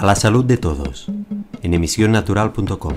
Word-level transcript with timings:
A 0.00 0.06
la 0.06 0.14
salud 0.14 0.46
de 0.46 0.56
todos, 0.56 1.08
en 1.60 1.74
emisionnatural.com. 1.74 2.94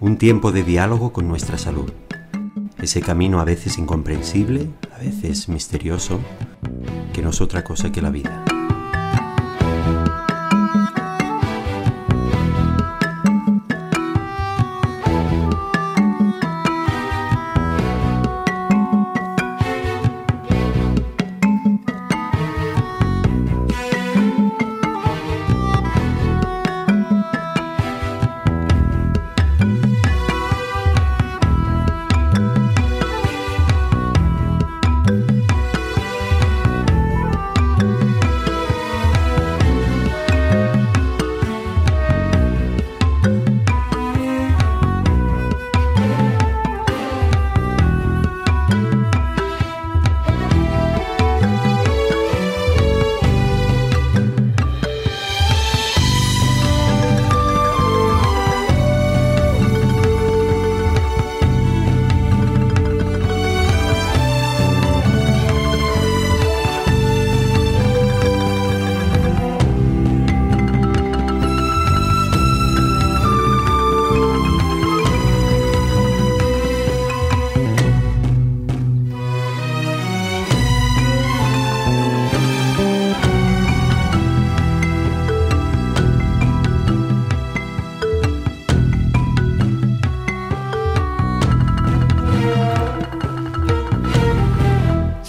Un 0.00 0.18
tiempo 0.18 0.52
de 0.52 0.62
diálogo 0.62 1.10
con 1.14 1.26
nuestra 1.26 1.56
salud. 1.56 1.90
Ese 2.76 3.00
camino 3.00 3.40
a 3.40 3.44
veces 3.44 3.78
incomprensible, 3.78 4.68
a 4.94 4.98
veces 4.98 5.48
misterioso, 5.48 6.20
que 7.14 7.22
no 7.22 7.30
es 7.30 7.40
otra 7.40 7.64
cosa 7.64 7.90
que 7.90 8.02
la 8.02 8.10
vida. 8.10 8.44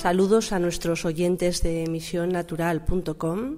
Saludos 0.02 0.52
a 0.52 0.58
nuestros 0.58 1.06
oyentes 1.06 1.62
de 1.62 1.84
emisionnatural.com. 1.84 3.58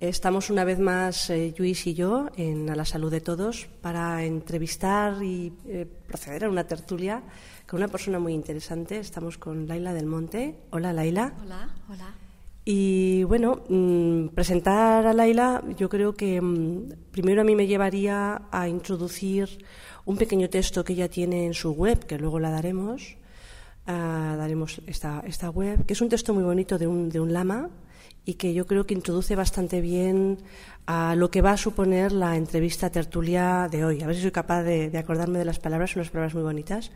Estamos 0.00 0.50
una 0.50 0.64
vez 0.64 0.80
más, 0.80 1.30
eh, 1.30 1.54
Luis 1.56 1.86
y 1.86 1.94
yo, 1.94 2.28
en 2.36 2.68
A 2.70 2.74
la 2.74 2.84
Salud 2.84 3.08
de 3.08 3.20
Todos 3.20 3.68
para 3.80 4.24
entrevistar 4.24 5.22
y 5.22 5.52
eh, 5.68 5.86
proceder 6.08 6.46
a 6.46 6.50
una 6.50 6.64
tertulia 6.64 7.22
con 7.68 7.78
una 7.78 7.86
persona 7.86 8.18
muy 8.18 8.32
interesante. 8.32 8.98
Estamos 8.98 9.38
con 9.38 9.68
Laila 9.68 9.94
del 9.94 10.06
Monte. 10.06 10.56
Hola, 10.70 10.92
Laila. 10.92 11.34
Hola, 11.40 11.72
hola. 11.88 12.14
Y 12.64 13.22
bueno, 13.22 13.62
mm, 13.68 14.34
presentar 14.34 15.06
a 15.06 15.12
Laila 15.12 15.62
yo 15.78 15.88
creo 15.88 16.14
que 16.14 16.40
mm, 16.40 17.12
primero 17.12 17.42
a 17.42 17.44
mí 17.44 17.54
me 17.54 17.68
llevaría 17.68 18.42
a 18.50 18.66
introducir 18.66 19.64
un 20.04 20.16
pequeño 20.16 20.50
texto 20.50 20.82
que 20.82 20.94
ella 20.94 21.08
tiene 21.08 21.46
en 21.46 21.54
su 21.54 21.70
web, 21.70 22.06
que 22.06 22.18
luego 22.18 22.40
la 22.40 22.50
daremos, 22.50 23.19
Ah, 23.86 24.36
daremos 24.38 24.80
esta, 24.86 25.22
esta 25.26 25.50
web, 25.50 25.84
que 25.86 25.94
es 25.94 26.00
un 26.00 26.08
texto 26.08 26.34
muy 26.34 26.44
bonito 26.44 26.78
de 26.78 26.86
un, 26.86 27.08
de 27.08 27.18
un 27.18 27.32
lama 27.32 27.70
y 28.24 28.34
que 28.34 28.52
yo 28.52 28.66
creo 28.66 28.86
que 28.86 28.94
introduce 28.94 29.34
bastante 29.34 29.80
bien 29.80 30.38
a 30.86 31.14
lo 31.16 31.30
que 31.30 31.42
va 31.42 31.52
a 31.52 31.56
suponer 31.56 32.12
la 32.12 32.36
entrevista 32.36 32.90
tertulia 32.90 33.68
de 33.70 33.84
hoy. 33.84 34.02
A 34.02 34.06
ver 34.06 34.16
si 34.16 34.22
soy 34.22 34.30
capaz 34.30 34.62
de, 34.62 34.96
acordarme 34.96 35.38
de 35.38 35.44
las 35.44 35.58
palabras, 35.58 35.90
son 35.90 36.00
unas 36.00 36.10
palabras 36.10 36.34
muy 36.34 36.42
bonitas. 36.42 36.90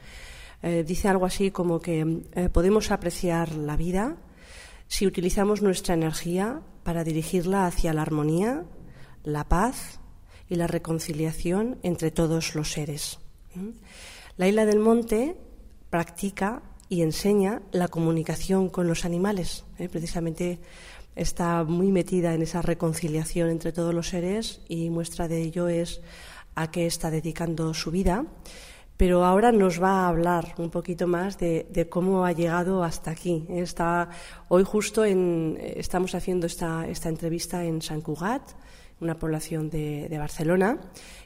Eh, 0.62 0.84
dice 0.87 1.09
algo 1.09 1.27
así 1.27 1.50
como 1.50 1.81
que 1.81 2.22
eh, 2.34 2.49
podemos 2.49 2.91
apreciar 2.91 3.53
la 3.55 3.77
vida 3.77 4.16
si 4.87 5.06
utilizamos 5.06 5.62
nuestra 5.62 5.95
energía 5.95 6.61
para 6.83 7.05
dirigirla 7.05 7.66
hacia 7.66 7.95
la 7.95 8.03
armonía, 8.03 8.65
la 9.25 9.49
paz 9.49 10.01
y 10.49 10.56
la 10.56 10.66
reconciliación 10.66 11.78
entre 11.83 12.11
todos 12.11 12.55
los 12.55 12.71
seres. 12.71 13.19
La 14.37 14.47
isla 14.47 14.66
del 14.66 14.78
monte 14.78 15.37
practica 15.91 16.62
y 16.94 17.03
enseña 17.03 17.60
la 17.72 17.88
comunicación 17.88 18.69
con 18.69 18.87
los 18.87 19.05
animales. 19.05 19.65
¿eh? 19.78 19.88
Precisamente 19.88 20.60
está 21.16 21.65
muy 21.65 21.91
metida 21.91 22.34
en 22.34 22.43
esa 22.43 22.62
reconciliación 22.62 23.50
entre 23.50 23.72
todos 23.72 23.93
los 23.93 24.10
seres 24.10 24.60
y 24.69 24.91
muestra 24.91 25.27
de 25.27 25.43
ello 25.43 25.66
es 25.66 26.03
a 26.54 26.71
qué 26.71 26.87
está 26.87 27.10
dedicando 27.10 27.75
su 27.75 27.91
vida. 27.91 28.27
Pero 28.97 29.25
ahora 29.25 29.50
nos 29.50 29.83
va 29.83 30.04
a 30.04 30.09
hablar 30.09 30.54
un 30.59 30.71
poquito 30.71 31.09
más 31.09 31.37
de, 31.37 31.88
cómo 31.91 32.25
ha 32.25 32.31
llegado 32.31 32.84
hasta 32.84 33.10
aquí. 33.10 33.44
Está, 33.49 34.10
hoy 34.47 34.62
justo 34.62 35.04
en, 35.04 35.59
estamos 35.60 36.15
haciendo 36.15 36.47
esta, 36.47 36.87
esta 36.87 37.09
entrevista 37.09 37.65
en 37.65 37.83
San 37.83 38.03
Cugat, 38.03 38.53
una 39.00 39.19
población 39.19 39.71
de, 39.71 40.15
Barcelona, 40.19 40.78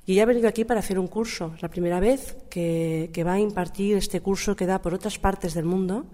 y 0.06 0.12
ella 0.12 0.22
ha 0.22 0.26
venido 0.26 0.48
aquí 0.48 0.64
para 0.64 0.80
hacer 0.80 0.98
un 0.98 1.06
curso. 1.06 1.52
Es 1.54 1.62
la 1.62 1.68
primera 1.68 2.00
vez 2.00 2.36
que, 2.50 3.24
va 3.26 3.34
a 3.34 3.40
impartir 3.40 3.96
este 3.96 4.20
curso 4.20 4.56
que 4.56 4.66
da 4.66 4.80
por 4.80 4.94
otras 4.94 5.18
partes 5.18 5.54
del 5.54 5.64
mundo 5.64 6.06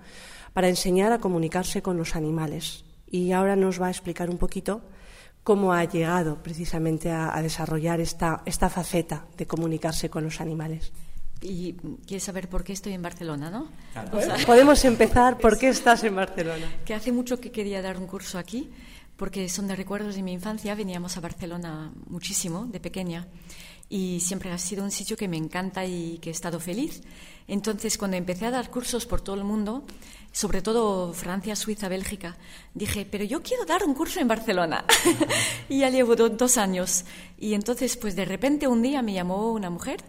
para 0.53 0.69
enseñar 0.69 1.13
a 1.13 1.19
comunicarse 1.19 1.83
con 1.83 1.97
los 1.97 2.17
animales. 2.17 2.85
Y 3.11 3.33
ahora 3.33 3.57
nos 3.57 3.81
va 3.81 3.87
a 3.87 3.91
explicar 3.91 4.31
un 4.31 4.39
poquito 4.39 4.83
cómo 5.43 5.73
ha 5.73 5.85
llegado 5.85 6.43
precisamente 6.43 7.11
a, 7.11 7.41
desarrollar 7.43 8.01
esta, 8.01 8.43
esta 8.47 8.69
faceta 8.69 9.27
de 9.37 9.47
comunicarse 9.47 10.11
con 10.11 10.25
los 10.25 10.41
animales. 10.41 10.93
Y 11.41 11.75
quieres 12.07 12.25
saber 12.25 12.49
por 12.49 12.65
qué 12.65 12.73
estoy 12.73 12.95
en 12.95 13.03
Barcelona, 13.03 13.51
¿no? 13.51 13.69
Podemos 14.47 14.83
empezar 14.87 15.37
por 15.37 15.59
qué 15.59 15.69
estás 15.69 16.03
en 16.05 16.17
Barcelona. 16.17 16.67
Que 16.87 16.95
hace 16.95 17.13
mucho 17.13 17.39
que 17.39 17.53
quería 17.53 17.83
dar 17.83 17.99
un 17.99 18.07
curso 18.07 18.39
aquí 18.39 18.71
porque 19.17 19.49
son 19.49 19.67
de 19.69 19.77
recuerdos 19.77 20.17
de 20.17 20.23
mi 20.23 20.33
infancia. 20.33 20.75
Veníamos 20.75 21.17
a 21.17 21.21
Barcelona 21.21 21.93
muchísimo 22.07 22.67
de 22.67 22.81
pequeña 22.81 23.27
y 23.89 24.21
siempre 24.21 24.51
ha 24.51 24.59
sido 24.59 24.83
un 24.83 24.91
sitio 24.91 25.17
que 25.17 25.29
me 25.29 25.37
encanta 25.37 25.85
y 25.85 26.19
que 26.19 26.31
he 26.31 26.33
estado 26.33 26.59
feliz. 26.59 27.03
Entonces, 27.47 27.99
cuando 27.99 28.17
empecé 28.17 28.47
a 28.47 28.51
dar 28.51 28.71
cursos 28.71 29.07
por 29.07 29.21
todo 29.21 29.37
el 29.37 29.45
mundo, 29.45 29.85
sobre 30.33 30.63
todo 30.63 31.13
Francia, 31.13 31.55
Suiza, 31.55 31.89
Bélgica, 31.89 32.37
dije, 32.73 33.07
pero 33.09 33.25
yo 33.25 33.43
quiero 33.43 33.65
dar 33.67 33.85
un 33.85 33.95
curso 33.95 34.21
en 34.21 34.29
Barcelona. 34.29 34.85
y 35.69 35.81
ya 35.81 35.91
llevo 35.91 36.17
dos 36.17 36.57
años. 36.57 37.05
Y 37.39 37.55
entonces, 37.55 37.97
pues 37.97 38.17
de 38.17 38.25
repente 38.25 38.67
un 38.67 38.83
día 38.83 39.03
me 39.03 39.13
llamó 39.13 39.53
una 39.53 39.71
mujer, 39.71 40.01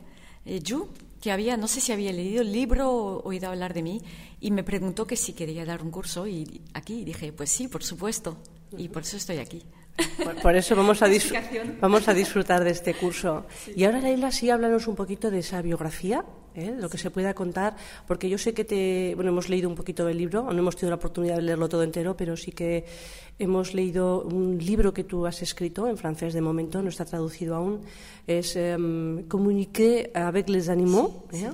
eh, 0.46 0.62
Yu, 0.62 0.90
que 1.22 1.32
había, 1.32 1.58
no 1.58 1.68
sé 1.68 1.82
si 1.82 1.92
había 1.92 2.14
leído 2.14 2.42
el 2.42 2.52
libro 2.52 2.90
o 2.92 3.28
oído 3.28 3.50
hablar 3.50 3.74
de 3.74 3.84
mí, 3.84 4.02
y 4.40 4.52
me 4.52 4.64
preguntó 4.64 5.06
que 5.06 5.16
si 5.16 5.34
quería 5.34 5.66
dar 5.66 5.84
un 5.84 5.92
curso. 5.92 6.26
Y 6.28 6.62
aquí 6.74 7.04
dije, 7.04 7.34
pues 7.34 7.52
sí, 7.52 7.68
por 7.68 7.84
supuesto 7.84 8.38
y 8.78 8.90
por 8.90 9.04
eso 9.04 9.18
estoy 9.18 9.38
aquí. 9.38 9.64
Por, 10.42 10.56
eso 10.56 10.76
vamos 10.76 11.02
a, 11.02 11.08
vamos 11.80 12.08
a 12.10 12.14
disfrutar 12.14 12.64
de 12.64 12.72
este 12.72 12.94
curso. 12.94 13.46
Y 13.76 13.86
ahora, 13.86 14.02
Leila, 14.02 14.30
sí, 14.30 14.50
háblanos 14.50 14.88
un 14.88 14.96
poquito 14.96 15.32
de 15.32 15.40
esa 15.40 15.62
biografía, 15.62 16.26
¿eh? 16.54 16.76
lo 16.78 16.90
que 16.90 16.98
se 16.98 17.12
pueda 17.12 17.34
contar, 17.34 17.78
porque 18.06 18.30
yo 18.30 18.38
sé 18.38 18.54
que 18.54 18.66
te, 18.66 19.14
bueno, 19.16 19.32
hemos 19.32 19.48
leído 19.48 19.70
un 19.70 19.76
poquito 19.76 20.06
del 20.06 20.18
libro, 20.18 20.44
no 20.44 20.60
hemos 20.60 20.76
tenido 20.76 20.90
la 20.90 20.98
oportunidad 20.98 21.38
de 21.38 21.44
leerlo 21.44 21.70
todo 21.70 21.84
entero, 21.84 22.18
pero 22.18 22.36
sí 22.36 22.52
que 22.52 22.86
hemos 23.40 23.74
leído 23.74 24.22
un 24.24 24.58
libro 24.58 24.94
que 24.94 25.06
tú 25.06 25.26
has 25.26 25.42
escrito, 25.42 25.88
en 25.88 25.98
francés 25.98 26.34
de 26.34 26.42
momento, 26.42 26.82
no 26.82 26.90
está 26.90 27.06
traducido 27.06 27.56
aún, 27.56 27.82
es 28.28 28.58
um, 28.58 29.24
Communiquer 29.30 30.12
avec 30.14 30.50
les 30.50 30.68
animaux. 30.68 31.24
¿eh? 31.32 31.52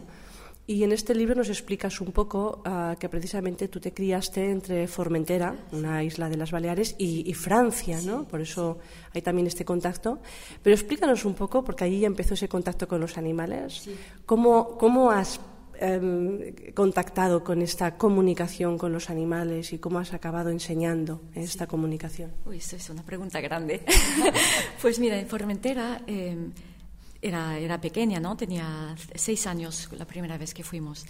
Y 0.67 0.83
en 0.83 0.91
este 0.91 1.15
libro 1.15 1.35
nos 1.35 1.49
explicas 1.49 1.99
un 2.01 2.11
poco 2.11 2.61
uh, 2.65 2.97
que 2.97 3.09
precisamente 3.09 3.67
tú 3.67 3.79
te 3.79 3.93
criaste 3.93 4.51
entre 4.51 4.87
Formentera, 4.87 5.55
una 5.71 6.03
isla 6.03 6.29
de 6.29 6.37
las 6.37 6.51
Baleares, 6.51 6.95
y, 6.97 7.29
y, 7.29 7.33
Francia, 7.33 7.99
¿no? 8.05 8.27
Por 8.27 8.41
eso 8.41 8.77
hay 9.13 9.21
también 9.21 9.47
este 9.47 9.65
contacto. 9.65 10.19
Pero 10.61 10.75
explícanos 10.75 11.25
un 11.25 11.33
poco, 11.33 11.63
porque 11.63 11.85
ahí 11.85 12.01
ya 12.01 12.07
empezó 12.07 12.35
ese 12.35 12.47
contacto 12.47 12.87
con 12.87 13.01
los 13.01 13.17
animales. 13.17 13.81
Sí. 13.83 13.95
¿Cómo, 14.25 14.77
¿Cómo, 14.77 15.11
has 15.11 15.41
eh, 15.79 16.73
contactado 16.75 17.43
con 17.43 17.61
esta 17.63 17.97
comunicación 17.97 18.77
con 18.77 18.93
los 18.93 19.09
animales 19.09 19.73
y 19.73 19.79
cómo 19.79 19.97
has 19.97 20.13
acabado 20.13 20.51
enseñando 20.51 21.21
esta 21.33 21.65
comunicación? 21.65 22.31
Uy, 22.45 22.57
eso 22.57 22.75
es 22.75 22.87
una 22.91 23.03
pregunta 23.03 23.41
grande. 23.41 23.81
pues 24.81 24.99
mira, 24.99 25.19
en 25.19 25.27
Formentera... 25.27 26.03
Eh, 26.05 26.37
era, 27.21 27.57
era 27.57 27.79
pequeña, 27.79 28.19
¿no? 28.19 28.35
Tenía 28.35 28.95
seis 29.15 29.45
años 29.47 29.89
la 29.91 30.05
primera 30.05 30.37
vez 30.37 30.53
que 30.53 30.63
fuimos. 30.63 31.05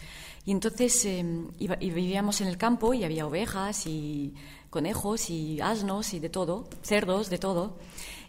Y 0.46 0.52
entonces 0.52 1.06
em, 1.06 1.48
vivíamos 1.58 2.42
en 2.42 2.48
el 2.48 2.58
campo 2.58 2.94
y 2.94 3.04
había 3.04 3.26
ovejas 3.26 3.88
y 3.88 4.34
conejos 4.70 5.30
y 5.30 5.62
asnos 5.62 6.14
y 6.14 6.20
de 6.20 6.30
todo, 6.30 6.68
cerdos, 6.82 7.30
de 7.30 7.38
todo. 7.38 7.78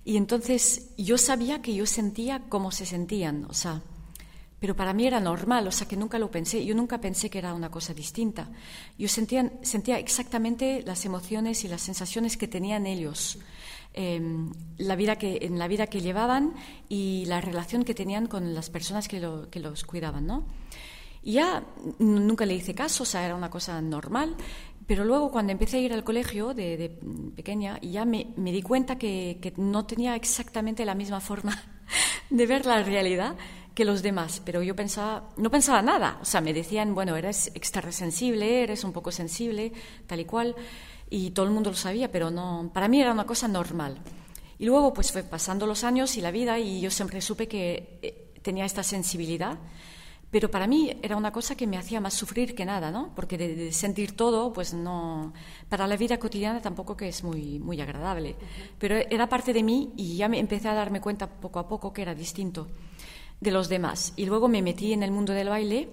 Y 0.04 0.16
entonces 0.16 0.90
yo 0.96 1.16
sabía 1.16 1.62
que 1.62 1.74
yo 1.74 1.86
sentía 1.86 2.42
cómo 2.48 2.72
se 2.72 2.86
sentían, 2.86 3.46
o 3.48 3.54
sea, 3.54 3.82
pero 4.58 4.76
para 4.76 4.92
mí 4.92 5.06
era 5.06 5.18
normal, 5.18 5.66
o 5.66 5.72
sea 5.72 5.88
que 5.88 5.96
nunca 5.96 6.20
lo 6.20 6.30
pensé, 6.30 6.64
yo 6.64 6.74
nunca 6.74 7.00
pensé 7.00 7.28
que 7.28 7.38
era 7.38 7.52
una 7.54 7.70
cosa 7.70 7.94
distinta. 7.94 8.48
Yo 8.96 9.08
sentía, 9.08 9.50
sentía 9.62 9.98
exactamente 9.98 10.84
las 10.86 11.04
emociones 11.04 11.64
y 11.64 11.68
las 11.68 11.82
sensaciones 11.82 12.36
que 12.36 12.46
tenían 12.46 12.86
ellos, 12.86 13.38
em, 13.94 14.52
la 14.78 14.96
vida 14.96 15.16
que, 15.16 15.38
en 15.42 15.58
la 15.58 15.68
vida 15.68 15.86
que 15.86 16.00
llevaban 16.00 16.54
y 16.88 17.24
la 17.26 17.40
relación 17.40 17.84
que 17.84 17.94
tenían 17.94 18.26
con 18.26 18.54
las 18.54 18.70
personas 18.70 19.08
que, 19.08 19.20
que 19.50 19.60
los 19.60 19.84
cuidaban, 19.84 20.26
¿no? 20.26 20.46
Y 21.22 21.34
ya 21.34 21.64
nunca 21.98 22.44
le 22.46 22.54
hice 22.54 22.74
caso, 22.74 23.04
o 23.04 23.06
sea, 23.06 23.24
era 23.24 23.36
una 23.36 23.48
cosa 23.48 23.80
normal. 23.80 24.36
Pero 24.86 25.04
luego 25.04 25.30
cuando 25.30 25.52
empecé 25.52 25.76
a 25.76 25.80
ir 25.80 25.92
al 25.92 26.04
colegio 26.04 26.54
de, 26.54 26.98
pequeña, 27.36 27.80
ya 27.80 28.04
me, 28.04 28.26
di 28.36 28.62
cuenta 28.62 28.98
que, 28.98 29.52
no 29.56 29.86
tenía 29.86 30.16
exactamente 30.16 30.84
la 30.84 30.94
misma 30.94 31.20
forma 31.20 31.62
de 32.30 32.46
ver 32.46 32.66
la 32.66 32.82
realidad 32.82 33.36
que 33.74 33.84
los 33.84 34.02
demás. 34.02 34.42
Pero 34.44 34.62
yo 34.62 34.74
pensaba, 34.74 35.30
no 35.36 35.50
pensaba 35.50 35.82
nada. 35.82 36.18
O 36.20 36.24
sea, 36.24 36.40
me 36.40 36.52
decían, 36.52 36.94
bueno, 36.94 37.16
eres 37.16 37.52
extra 37.54 37.92
sensible, 37.92 38.64
eres 38.64 38.82
un 38.82 38.92
poco 38.92 39.12
sensible, 39.12 39.72
tal 40.06 40.20
y 40.20 40.24
cual. 40.24 40.56
Y 41.12 41.30
todo 41.32 41.44
el 41.44 41.52
mundo 41.52 41.70
lo 41.70 41.76
sabía, 41.76 42.10
pero 42.10 42.30
no, 42.30 42.70
para 42.72 42.88
mí 42.88 43.00
era 43.00 43.12
una 43.12 43.26
cosa 43.26 43.46
normal. 43.46 43.98
Y 44.58 44.64
luego 44.64 44.94
pues 44.94 45.12
fue 45.12 45.22
pasando 45.22 45.66
los 45.66 45.84
años 45.84 46.16
y 46.16 46.20
la 46.22 46.30
vida 46.30 46.58
y 46.58 46.80
yo 46.80 46.90
siempre 46.90 47.20
supe 47.20 47.48
que 47.48 47.98
eh, 48.00 48.32
tenía 48.42 48.64
esta 48.64 48.82
sensibilidad 48.82 49.58
pero 50.32 50.50
para 50.50 50.66
mí 50.66 50.90
era 51.02 51.14
una 51.14 51.30
cosa 51.30 51.54
que 51.54 51.66
me 51.66 51.76
hacía 51.76 52.00
más 52.00 52.14
sufrir 52.14 52.54
que 52.54 52.64
nada, 52.64 52.90
¿no? 52.90 53.12
Porque 53.14 53.36
de, 53.36 53.70
sentir 53.70 54.16
todo, 54.16 54.50
pues 54.50 54.72
no. 54.72 55.34
Para 55.68 55.86
la 55.86 55.94
vida 55.94 56.18
cotidiana 56.18 56.62
tampoco 56.62 56.96
que 56.96 57.08
es 57.08 57.22
muy, 57.22 57.58
muy 57.58 57.78
agradable. 57.82 58.34
Pero 58.78 58.96
era 58.96 59.28
parte 59.28 59.52
de 59.52 59.62
mí 59.62 59.92
y 59.94 60.16
ya 60.16 60.28
me 60.28 60.38
empecé 60.38 60.70
a 60.70 60.74
darme 60.74 61.02
cuenta 61.02 61.28
poco 61.28 61.58
a 61.58 61.68
poco 61.68 61.92
que 61.92 62.00
era 62.00 62.14
distinto 62.14 62.68
de 63.40 63.50
los 63.50 63.68
demás. 63.68 64.14
Y 64.16 64.24
luego 64.24 64.48
me 64.48 64.62
metí 64.62 64.94
en 64.94 65.02
el 65.02 65.10
mundo 65.10 65.34
del 65.34 65.50
baile 65.50 65.90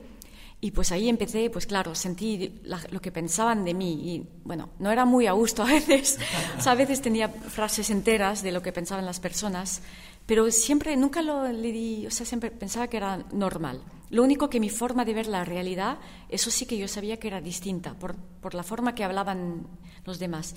y 0.62 0.72
pues 0.72 0.92
ahí 0.92 1.08
empecé, 1.08 1.50
pues 1.50 1.66
claro, 1.66 1.96
sentí 1.96 2.60
lo 2.92 3.02
que 3.02 3.12
pensaban 3.12 3.64
de 3.64 3.74
mí 3.74 4.14
y 4.14 4.28
bueno, 4.44 4.70
no 4.80 4.92
era 4.92 5.06
muy 5.06 5.26
a 5.26 5.32
gusto 5.32 5.64
a 5.64 5.68
veces. 5.68 6.20
o 6.58 6.62
sea, 6.62 6.74
a 6.74 6.76
veces 6.76 7.02
tenía 7.02 7.30
frases 7.30 7.90
enteras 7.90 8.44
de 8.44 8.52
lo 8.52 8.62
que 8.62 8.74
pensaban 8.74 9.06
las 9.06 9.20
personas, 9.20 9.82
pero 10.26 10.52
siempre, 10.52 10.96
nunca 10.98 11.22
lo 11.22 11.48
le 11.48 11.72
di, 11.72 12.06
o 12.06 12.12
sea, 12.12 12.26
siempre 12.26 12.52
pensaba 12.52 12.88
que 12.88 12.98
era 12.98 13.26
normal. 13.32 13.82
Lo 14.10 14.24
único 14.24 14.50
que 14.50 14.60
mi 14.60 14.70
forma 14.70 15.06
de 15.06 15.14
ver 15.14 15.28
la 15.28 15.46
realidad, 15.46 16.00
eso 16.30 16.52
sí 16.52 16.66
que 16.66 16.78
yo 16.78 16.88
sabía 16.88 17.18
que 17.18 17.28
era 17.28 17.42
distinta, 17.42 17.94
por, 17.94 18.16
por 18.16 18.54
la 18.54 18.64
forma 18.64 18.96
que 18.96 19.04
hablaban 19.04 19.66
los 20.06 20.20
demás. 20.20 20.56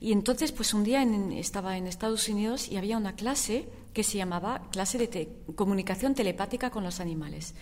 Y 0.00 0.12
entonces, 0.12 0.50
pues 0.50 0.72
un 0.72 0.82
día 0.82 1.02
estaba 1.34 1.76
en 1.76 1.86
Estados 1.86 2.28
Unidos 2.28 2.68
y 2.68 2.76
había 2.76 2.96
una 2.96 3.14
clase 3.14 3.68
que 3.92 4.02
se 4.02 4.18
llamaba 4.18 4.62
clase 4.70 4.98
de 4.98 5.28
comunicación 5.54 6.14
telepática 6.14 6.70
con 6.70 6.82
los 6.84 7.00
animales. 7.00 7.54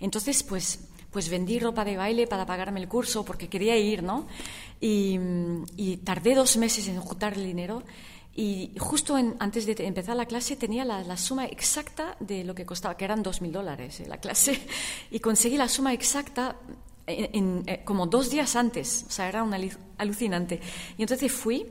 Entonces, 0.00 0.42
pues, 0.42 0.80
pues 1.12 1.28
vendí 1.28 1.58
ropa 1.58 1.84
de 1.84 1.96
baile 1.96 2.26
para 2.26 2.46
pagarme 2.46 2.80
el 2.80 2.88
curso 2.88 3.24
porque 3.24 3.48
quería 3.48 3.76
ir, 3.76 4.02
¿no? 4.02 4.26
Y, 4.80 5.96
tardé 6.04 6.34
dos 6.34 6.56
meses 6.56 6.88
en 6.88 6.98
juntar 7.00 7.34
el 7.34 7.44
dinero 7.44 7.82
y 8.34 8.72
justo 8.78 9.16
antes 9.38 9.66
de 9.66 9.76
empezar 9.86 10.16
la 10.16 10.26
clase 10.26 10.56
tenía 10.56 10.84
la, 10.84 11.16
suma 11.16 11.44
exacta 11.44 12.16
de 12.18 12.42
lo 12.42 12.54
que 12.54 12.64
costaba, 12.64 12.96
que 12.96 13.04
eran 13.04 13.22
dos 13.22 13.42
mil 13.42 13.52
dólares 13.52 14.00
eh, 14.00 14.06
la 14.08 14.16
clase, 14.16 14.58
y 15.10 15.20
conseguí 15.20 15.56
la 15.56 15.68
suma 15.68 15.92
exacta 15.92 16.56
en, 17.06 17.62
eh, 17.66 17.82
como 17.84 18.06
dos 18.06 18.30
días 18.30 18.56
antes, 18.56 19.04
o 19.06 19.10
sea, 19.10 19.28
era 19.28 19.42
una 19.42 19.58
alucinante. 19.98 20.60
Y 20.96 21.02
entonces 21.02 21.30
fui 21.30 21.66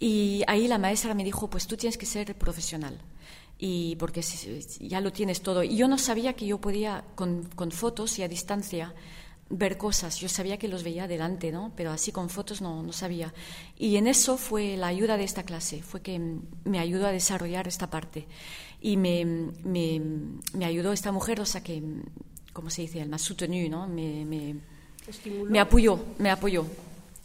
y 0.00 0.42
ahí 0.46 0.66
la 0.66 0.78
maestra 0.78 1.14
me 1.14 1.24
dijo, 1.24 1.48
pues 1.48 1.66
tú 1.66 1.76
tienes 1.76 1.98
que 1.98 2.06
ser 2.06 2.34
profesional. 2.36 2.98
Y 3.58 3.96
porque 3.96 4.22
ya 4.80 5.00
lo 5.00 5.12
tienes 5.12 5.42
todo. 5.42 5.62
Y 5.64 5.76
yo 5.76 5.88
no 5.88 5.98
sabía 5.98 6.34
que 6.34 6.46
yo 6.46 6.60
podía, 6.60 7.04
con, 7.14 7.44
con 7.44 7.72
fotos 7.72 8.18
y 8.18 8.22
a 8.22 8.28
distancia, 8.28 8.94
ver 9.50 9.76
cosas. 9.76 10.18
Yo 10.18 10.28
sabía 10.28 10.58
que 10.58 10.68
los 10.68 10.84
veía 10.84 11.04
adelante, 11.04 11.50
¿no? 11.50 11.72
Pero 11.74 11.90
así 11.90 12.12
con 12.12 12.30
fotos 12.30 12.60
no, 12.60 12.82
no 12.82 12.92
sabía. 12.92 13.32
Y 13.76 13.96
en 13.96 14.06
eso 14.06 14.36
fue 14.36 14.76
la 14.76 14.88
ayuda 14.88 15.16
de 15.16 15.24
esta 15.24 15.42
clase, 15.42 15.82
fue 15.82 16.02
que 16.02 16.20
me 16.64 16.78
ayudó 16.78 17.06
a 17.06 17.12
desarrollar 17.12 17.66
esta 17.66 17.90
parte. 17.90 18.26
Y 18.80 18.96
me, 18.96 19.24
me, 19.24 20.00
me 20.52 20.64
ayudó 20.64 20.92
esta 20.92 21.10
mujer, 21.10 21.40
o 21.40 21.46
sea 21.46 21.62
que, 21.62 21.82
¿cómo 22.52 22.70
se 22.70 22.82
dice? 22.82 23.00
El 23.00 23.08
más 23.08 23.22
soutenu, 23.22 23.68
¿no? 23.68 23.88
Me, 23.88 24.24
me, 24.24 24.54
me 25.48 25.58
apoyó, 25.58 25.98
me 26.18 26.30
apoyó 26.30 26.64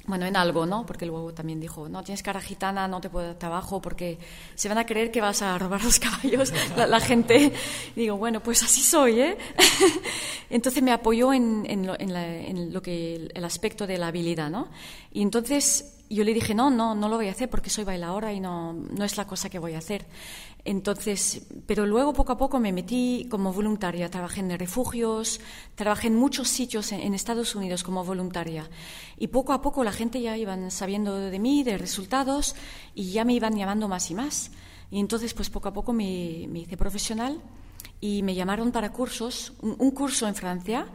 bueno, 0.05 0.25
en 0.25 0.35
algo, 0.35 0.65
¿no? 0.65 0.85
Porque 0.85 1.05
luego 1.05 1.33
también 1.33 1.61
dijo, 1.61 1.87
no, 1.87 2.03
tienes 2.03 2.21
cara 2.23 2.41
gitana, 2.41 2.87
no 2.89 2.99
te 2.99 3.09
puedo 3.09 3.27
dar 3.27 3.35
trabajo 3.35 3.81
porque 3.81 4.17
se 4.53 4.67
van 4.67 4.77
a 4.77 4.85
creer 4.85 5.11
que 5.11 5.21
vas 5.21 5.41
a 5.41 5.57
robar 5.57 5.81
los 5.83 5.97
caballos 5.99 6.51
la, 6.75 6.99
gente. 6.99 7.53
digo, 7.95 8.17
bueno, 8.17 8.41
pues 8.41 8.63
así 8.63 8.81
soy, 8.81 9.21
¿eh? 9.21 9.37
entonces 10.49 10.83
me 10.83 10.91
apoyó 10.91 11.33
en, 11.33 11.65
en, 11.69 11.87
lo, 11.87 11.97
en, 11.97 12.73
lo, 12.73 12.81
que 12.81 13.29
el 13.33 13.45
aspecto 13.45 13.87
de 13.87 13.97
la 13.97 14.07
habilidad, 14.07 14.49
¿no? 14.49 14.67
Y 15.13 15.21
entonces 15.21 15.93
yo 16.09 16.25
le 16.25 16.33
dije, 16.33 16.53
no, 16.53 16.69
no, 16.69 16.95
no 16.95 17.07
lo 17.07 17.15
voy 17.15 17.29
a 17.29 17.31
hacer 17.31 17.49
porque 17.49 17.69
soy 17.69 17.85
bailadora 17.85 18.33
y 18.33 18.41
no, 18.41 18.73
no 18.73 19.05
es 19.05 19.15
la 19.15 19.25
cosa 19.25 19.49
que 19.49 19.57
voy 19.57 19.73
a 19.73 19.77
hacer. 19.77 20.05
Entonces, 20.65 21.45
pero 21.65 21.85
luego 21.85 22.13
poco 22.13 22.31
a 22.31 22.37
poco 22.37 22.57
me 22.57 22.71
metí 22.71 23.27
como 23.29 23.51
voluntaria, 23.51 24.09
trabajé 24.09 24.39
en 24.39 24.57
refugios, 24.57 25.41
trabajé 25.75 26.07
en 26.07 26.15
muchos 26.15 26.47
sitios 26.47 26.93
en, 26.93 27.13
Estados 27.13 27.55
Unidos 27.55 27.83
como 27.83 28.05
voluntaria. 28.05 28.69
Y 29.17 29.27
poco 29.27 29.51
a 29.51 29.61
poco 29.61 29.83
la 29.83 29.91
gente 29.91 30.21
ya 30.21 30.37
iban 30.37 30.71
sabiendo 30.71 31.17
de 31.17 31.37
mí, 31.37 31.63
de 31.63 31.77
resultados, 31.77 32.55
y 32.95 33.11
ya 33.11 33.25
me 33.25 33.33
iban 33.33 33.57
llamando 33.57 33.89
más 33.89 34.09
y 34.09 34.15
más. 34.15 34.51
Y 34.89 34.99
entonces, 34.99 35.33
pues 35.33 35.49
poco 35.49 35.67
a 35.67 35.73
poco 35.73 35.91
me, 35.91 36.05
hice 36.05 36.77
profesional 36.77 37.41
y 37.99 38.23
me 38.23 38.33
llamaron 38.33 38.71
para 38.71 38.93
cursos, 38.93 39.53
un, 39.61 39.91
curso 39.91 40.27
en 40.29 40.35
Francia, 40.35 40.87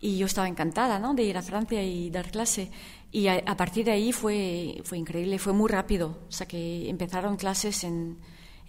y 0.00 0.16
yo 0.16 0.24
estaba 0.24 0.48
encantada 0.48 0.98
¿no? 0.98 1.12
de 1.12 1.24
ir 1.24 1.36
a 1.36 1.42
Francia 1.42 1.82
y 1.84 2.08
dar 2.08 2.30
clase. 2.30 2.70
Y 3.10 3.26
a, 3.26 3.42
a 3.44 3.56
partir 3.58 3.84
de 3.84 3.90
ahí 3.92 4.10
fue, 4.12 4.80
fue 4.84 4.96
increíble, 4.96 5.38
fue 5.38 5.52
muy 5.52 5.68
rápido. 5.68 6.18
O 6.28 6.32
sea 6.32 6.48
que 6.48 6.88
empezaron 6.88 7.36
clases 7.36 7.84
en 7.84 8.16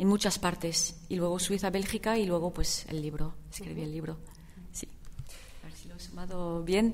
en 0.04 0.10
muchas 0.10 0.38
partes. 0.38 0.98
Y 1.08 1.16
luego 1.16 1.40
Suiza, 1.40 1.70
Bélgica 1.70 2.18
y 2.18 2.26
luego 2.26 2.52
pues 2.54 2.86
el 2.90 3.02
libro. 3.02 3.36
Escribí 3.50 3.84
el 3.84 3.92
libro. 3.92 4.18
Sí. 4.74 4.88
A 5.64 5.68
ver 5.68 5.76
si 5.76 5.88
lo 5.88 5.96
he 5.96 6.00
sumado 6.00 6.62
bien. 6.62 6.94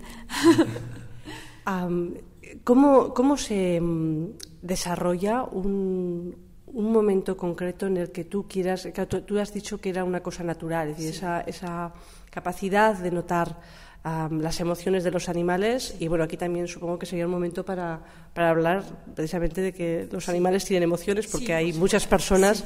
¿cómo, 2.64 3.14
¿Cómo 3.14 3.36
se 3.36 3.82
mm, 3.82 4.26
desarrolla 4.62 5.44
un, 5.44 6.36
un 6.68 6.92
momento 6.92 7.36
concreto 7.36 7.88
en 7.88 7.98
el 7.98 8.12
que 8.12 8.26
tú 8.26 8.48
quieras, 8.48 8.88
tú, 9.26 9.40
has 9.40 9.54
dicho 9.54 9.82
que 9.82 9.90
era 9.90 10.04
una 10.04 10.22
cosa 10.22 10.44
natural, 10.44 10.90
es 10.90 10.98
decir, 10.98 11.16
esa, 11.16 11.42
esa 11.42 11.94
capacidad 12.30 12.96
de 12.96 13.12
notar 13.12 13.60
las 14.04 14.60
emociones 14.60 15.04
de 15.04 15.12
los 15.12 15.28
animales 15.28 15.96
y 16.00 16.08
bueno, 16.08 16.24
aquí 16.24 16.38
también 16.38 16.68
supongo 16.68 16.98
que 16.98 17.06
sería 17.06 17.26
un 17.26 17.32
momento 17.32 17.66
para, 17.66 18.00
para 18.34 18.50
hablar 18.50 18.84
precisamente 19.14 19.62
de 19.62 19.74
que 19.74 20.08
los 20.10 20.30
animales 20.30 20.64
tienen 20.64 20.84
emociones 20.84 21.28
porque 21.28 21.54
hay 21.54 21.74
muchas 21.74 22.08
personas 22.08 22.64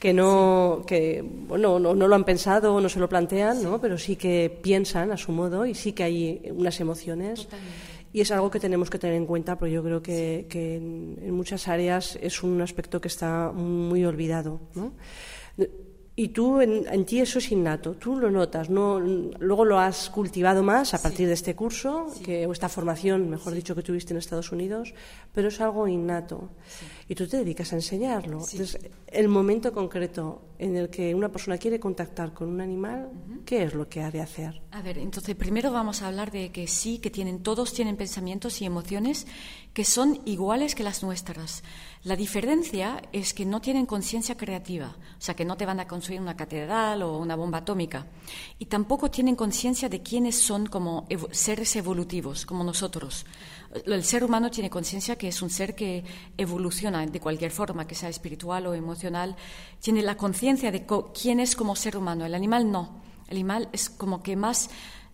que 0.00 0.12
no 0.14 0.82
que 0.86 1.22
bueno 1.22 1.78
no, 1.78 1.94
no, 1.94 2.08
lo 2.08 2.14
han 2.16 2.24
pensado 2.24 2.80
no 2.80 2.88
se 2.88 2.98
lo 2.98 3.08
plantean 3.08 3.62
¿no? 3.62 3.80
pero 3.80 3.98
sí 3.98 4.16
que 4.16 4.58
piensan 4.62 5.12
a 5.12 5.16
su 5.16 5.30
modo 5.30 5.66
y 5.66 5.74
sí 5.74 5.92
que 5.92 6.02
hay 6.02 6.42
unas 6.52 6.80
emociones. 6.80 7.46
Y 8.12 8.20
es 8.20 8.32
algo 8.32 8.50
que 8.50 8.58
tenemos 8.58 8.90
que 8.90 8.98
tener 8.98 9.14
en 9.14 9.24
cuenta 9.24 9.56
porque 9.56 9.72
yo 9.72 9.84
creo 9.84 10.02
que, 10.02 10.46
que 10.50 10.74
en, 10.74 11.16
en, 11.22 11.32
muchas 11.32 11.68
áreas 11.68 12.18
es 12.20 12.42
un 12.42 12.60
aspecto 12.60 13.00
que 13.00 13.06
está 13.06 13.52
muy 13.52 14.04
olvidado 14.04 14.58
¿no? 14.74 14.94
y 16.20 16.28
tú 16.28 16.60
en, 16.60 17.04
ti 17.06 17.20
eso 17.20 17.38
es 17.38 17.50
innato, 17.50 17.94
tú 17.94 18.16
lo 18.16 18.30
notas, 18.30 18.68
no, 18.68 19.00
luego 19.00 19.64
lo 19.64 19.78
has 19.78 20.10
cultivado 20.10 20.62
más 20.62 20.92
a 20.92 21.00
partir 21.00 21.26
de 21.26 21.32
este 21.32 21.54
curso, 21.54 22.08
que, 22.22 22.46
o 22.46 22.52
esta 22.52 22.68
formación, 22.68 23.30
mejor 23.30 23.54
dicho, 23.54 23.74
que 23.74 23.82
tuviste 23.82 24.12
en 24.12 24.18
Estados 24.18 24.52
Unidos, 24.52 24.92
pero 25.32 25.48
es 25.48 25.58
algo 25.62 25.88
innato. 25.88 26.50
Y 27.10 27.16
tú 27.16 27.26
te 27.26 27.38
dedicas 27.38 27.72
a 27.72 27.74
enseñarlo. 27.74 28.38
Entonces, 28.52 28.78
el 29.08 29.26
momento 29.26 29.72
concreto 29.72 30.42
en 30.60 30.76
el 30.76 30.90
que 30.90 31.12
una 31.12 31.28
persona 31.28 31.58
quiere 31.58 31.80
contactar 31.80 32.32
con 32.32 32.48
un 32.48 32.60
animal, 32.60 33.10
¿qué 33.44 33.64
es 33.64 33.74
lo 33.74 33.88
que 33.88 34.00
ha 34.00 34.12
de 34.12 34.20
hacer? 34.20 34.62
A 34.70 34.80
ver, 34.80 34.96
entonces 34.96 35.34
primero 35.34 35.72
vamos 35.72 36.02
a 36.02 36.06
hablar 36.06 36.30
de 36.30 36.52
que 36.52 36.68
sí, 36.68 36.98
que 36.98 37.10
tienen, 37.10 37.42
todos 37.42 37.72
tienen 37.72 37.96
pensamientos 37.96 38.62
y 38.62 38.64
emociones 38.64 39.26
que 39.72 39.84
son 39.84 40.20
iguales 40.24 40.76
que 40.76 40.84
las 40.84 41.02
nuestras. 41.02 41.64
La 42.04 42.14
diferencia 42.14 43.02
es 43.12 43.34
que 43.34 43.44
no 43.44 43.60
tienen 43.60 43.86
conciencia 43.86 44.36
creativa, 44.36 44.96
o 44.96 45.20
sea, 45.20 45.34
que 45.34 45.44
no 45.44 45.56
te 45.56 45.66
van 45.66 45.80
a 45.80 45.88
construir 45.88 46.20
una 46.20 46.36
catedral 46.36 47.02
o 47.02 47.18
una 47.18 47.34
bomba 47.34 47.58
atómica. 47.58 48.06
Y 48.60 48.66
tampoco 48.66 49.10
tienen 49.10 49.34
conciencia 49.34 49.88
de 49.88 50.00
quiénes 50.00 50.38
son 50.38 50.66
como 50.66 51.08
seres 51.32 51.74
evolutivos, 51.74 52.46
como 52.46 52.62
nosotros. 52.62 53.26
El 53.86 54.02
ser 54.02 54.24
humano 54.24 54.50
tiene 54.50 54.68
conciencia 54.68 55.16
que 55.16 55.28
es 55.28 55.42
un 55.42 55.50
ser 55.50 55.76
que 55.76 56.04
evoluciona 56.36 57.06
de 57.06 57.20
cualquier 57.20 57.52
forma, 57.52 57.86
que 57.86 57.94
sea 57.94 58.08
espiritual 58.08 58.66
o 58.66 58.74
emocional. 58.74 59.36
Tiene 59.80 60.02
la 60.02 60.16
conciencia 60.16 60.72
de 60.72 60.84
quién 61.14 61.38
es 61.38 61.54
como 61.54 61.76
ser 61.76 61.96
humano. 61.96 62.24
El 62.24 62.34
animal 62.34 62.70
no. 62.70 63.00
El 63.28 63.36
animal 63.36 63.68
es 63.72 63.88
como 63.88 64.22
que 64.22 64.34
más 64.34 64.70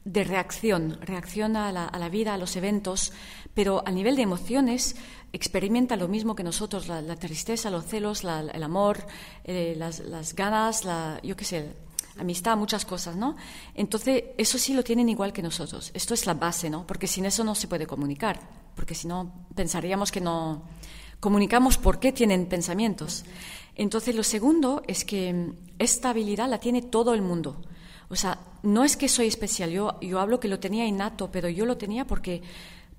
de 0.07 0.23
reacción, 0.23 0.99
reacción 1.03 1.57
a 1.57 1.73
la, 1.73 2.09
vida, 2.09 2.35
a 2.35 2.39
los 2.39 2.55
eventos, 2.55 3.13
pero 3.55 3.83
a 3.85 3.91
nivel 3.91 4.15
de 4.15 4.23
emociones 4.23 4.95
experimenta 5.33 5.97
lo 5.97 6.07
mismo 6.07 6.37
que 6.37 6.45
nosotros, 6.45 6.87
la, 6.87 7.17
tristeza, 7.17 7.71
los 7.71 7.85
celos, 7.85 8.23
el 8.23 8.63
amor, 8.63 9.05
eh, 9.45 9.75
las, 9.77 10.35
ganas, 10.35 10.85
la, 10.85 11.21
yo 11.25 11.37
qué 11.37 11.45
sé, 11.45 11.73
amistad, 12.19 12.57
muchas 12.57 12.85
cosas, 12.85 13.17
¿no? 13.17 13.37
Entonces, 13.75 14.25
eso 14.39 14.59
sí 14.59 14.75
lo 14.75 14.83
tienen 14.83 15.09
igual 15.09 15.33
que 15.33 15.43
nosotros. 15.43 15.91
Esto 15.95 16.15
es 16.15 16.27
la 16.27 16.35
base, 16.35 16.71
¿no? 16.71 16.87
Porque 16.87 17.07
sin 17.07 17.25
eso 17.27 17.45
no 17.45 17.55
se 17.55 17.69
puede 17.69 17.87
comunicar, 17.87 18.41
porque 18.75 18.95
si 18.95 19.09
no 19.09 19.47
pensaríamos 19.55 20.11
que 20.11 20.21
no 20.21 20.63
comunicamos 21.21 21.79
por 21.79 21.99
qué 21.99 22.13
tienen 22.13 22.47
pensamientos. 22.47 23.25
Entonces, 23.75 24.15
lo 24.15 24.23
segundo 24.23 24.83
es 24.87 25.05
que 25.05 25.53
esta 25.79 26.11
habilidad 26.11 26.49
la 26.49 26.59
tiene 26.59 26.83
todo 26.83 27.15
el 27.15 27.23
mundo. 27.23 27.63
O 28.09 28.17
sea, 28.17 28.39
no 28.63 28.85
es 28.85 28.97
que 28.97 29.09
soy 29.09 29.27
especial, 29.27 29.71
yo, 29.71 29.99
hablo 30.19 30.41
que 30.41 30.49
lo 30.49 30.61
tenía 30.61 30.87
innato, 30.87 31.31
pero 31.31 31.49
yo 31.49 31.67
lo 31.67 31.77
tenía 31.77 32.07
porque, 32.07 32.43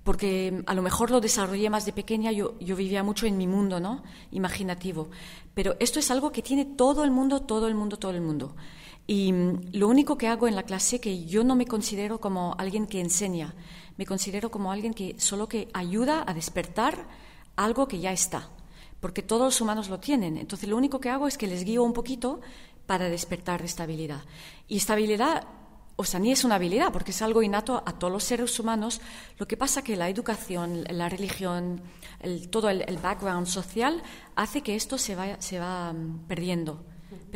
porque 0.03 0.63
a 0.65 0.73
lo 0.73 0.81
mejor 0.81 1.11
lo 1.11 1.21
desarrollé 1.21 1.69
más 1.69 1.85
de 1.85 1.93
pequeña, 1.93 2.31
yo 2.31 2.55
vivía 2.59 3.03
mucho 3.03 3.25
en 3.25 3.37
mi 3.37 3.47
mundo, 3.47 3.79
¿no? 3.79 4.03
Imaginativo. 4.31 5.09
Pero 5.53 5.75
esto 5.79 5.99
es 5.99 6.11
algo 6.11 6.31
que 6.31 6.41
tiene 6.41 6.65
todo 6.65 7.03
el 7.03 7.11
mundo, 7.11 7.41
todo 7.41 7.67
el 7.67 7.75
mundo, 7.75 7.97
todo 7.97 8.11
el 8.11 8.21
mundo. 8.21 8.55
Y 9.07 9.31
mm, 9.31 9.69
lo 9.71 9.87
único 9.87 10.17
que 10.17 10.27
hago 10.27 10.47
en 10.47 10.55
la 10.55 10.63
clase 10.63 10.99
que 10.99 11.25
yo 11.25 11.43
no 11.45 11.55
me 11.55 11.65
considero 11.65 12.19
como 12.19 12.53
alguien 12.57 12.85
que 12.85 12.99
enseña, 12.99 13.55
me 13.95 14.05
considero 14.05 14.51
como 14.51 14.71
alguien 14.71 14.93
que 14.93 15.15
solo 15.17 15.47
que 15.47 15.69
ayuda 15.73 16.23
a 16.27 16.33
despertar 16.33 17.07
algo 17.55 17.87
que 17.87 17.99
ya 17.99 18.11
está, 18.11 18.49
porque 18.99 19.23
todos 19.23 19.45
los 19.45 19.61
humanos 19.61 19.89
lo 19.89 19.99
tienen. 19.99 20.37
Entonces 20.37 20.69
lo 20.69 20.77
único 20.77 20.99
que 20.99 21.09
hago 21.09 21.27
es 21.27 21.37
que 21.37 21.47
les 21.47 21.63
guío 21.63 21.83
un 21.83 21.93
poquito 21.93 22.41
para 22.85 23.09
despertar 23.09 23.61
esta 23.61 23.83
habilidad. 23.83 24.23
Y 24.67 24.77
esta 24.77 24.93
habilidad, 24.93 25.45
o 25.95 26.03
sea, 26.03 26.19
ni 26.19 26.31
es 26.31 26.43
una 26.43 26.55
habilidad, 26.55 26.91
porque 26.91 27.11
es 27.11 27.21
algo 27.21 27.41
innato 27.41 27.81
a 27.85 27.93
todos 27.93 28.11
los 28.11 28.23
seres 28.23 28.59
humanos. 28.59 29.01
Lo 29.37 29.47
que 29.47 29.57
pasa 29.57 29.81
que 29.81 29.95
la 29.95 30.09
educación, 30.09 30.83
la 30.89 31.09
religión, 31.09 31.81
todo 32.51 32.69
el, 32.69 32.97
background 32.97 33.47
social 33.47 34.03
hace 34.35 34.61
que 34.61 34.75
esto 34.75 34.97
se 34.97 35.15
vaya, 35.15 35.41
se 35.41 35.59
va 35.59 35.93
mm, 35.93 36.27
perdiendo. 36.27 36.83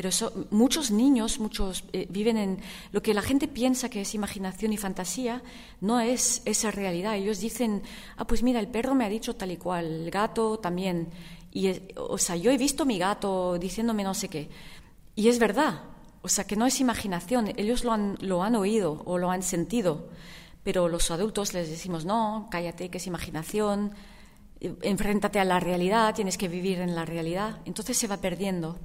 Pero 0.01 0.10
eso, 0.10 0.34
muchos 0.50 0.89
niños, 0.89 1.39
muchos 1.39 1.84
eh, 1.93 2.08
viven 2.10 2.36
en 2.36 2.58
lo 2.91 3.03
que 3.03 3.13
la 3.13 3.22
gente 3.22 3.48
piensa 3.48 3.88
que 3.88 4.01
es 4.01 4.15
imaginación 4.15 4.74
y 4.74 4.77
fantasía, 4.77 5.43
no 5.79 6.00
es 6.00 6.41
esa 6.46 6.72
realidad. 6.72 7.15
Ellos 7.15 7.39
dicen, 7.39 7.84
ah, 8.17 8.25
pues 8.25 8.41
mira, 8.41 8.60
el 8.60 8.67
perro 8.67 8.96
me 8.96 9.05
ha 9.05 9.10
dicho 9.10 9.36
tal 9.36 9.51
y 9.51 9.58
cual, 9.58 9.86
el 9.86 10.10
gato 10.10 10.58
también. 10.58 11.10
Y, 11.51 11.70
o 11.98 12.17
sea, 12.17 12.36
yo 12.36 12.50
he 12.50 12.58
visto 12.58 12.84
mi 12.84 12.98
gato 12.98 13.60
diciéndome 13.60 14.03
no 14.03 14.15
sé 14.15 14.27
qué. 14.27 14.50
Y 15.15 15.27
es 15.27 15.38
verdad, 15.38 15.84
o 16.24 16.29
sea, 16.29 16.46
que 16.46 16.55
no 16.55 16.65
es 16.65 16.79
imaginación, 16.79 17.53
ellos 17.55 17.84
lo 17.84 17.91
han, 17.91 18.17
lo 18.22 18.41
han 18.41 18.55
oído 18.55 19.03
o 19.05 19.20
lo 19.20 19.29
han 19.29 19.43
sentido, 19.43 20.10
pero 20.63 20.89
los 20.89 21.12
adultos 21.12 21.53
les 21.53 21.70
decimos, 21.70 22.05
no, 22.05 22.48
cállate, 22.50 22.89
que 22.89 22.98
es 22.98 23.05
imaginación, 23.05 23.91
enfréntate 24.81 25.38
a 25.38 25.46
la 25.46 25.60
realidad, 25.60 26.15
tienes 26.15 26.39
que 26.39 26.48
vivir 26.48 26.79
en 26.79 26.96
la 26.96 27.05
realidad, 27.05 27.60
entonces 27.65 27.96
se 27.96 28.08
va 28.08 28.17
perdiendo. 28.17 28.79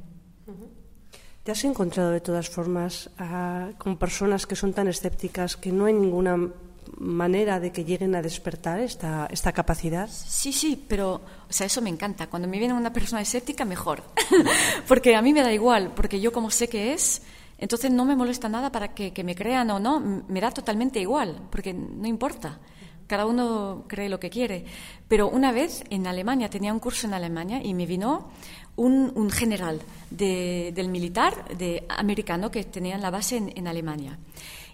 ¿Te 1.46 1.52
has 1.52 1.62
encontrado 1.62 2.10
de 2.10 2.20
todas 2.20 2.50
formas 2.50 3.08
ah, 3.20 3.70
con 3.78 3.96
personas 3.96 4.48
que 4.48 4.56
son 4.56 4.72
tan 4.72 4.88
escépticas 4.88 5.56
que 5.56 5.70
no 5.70 5.84
hay 5.84 5.92
ninguna 5.92 6.50
manera 6.98 7.60
de 7.60 7.70
que 7.70 7.84
lleguen 7.84 8.16
a 8.16 8.20
despertar 8.20 8.80
esta, 8.80 9.28
esta 9.30 9.52
capacidad? 9.52 10.10
Sí, 10.10 10.52
sí, 10.52 10.74
pero 10.88 11.20
o 11.48 11.52
sea, 11.52 11.68
eso 11.68 11.80
me 11.80 11.88
encanta. 11.88 12.26
Cuando 12.26 12.48
me 12.48 12.58
viene 12.58 12.74
una 12.74 12.92
persona 12.92 13.22
escéptica, 13.22 13.64
mejor. 13.64 14.02
porque 14.88 15.14
a 15.14 15.22
mí 15.22 15.32
me 15.32 15.44
da 15.44 15.52
igual, 15.52 15.92
porque 15.94 16.20
yo 16.20 16.32
como 16.32 16.50
sé 16.50 16.66
que 16.66 16.92
es, 16.92 17.22
entonces 17.58 17.92
no 17.92 18.04
me 18.04 18.16
molesta 18.16 18.48
nada 18.48 18.72
para 18.72 18.92
que, 18.92 19.12
que 19.12 19.22
me 19.22 19.36
crean 19.36 19.70
o 19.70 19.78
no, 19.78 20.00
me 20.26 20.40
da 20.40 20.50
totalmente 20.50 20.98
igual, 20.98 21.42
porque 21.52 21.72
no 21.72 22.08
importa. 22.08 22.58
Cada 23.06 23.26
uno 23.26 23.84
cree 23.86 24.08
lo 24.08 24.20
que 24.20 24.30
quiere. 24.30 24.64
Pero 25.08 25.28
una 25.28 25.52
vez 25.52 25.84
en 25.90 26.06
Alemania, 26.06 26.50
tenía 26.50 26.72
un 26.72 26.80
curso 26.80 27.06
en 27.06 27.14
Alemania 27.14 27.60
y 27.62 27.75
me 27.75 27.86
vino 27.86 28.30
un, 28.76 29.12
un 29.14 29.30
general 29.30 29.80
de, 30.10 30.72
del 30.75 30.88
militar 30.88 31.56
de, 31.56 31.84
americano 31.88 32.50
que 32.50 32.64
tenía 32.64 32.98
la 32.98 33.10
base 33.10 33.36
en, 33.36 33.52
en 33.56 33.68
Alemania. 33.68 34.18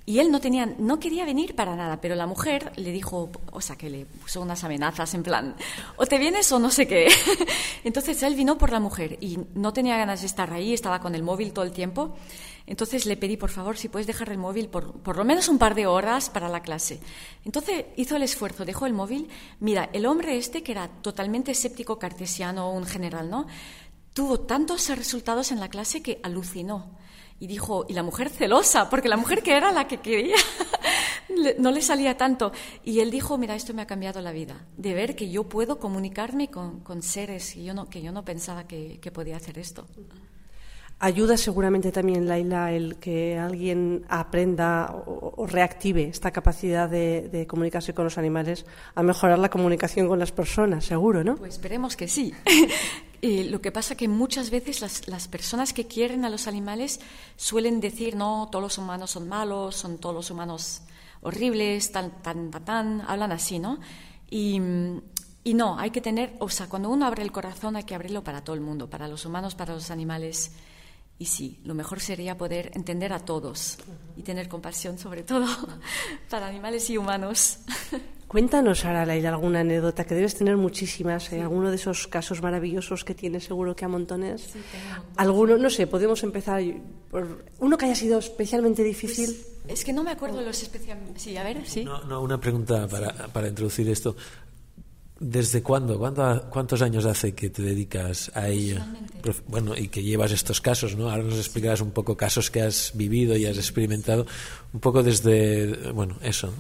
Y 0.05 0.19
él 0.19 0.33
no 0.33 0.41
tenía, 0.41 0.67
no 0.67 0.99
quería 0.99 1.25
venir 1.25 1.55
para 1.55 1.77
nada, 1.77 2.01
pero 2.01 2.17
la 2.17 2.27
mujer 2.27 2.73
le 2.75 2.91
dijo, 2.91 3.31
o 3.53 3.61
sea, 3.61 3.77
que 3.77 3.89
le 3.89 4.05
puso 4.05 4.41
unas 4.41 4.65
amenazas 4.65 5.15
en 5.15 5.23
plan, 5.23 5.55
o 5.97 6.07
te 6.07 6.19
vienes 6.19 6.51
o 6.51 6.59
no 6.59 6.71
sé 6.71 6.89
qué. 6.89 7.07
Entonces 7.85 8.21
él 8.25 8.35
vino 8.35 8.59
por 8.59 8.73
la 8.73 8.81
mujer 8.81 9.17
y 9.21 9.39
no 9.55 9.73
tenía 9.73 9.97
ganas 9.97 10.23
de 10.23 10.27
estar 10.27 10.53
ahí, 10.53 10.75
estaba 10.75 11.01
con 11.01 11.15
el 11.15 11.23
móvil 11.23 11.53
todo 11.53 11.65
el 11.65 11.71
tiempo. 11.71 12.17
Entonces 12.67 13.07
le 13.07 13.17
pedí, 13.17 13.37
por 13.37 13.51
favor, 13.51 13.77
si 13.77 13.89
puedes 13.89 14.07
dejar 14.07 14.31
el 14.31 14.39
móvil 14.39 14.69
por, 14.69 14.93
por 15.01 15.17
lo 15.17 15.25
menos 15.25 15.49
un 15.49 15.59
par 15.59 15.75
de 15.75 15.87
horas 15.87 16.31
para 16.31 16.49
la 16.49 16.61
clase. 16.61 17.01
Entonces 17.45 17.87
hizo 17.97 18.17
el 18.17 18.23
esfuerzo, 18.23 18.65
dejó 18.65 18.87
el 18.87 18.93
móvil. 18.93 19.29
Mira, 19.61 19.91
el 19.93 20.07
hombre 20.07 20.37
este, 20.37 20.63
que 20.63 20.73
era 20.73 20.89
totalmente 20.89 21.53
escéptico, 21.53 21.99
cartesiano, 21.99 22.73
un 22.73 22.85
general, 22.85 23.31
¿no? 23.31 23.47
Tuvo 24.13 24.41
tantos 24.41 24.89
resultados 24.91 25.53
en 25.53 25.61
la 25.61 25.69
clase 25.69 26.03
que 26.03 26.21
alucinó. 26.23 26.99
Y 27.41 27.49
dijo, 27.49 27.87
y 27.89 27.95
la 27.95 28.05
mujer 28.05 28.31
celosa, 28.31 28.89
porque 28.89 29.09
la 29.09 29.17
mujer 29.17 29.43
que 29.43 29.57
era 29.57 29.73
la 29.73 29.89
que 29.89 29.99
quería, 29.99 30.37
no 31.59 31.73
le 31.73 31.83
salía 31.83 32.17
tanto. 32.17 32.53
Y 32.85 33.01
él 33.01 33.11
dijo, 33.11 33.37
mira, 33.37 33.57
esto 33.57 33.75
me 33.75 33.83
ha 33.83 33.87
cambiado 33.87 34.21
la 34.21 34.31
vida, 34.31 34.65
de 34.77 34.95
ver 34.95 35.17
que 35.17 35.29
yo 35.29 35.49
puedo 35.49 35.81
comunicarme 35.81 36.51
con, 36.51 37.03
seres 37.03 37.55
que 37.55 37.65
yo 37.65 37.75
no, 37.75 37.89
que 37.89 38.01
yo 38.01 38.13
no 38.13 38.25
pensaba 38.25 38.69
que, 38.69 39.11
podía 39.13 39.37
hacer 39.39 39.59
esto. 39.59 39.89
Ayuda 41.05 41.37
seguramente 41.37 41.91
también, 41.91 42.29
Laila, 42.29 42.71
el 42.71 42.95
que 42.95 43.37
alguien 43.37 44.05
aprenda 44.09 44.95
o, 45.05 45.49
reactive 45.49 46.05
esta 46.05 46.31
capacidad 46.31 46.89
de, 46.89 47.29
de, 47.29 47.45
comunicarse 47.45 47.93
con 47.93 48.05
los 48.05 48.19
animales 48.19 48.65
a 48.95 49.03
mejorar 49.03 49.41
la 49.41 49.51
comunicación 49.51 50.07
con 50.07 50.21
las 50.21 50.31
personas, 50.31 50.85
seguro, 50.85 51.25
¿no? 51.25 51.35
Pues 51.35 51.55
esperemos 51.55 51.97
que 51.97 52.07
sí. 52.07 52.33
Y 53.21 53.43
lo 53.51 53.61
que 53.61 53.73
pasa 53.73 53.97
que 53.97 54.07
muchas 54.07 54.51
veces 54.51 54.81
las, 54.81 55.09
las, 55.09 55.27
personas 55.27 55.73
que 55.73 55.89
quieren 55.89 56.25
a 56.25 56.31
los 56.31 56.47
animales 56.47 57.01
suelen 57.35 57.81
decir, 57.81 58.15
no, 58.15 58.49
todos 58.53 58.63
los 58.63 58.79
humanos 58.79 59.11
son 59.11 59.29
malos, 59.29 59.75
son 59.75 59.99
todos 59.99 60.15
los 60.15 60.31
humanos 60.31 60.83
horribles, 61.23 61.91
tan, 61.91 62.23
tan, 62.23 62.53
tan, 62.53 62.65
tan 62.65 63.01
hablan 63.09 63.33
así, 63.33 63.59
¿no? 63.59 63.81
Y 64.31 64.61
no, 64.61 65.81
hay 65.81 65.91
que 65.91 66.01
tener, 66.01 66.37
o 66.39 66.49
sea, 66.49 66.69
cuando 66.69 66.91
uno 66.91 67.07
abre 67.07 67.25
el 67.25 67.33
corazón 67.33 67.75
hay 67.75 67.83
que 67.83 67.97
abrirlo 67.97 68.23
para 68.23 68.45
todo 68.45 68.55
el 68.55 68.63
mundo, 68.63 68.89
para 68.89 69.09
los 69.09 69.27
humanos, 69.27 69.57
para 69.57 69.75
los 69.75 69.91
animales. 69.91 70.53
Y 71.23 71.27
sí, 71.27 71.61
lo 71.63 71.75
mejor 71.75 72.01
sería 72.01 72.37
poder 72.37 72.73
entender 72.75 73.13
a 73.13 73.21
todos 73.21 73.79
y 74.17 74.23
tener 74.23 74.49
compasión 74.49 74.99
sobre 74.99 75.23
todo 75.23 75.47
para 76.29 76.49
animales 76.49 76.91
y 76.91 76.99
humanos. 76.99 77.59
Cuéntanos, 78.27 78.85
Aralaida, 78.85 79.29
alguna 79.29 79.61
anécdota, 79.61 80.05
que 80.05 80.17
debes 80.17 80.35
tener 80.35 80.57
muchísimas, 80.57 81.33
¿eh? 81.33 81.41
alguno 81.41 81.71
de 81.71 81.77
esos 81.77 82.09
casos 82.09 82.43
maravillosos 82.43 83.05
que 83.05 83.15
tienes 83.15 83.45
seguro 83.45 83.77
que 83.77 83.85
a 83.85 83.89
montones. 83.89 84.41
Sí, 84.43 84.59
tengo 84.73 85.05
Alguno, 85.17 85.57
no 85.59 85.71
sé, 85.71 85.87
podemos 85.87 86.25
empezar 86.25 86.61
por 87.09 87.45
uno 87.61 87.79
que 87.79 87.85
haya 87.85 87.95
sido 87.95 88.19
especialmente 88.19 88.83
difícil. 88.83 89.27
Pues, 89.63 89.79
es 89.79 89.85
que 89.85 89.93
no 89.93 90.03
me 90.03 90.11
acuerdo 90.11 90.39
de 90.39 90.47
los 90.47 90.61
especiales. 90.61 91.05
Sí, 91.23 91.37
a 91.37 91.45
ver, 91.45 91.65
sí. 91.69 91.85
No, 91.85 92.03
no 92.03 92.21
una 92.21 92.41
pregunta 92.41 92.89
para, 92.89 93.29
para 93.29 93.47
introducir 93.47 93.89
esto. 93.89 94.17
¿Desde 95.25 95.63
cuándo? 95.63 96.01
¿Cuántos 96.51 96.83
años 96.83 97.05
hace 97.05 97.33
que 97.33 97.49
te 97.49 97.63
dedicas 97.63 98.33
a 98.35 98.49
ello? 98.49 98.81
Bueno, 99.47 99.77
y 99.77 99.87
que 99.87 100.03
llevas 100.03 100.33
estos 100.33 100.61
casos, 100.61 100.97
¿no? 100.97 101.09
Ahora 101.09 101.23
nos 101.23 101.39
explicarás 101.39 101.81
un 101.81 101.93
poco 101.93 102.17
casos 102.17 102.51
que 102.51 102.61
has 102.61 102.91
vivido 102.95 103.37
y 103.37 103.47
has 103.47 103.57
experimentado, 103.57 104.27
un 104.73 104.81
poco 104.81 105.05
desde, 105.05 105.93
bueno, 105.93 106.17
eso. 106.23 106.53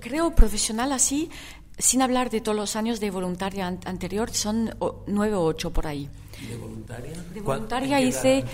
creo 0.00 0.34
profesional 0.34 0.92
así, 0.92 1.30
sin 1.78 2.02
hablar 2.02 2.28
de 2.28 2.42
todos 2.42 2.56
los 2.56 2.76
años 2.76 3.00
de 3.00 3.10
voluntaria 3.10 3.66
anterior, 3.86 4.30
son 4.34 4.76
nueve 5.06 5.34
o 5.34 5.42
ocho 5.42 5.72
por 5.72 5.86
ahí. 5.86 6.10
¿De 6.48 6.56
voluntaria? 6.56 7.12
De 7.32 7.40
voluntaria 7.40 8.00
hice. 8.00 8.44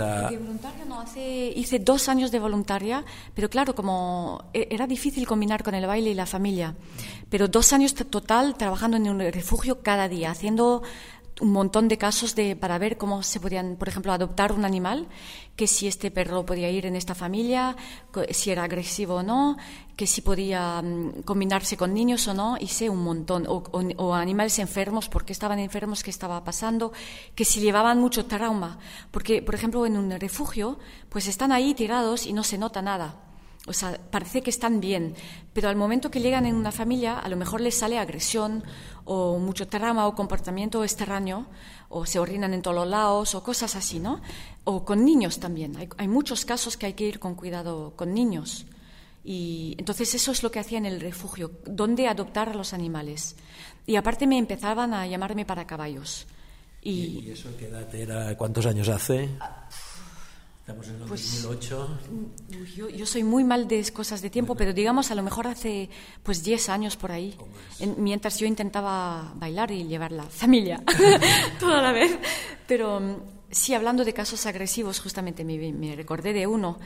A... 0.00 0.30
De 0.30 0.38
voluntaria 0.38 0.84
no, 0.86 1.00
hace, 1.00 1.52
hice 1.54 1.78
dos 1.78 2.08
años 2.08 2.30
de 2.30 2.38
voluntaria, 2.38 3.04
pero 3.34 3.50
claro, 3.50 3.74
como 3.74 4.50
e, 4.54 4.68
era 4.70 4.86
difícil 4.86 5.26
combinar 5.26 5.62
con 5.62 5.74
el 5.74 5.86
baile 5.86 6.10
y 6.10 6.14
la 6.14 6.24
familia. 6.24 6.74
Pero 7.30 7.48
dos 7.48 7.72
años 7.72 7.94
total 7.94 8.56
trabajando 8.56 8.96
en 8.96 9.08
un 9.08 9.20
refugio 9.20 9.82
cada 9.82 10.08
día, 10.08 10.30
haciendo 10.30 10.82
un 11.40 11.52
montón 11.52 11.88
de 11.88 11.98
casos 11.98 12.34
de, 12.34 12.56
para 12.56 12.78
ver 12.78 12.96
cómo 12.96 13.22
se 13.22 13.40
podían, 13.40 13.76
por 13.76 13.88
ejemplo, 13.88 14.12
adoptar 14.12 14.52
un 14.52 14.64
animal, 14.64 15.06
que 15.56 15.66
si 15.66 15.86
este 15.86 16.10
perro 16.10 16.44
podía 16.44 16.70
ir 16.70 16.86
en 16.86 16.96
esta 16.96 17.14
familia, 17.14 17.76
si 18.30 18.50
era 18.50 18.64
agresivo 18.64 19.16
o 19.16 19.22
no, 19.22 19.56
que 19.96 20.06
si 20.06 20.20
podía 20.20 20.80
mm, 20.82 21.22
combinarse 21.22 21.76
con 21.76 21.94
niños 21.94 22.26
o 22.28 22.34
no, 22.34 22.56
sé 22.66 22.90
un 22.90 23.02
montón, 23.02 23.46
o, 23.48 24.14
animales 24.14 24.58
enfermos, 24.58 25.08
porque 25.08 25.32
estaban 25.32 25.58
enfermos, 25.58 26.02
qué 26.02 26.10
estaba 26.10 26.42
pasando, 26.44 26.92
que 27.34 27.44
si 27.44 27.60
llevaban 27.60 28.00
mucho 28.00 28.26
trauma, 28.26 28.78
porque, 29.10 29.42
por 29.42 29.54
ejemplo, 29.54 29.86
en 29.86 29.96
un 29.96 30.10
refugio, 30.18 30.78
pues 31.08 31.26
están 31.26 31.52
ahí 31.52 31.74
tirados 31.74 32.26
y 32.26 32.32
no 32.32 32.44
se 32.44 32.58
nota 32.58 32.82
nada. 32.82 33.27
O 33.68 33.72
sea, 33.72 33.98
parece 34.10 34.42
que 34.42 34.50
están 34.50 34.80
bien, 34.80 35.14
pero 35.52 35.68
al 35.68 35.76
momento 35.76 36.10
que 36.10 36.20
llegan 36.20 36.46
en 36.46 36.54
una 36.54 36.72
familia, 36.72 37.18
a 37.18 37.28
lo 37.28 37.36
mejor 37.36 37.60
les 37.60 37.76
sale 37.76 37.98
agresión 37.98 38.64
o 39.04 39.38
mucho 39.38 39.68
trauma 39.68 40.06
o 40.06 40.14
comportamiento 40.14 40.82
extraño, 40.84 41.46
o 41.88 42.04
se 42.04 42.18
orinan 42.18 42.52
en 42.54 42.62
todos 42.62 42.76
los 42.76 42.88
lados, 42.88 43.34
o 43.34 43.42
cosas 43.42 43.76
así, 43.76 44.00
¿no? 44.00 44.20
O 44.64 44.84
con 44.84 45.04
niños 45.04 45.40
también. 45.40 45.76
Hay, 45.96 46.08
muchos 46.08 46.44
casos 46.44 46.76
que 46.76 46.86
hay 46.86 46.92
que 46.94 47.06
ir 47.06 47.18
con 47.18 47.34
cuidado 47.34 47.92
con 47.96 48.12
niños, 48.12 48.66
Y 49.24 49.74
entonces 49.76 50.14
eso 50.14 50.32
es 50.32 50.42
lo 50.42 50.50
que 50.50 50.60
hacía 50.60 50.78
en 50.78 50.86
el 50.86 51.00
refugio, 51.00 51.50
dónde 51.66 52.08
adoptar 52.08 52.48
a 52.48 52.54
los 52.54 52.72
animales. 52.72 53.36
Y 53.86 53.96
aparte 53.96 54.26
me 54.26 54.38
empezaban 54.38 54.94
a 54.94 55.06
llamarme 55.06 55.44
para 55.44 55.66
caballos. 55.66 56.26
¿Y, 56.82 57.30
eso 57.30 57.50
qué 57.58 57.66
edad 57.66 57.92
era? 57.94 58.36
¿Cuántos 58.36 58.64
años 58.64 58.88
hace? 58.88 59.28
Estamos 60.68 60.88
en 60.88 60.94
el 60.96 61.08
2008. 61.08 61.98
Pues, 62.50 62.74
yo, 62.74 63.06
soy 63.06 63.24
muy 63.24 63.42
mal 63.42 63.66
de 63.66 63.90
cosas 63.90 64.20
de 64.20 64.28
tiempo, 64.28 64.54
pero 64.54 64.74
digamos 64.74 65.10
a 65.10 65.14
lo 65.14 65.22
mejor 65.22 65.46
hace 65.46 65.88
pues 66.22 66.44
10 66.44 66.68
años 66.68 66.94
por 66.94 67.10
ahí, 67.10 67.34
mientras 67.96 68.38
yo 68.38 68.46
intentaba 68.46 69.32
bailar 69.36 69.70
y 69.70 69.84
llevar 69.84 70.12
la 70.12 70.24
familia 70.24 70.82
toda 71.58 71.80
la 71.80 71.92
vez. 71.92 72.18
Pero 72.66 73.00
mm, 73.00 73.16
sí, 73.50 73.72
hablando 73.72 74.04
de 74.04 74.12
casos 74.12 74.44
agresivos, 74.44 75.00
justamente 75.00 75.42
me, 75.42 75.72
me 75.72 75.96
recordé 75.96 76.34
de 76.34 76.46
uno 76.46 76.78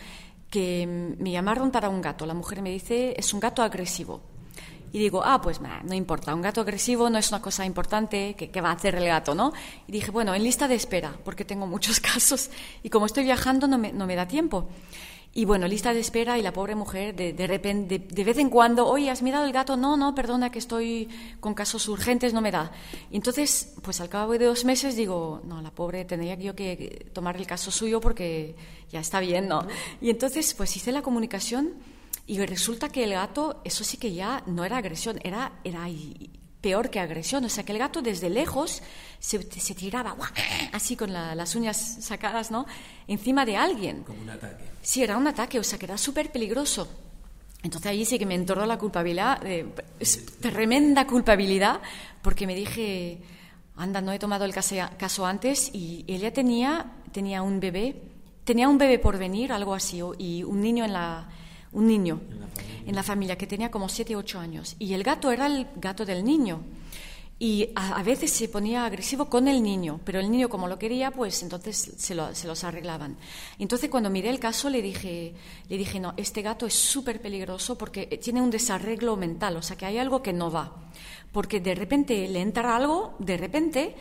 que 0.49 0.87
mm, 0.87 1.21
me 1.21 1.33
llamaron 1.33 1.73
para 1.73 1.89
un 1.89 2.01
gato. 2.01 2.25
La 2.25 2.35
mujer 2.35 2.63
me 2.63 2.71
dice, 2.71 3.17
es 3.19 3.35
un 3.35 3.41
gato 3.41 3.63
agresivo. 3.63 4.23
Y 4.93 4.99
digo, 4.99 5.23
ah, 5.25 5.41
pues 5.41 5.61
no 5.61 5.95
importa, 5.95 6.35
un 6.35 6.43
gato 6.43 6.61
agresivo 6.61 7.09
no 7.09 7.19
es 7.19 7.31
una 7.31 7.41
cosa 7.41 7.65
importante, 7.65 8.35
¿qué, 8.37 8.61
va 8.61 8.71
a 8.71 8.75
hacer 8.75 8.95
el 8.95 9.07
gato, 9.07 9.35
no? 9.35 9.53
Y 9.89 9.93
dije, 9.93 10.11
bueno, 10.11 10.35
en 10.35 10.45
lista 10.45 10.69
de 10.69 10.75
espera, 10.75 11.15
porque 11.25 11.47
tengo 11.47 11.67
muchos 11.67 11.99
casos 12.13 12.51
y 12.83 12.91
como 12.91 13.07
estoy 13.07 13.25
viajando 13.25 13.67
no 13.67 13.79
me, 13.79 13.93
no 13.93 14.07
me 14.07 14.17
da 14.17 14.29
tiempo. 14.29 14.69
Y 15.35 15.47
bueno, 15.47 15.67
lista 15.67 15.95
de 15.95 16.01
espera 16.01 16.39
y 16.39 16.43
la 16.43 16.53
pobre 16.53 16.75
mujer 16.75 17.17
de, 17.17 17.33
de 17.33 17.47
repente, 17.47 17.99
de, 17.99 18.25
vez 18.25 18.37
en 18.37 18.51
cuando, 18.51 18.87
oye, 18.87 19.09
¿has 19.09 19.23
mirado 19.23 19.47
el 19.47 19.53
gato? 19.53 19.79
No, 19.79 19.97
no, 19.97 20.15
perdona 20.15 20.51
que 20.51 20.59
estoy 20.59 21.09
con 21.41 21.55
casos 21.55 21.89
urgentes, 21.89 22.35
no 22.35 22.43
me 22.43 22.51
da. 22.51 22.71
Y 23.11 23.17
entonces, 23.17 23.73
pues 23.81 24.03
al 24.03 24.11
cabo 24.11 24.33
de 24.33 24.45
dos 24.45 24.67
meses 24.67 24.95
digo, 24.95 25.41
no, 25.45 25.63
la 25.63 25.71
pobre 25.71 26.05
tendría 26.05 26.35
yo 26.35 26.55
que 26.55 27.09
tomar 27.15 27.39
el 27.39 27.47
caso 27.47 27.71
suyo 27.71 27.99
porque 27.99 28.55
ya 28.91 29.01
está 29.01 29.21
bien, 29.21 29.49
¿no? 29.49 29.67
Y 30.03 30.11
entonces, 30.11 30.53
pues 30.53 30.77
hice 30.77 30.93
la 30.93 31.01
comunicación 31.01 31.73
y 32.27 32.39
resulta 32.47 32.89
que 32.89 33.05
el 33.05 33.13
gato, 33.13 33.61
eso 33.65 33.85
sí 33.85 33.97
que 33.97 34.13
ya 34.13 34.43
no 34.47 34.65
era 34.65 34.77
agresión, 34.79 35.19
era, 35.25 35.53
era 35.65 35.89
peor 36.61 36.89
que 36.89 37.01
agresión. 37.01 37.45
O 37.45 37.49
sea, 37.49 37.65
que 37.65 37.73
el 37.73 37.79
gato 37.79 38.01
desde 38.01 38.31
lejos 38.31 38.83
se, 39.19 39.43
se 39.43 39.75
tiraba 39.75 40.17
así 40.73 40.97
con 40.97 41.13
las 41.13 41.55
uñas 41.55 41.99
sacadas, 42.01 42.51
¿no? 42.51 42.65
Encima 43.09 43.45
de 43.45 43.57
alguien. 43.57 44.05
Como 44.05 44.23
un 44.23 44.31
ataque. 44.31 44.65
Sí, 44.81 45.03
era 45.03 45.17
un 45.17 45.27
ataque, 45.27 45.59
o 45.59 45.65
sea, 45.65 45.79
que 45.79 45.87
era 45.87 45.99
súper 45.99 46.31
peligroso. 46.31 46.89
Entonces 47.63 47.91
ahí 47.91 48.05
sí 48.05 48.19
que 48.19 48.27
me 48.27 48.35
entornó 48.35 48.67
la 48.67 48.79
culpabilidad, 48.79 49.41
tremenda 50.41 51.07
culpabilidad, 51.07 51.81
porque 52.21 52.47
me 52.47 52.55
dije, 52.55 53.23
anda, 53.77 54.01
no 54.01 54.13
he 54.13 54.19
tomado 54.19 54.45
el 54.45 54.53
caso, 54.53 54.75
caso 54.99 55.27
antes 55.27 55.71
y 55.73 56.05
ella 56.09 56.33
tenía, 56.33 56.87
tenía 57.13 57.43
un 57.43 57.61
bebé, 57.61 58.03
tenía 58.43 58.69
un 58.69 58.79
bebé 58.79 58.99
por 58.99 59.17
venir, 59.17 59.53
algo 59.53 59.75
así, 59.75 60.01
y 60.19 60.43
un 60.43 60.61
niño 60.61 60.85
en 60.85 60.93
la, 60.93 61.29
un 61.73 61.87
niño 61.87 62.21
en 62.87 62.95
la, 62.95 63.03
familia 63.03 63.37
que 63.37 63.47
tenía 63.47 63.71
como 63.71 63.89
7 63.89 64.15
o 64.17 64.19
8 64.19 64.39
años. 64.39 64.77
Y 64.79 64.95
el 64.95 65.03
gato 65.03 65.31
era 65.31 65.47
el 65.47 65.67
gato 65.77 66.05
del 66.05 66.25
niño. 66.25 66.63
Y 67.39 67.71
a, 67.75 68.01
veces 68.05 68.31
se 68.31 68.49
ponía 68.49 68.85
agresivo 68.85 69.29
con 69.29 69.49
el 69.49 69.65
niño, 69.65 69.99
pero 70.05 70.21
el 70.21 70.31
niño 70.31 70.49
como 70.49 70.69
lo 70.69 70.79
quería, 70.79 71.11
pues 71.11 71.43
entonces 71.43 71.95
se, 71.97 72.15
los 72.15 72.65
arreglaban. 72.65 73.17
Entonces 73.59 73.91
cuando 73.91 74.11
miré 74.11 74.31
el 74.31 74.39
caso 74.39 74.71
le 74.71 74.81
dije, 74.81 75.35
le 75.69 75.77
dije, 75.77 75.99
no, 75.99 76.15
este 76.17 76.43
gato 76.43 76.67
es 76.67 76.75
súper 76.75 77.21
peligroso 77.21 77.77
porque 77.77 78.07
tiene 78.23 78.41
un 78.41 78.51
desarreglo 78.51 79.17
mental, 79.17 79.57
o 79.57 79.63
sea 79.63 79.77
que 79.77 79.87
hay 79.87 79.99
algo 79.99 80.23
que 80.23 80.33
no 80.33 80.53
va. 80.53 80.73
Porque 81.33 81.59
de 81.59 81.75
repente 81.75 82.29
le 82.29 82.43
entra 82.43 82.77
algo, 82.77 83.17
de 83.19 83.37
repente, 83.37 83.97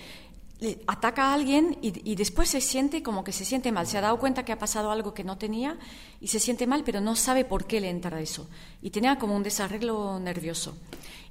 ataca 0.86 1.30
a 1.30 1.34
alguien 1.34 1.78
y, 1.82 2.16
después 2.16 2.50
se 2.50 2.62
siente 2.62 3.02
como 3.02 3.24
que 3.24 3.32
se 3.32 3.46
siente 3.46 3.72
mal. 3.72 3.88
Se 3.88 3.98
ha 3.98 4.02
dado 4.02 4.20
cuenta 4.20 4.46
que 4.46 4.52
ha 4.52 4.60
pasado 4.60 4.92
algo 4.92 5.14
que 5.14 5.24
no 5.24 5.38
tenía 5.38 5.78
y 6.20 6.28
se 6.28 6.40
siente 6.40 6.68
mal, 6.68 6.84
pero 6.84 7.02
no 7.02 7.16
sabe 7.16 7.46
por 7.46 7.66
qué 7.66 7.82
le 7.82 7.90
entra 7.90 8.22
eso. 8.22 8.48
Y 8.82 8.92
tenía 8.92 9.18
como 9.18 9.36
un 9.36 9.44
desarreglo 9.44 10.20
nervioso. 10.20 10.78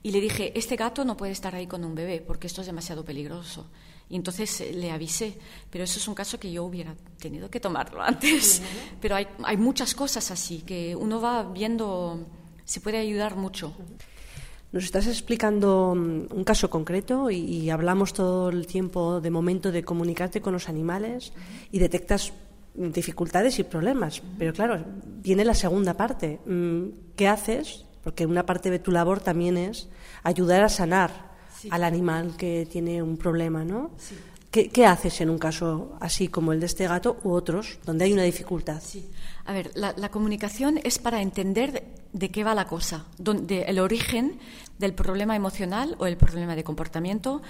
Y 0.03 0.11
le 0.11 0.21
dije, 0.21 0.59
este 0.59 0.77
gato 0.77 1.05
no 1.05 1.17
puede 1.17 1.33
estar 1.33 1.55
ahí 1.55 1.67
con 1.67 1.85
un 1.85 1.95
bebé 1.95 2.21
porque 2.21 2.49
esto 2.49 2.61
es 2.63 2.67
demasiado 2.67 3.05
peligroso. 3.05 3.67
Y 4.09 4.17
entonces 4.17 4.61
eh, 4.61 4.73
le 4.73 4.91
avisé, 4.91 5.39
pero 5.71 5.85
eso 5.85 6.01
es 6.01 6.09
un 6.09 6.15
caso 6.15 6.41
que 6.41 6.51
yo 6.51 6.65
hubiera 6.65 6.97
tenido 7.19 7.49
que 7.49 7.61
tomarlo 7.61 8.03
antes. 8.03 8.61
Pero 9.01 9.15
hay, 9.15 9.29
hay 9.45 9.57
muchas 9.57 9.95
cosas 9.95 10.31
así 10.33 10.63
que 10.63 10.97
uno 10.97 11.21
va 11.21 11.45
viendo, 11.45 12.27
se 12.65 12.81
puede 12.81 12.99
ayudar 12.99 13.37
mucho. 13.37 13.73
Nos 14.73 14.85
estás 14.85 15.07
explicando 15.07 15.95
mm, 15.97 16.33
un 16.33 16.45
caso 16.45 16.71
concreto 16.71 17.31
y, 17.31 17.71
hablamos 17.71 18.13
todo 18.13 18.51
el 18.51 18.67
tiempo 18.67 19.21
de 19.21 19.31
momento 19.31 19.73
de 19.73 19.83
comunicarte 19.83 20.41
con 20.41 20.53
los 20.53 20.69
animales 20.69 21.33
y 21.73 21.79
detectas 21.79 22.33
dificultades 22.75 23.59
y 23.59 23.65
problemas. 23.65 24.23
Pero 24.39 24.53
claro, 24.53 24.85
viene 25.05 25.45
la 25.45 25.55
segunda 25.55 25.95
parte. 25.95 26.39
Mm, 26.47 27.15
¿Qué 27.17 27.27
haces? 27.27 27.85
Porque 28.05 28.27
una 28.27 28.47
parte 28.47 28.71
de 28.71 28.79
tu 28.79 28.93
labor 28.93 29.21
también 29.21 29.57
es 29.57 29.89
ayudar 30.23 30.63
a 30.63 30.69
sanar 30.69 31.31
al 31.71 31.85
animal 31.85 32.37
que 32.39 32.67
tiene 32.71 33.03
un 33.03 33.19
problema, 33.19 33.65
¿no? 33.65 33.91
¿Qué, 34.51 34.85
haces 34.85 35.21
en 35.21 35.31
un 35.31 35.39
caso 35.39 35.97
así 36.01 36.27
como 36.27 36.53
el 36.53 36.59
de 36.59 36.67
este 36.67 36.89
gato 36.89 37.21
u 37.23 37.31
otros, 37.31 37.79
donde 37.85 38.05
hay 38.05 38.13
una 38.13 38.25
dificultad? 38.25 38.83
Sí. 38.85 39.09
A 39.45 39.53
ver, 39.53 39.71
la, 39.75 40.11
comunicación 40.11 40.81
es 40.83 40.99
para 40.99 41.23
entender 41.23 41.85
de 42.13 42.31
qué 42.31 42.43
va 42.43 42.53
la 42.57 42.67
cosa, 42.67 43.07
donde 43.17 43.63
el 43.63 43.79
origen 43.79 44.41
del 44.81 44.93
problema 44.93 45.37
emocional 45.37 45.95
o 46.01 46.07
el 46.07 46.17
problema 46.17 46.57
de 46.57 46.65
comportamiento 46.65 47.43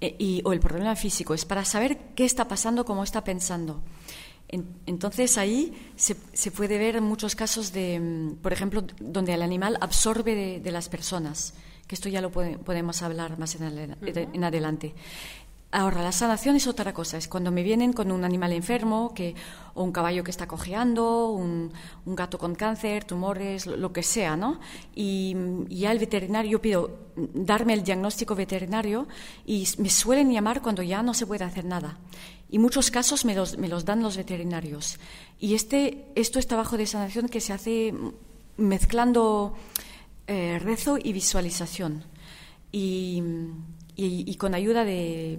eh, 0.00 0.14
y, 0.16 0.42
o 0.44 0.52
el 0.52 0.60
problema 0.60 0.94
físico. 0.94 1.34
Es 1.34 1.44
para 1.44 1.64
saber 1.64 1.98
qué 2.14 2.24
está 2.24 2.46
pasando, 2.46 2.84
cómo 2.84 3.02
está 3.02 3.24
pensando. 3.24 3.82
entonces 4.86 5.36
ahí 5.38 5.72
se, 5.96 6.50
puede 6.52 6.78
ver 6.78 7.00
muchos 7.00 7.34
casos 7.34 7.72
de, 7.72 7.98
mm, 7.98 8.36
por 8.36 8.52
ejemplo, 8.52 8.84
donde 9.00 9.34
el 9.34 9.42
animal 9.42 9.76
absorbe 9.80 10.60
de, 10.60 10.70
las 10.70 10.88
personas, 10.88 11.54
que 11.88 11.96
esto 11.96 12.08
ya 12.08 12.20
lo 12.20 12.30
podemos 12.30 13.02
hablar 13.02 13.40
más 13.40 13.56
en 13.56 14.44
adelante. 14.44 14.94
Ahora, 15.76 16.04
la 16.04 16.12
sanación 16.12 16.54
es 16.54 16.68
otra 16.68 16.94
cosa, 16.94 17.16
es 17.16 17.26
cuando 17.26 17.50
me 17.50 17.64
vienen 17.64 17.92
con 17.92 18.12
un 18.12 18.22
animal 18.22 18.52
enfermo, 18.52 19.12
que, 19.12 19.34
o 19.74 19.82
un 19.82 19.90
caballo 19.90 20.22
que 20.22 20.30
está 20.30 20.46
cojeando, 20.46 21.30
un, 21.30 21.72
gato 22.06 22.38
con 22.38 22.54
cáncer, 22.54 23.02
tumores, 23.02 23.66
lo, 23.66 23.92
que 23.92 24.04
sea, 24.04 24.36
¿no? 24.36 24.60
Y, 24.94 25.34
ya 25.70 25.90
el 25.90 25.98
veterinario, 25.98 26.52
yo 26.52 26.62
pido 26.62 26.90
darme 27.16 27.74
el 27.74 27.82
diagnóstico 27.82 28.36
veterinario 28.36 29.08
y 29.46 29.66
me 29.78 29.90
suelen 29.90 30.30
llamar 30.30 30.62
cuando 30.62 30.80
ya 30.84 31.02
no 31.02 31.12
se 31.12 31.26
puede 31.26 31.42
hacer 31.42 31.64
nada. 31.64 31.98
Y 32.48 32.60
muchos 32.60 32.92
casos 32.92 33.24
me 33.24 33.34
los, 33.34 33.58
me 33.58 33.66
los 33.66 33.84
dan 33.84 34.00
los 34.00 34.16
veterinarios. 34.16 35.00
Y 35.40 35.54
este, 35.54 36.06
esto 36.14 36.38
es 36.38 36.46
trabajo 36.46 36.76
de 36.76 36.86
sanación 36.86 37.28
que 37.28 37.40
se 37.40 37.52
hace 37.52 37.92
mezclando 38.58 39.56
eh, 40.28 40.60
rezo 40.62 40.98
y 41.02 41.12
visualización. 41.12 42.04
Y, 42.70 43.24
y, 43.96 44.34
con 44.36 44.54
ayuda 44.54 44.84
de 44.84 45.38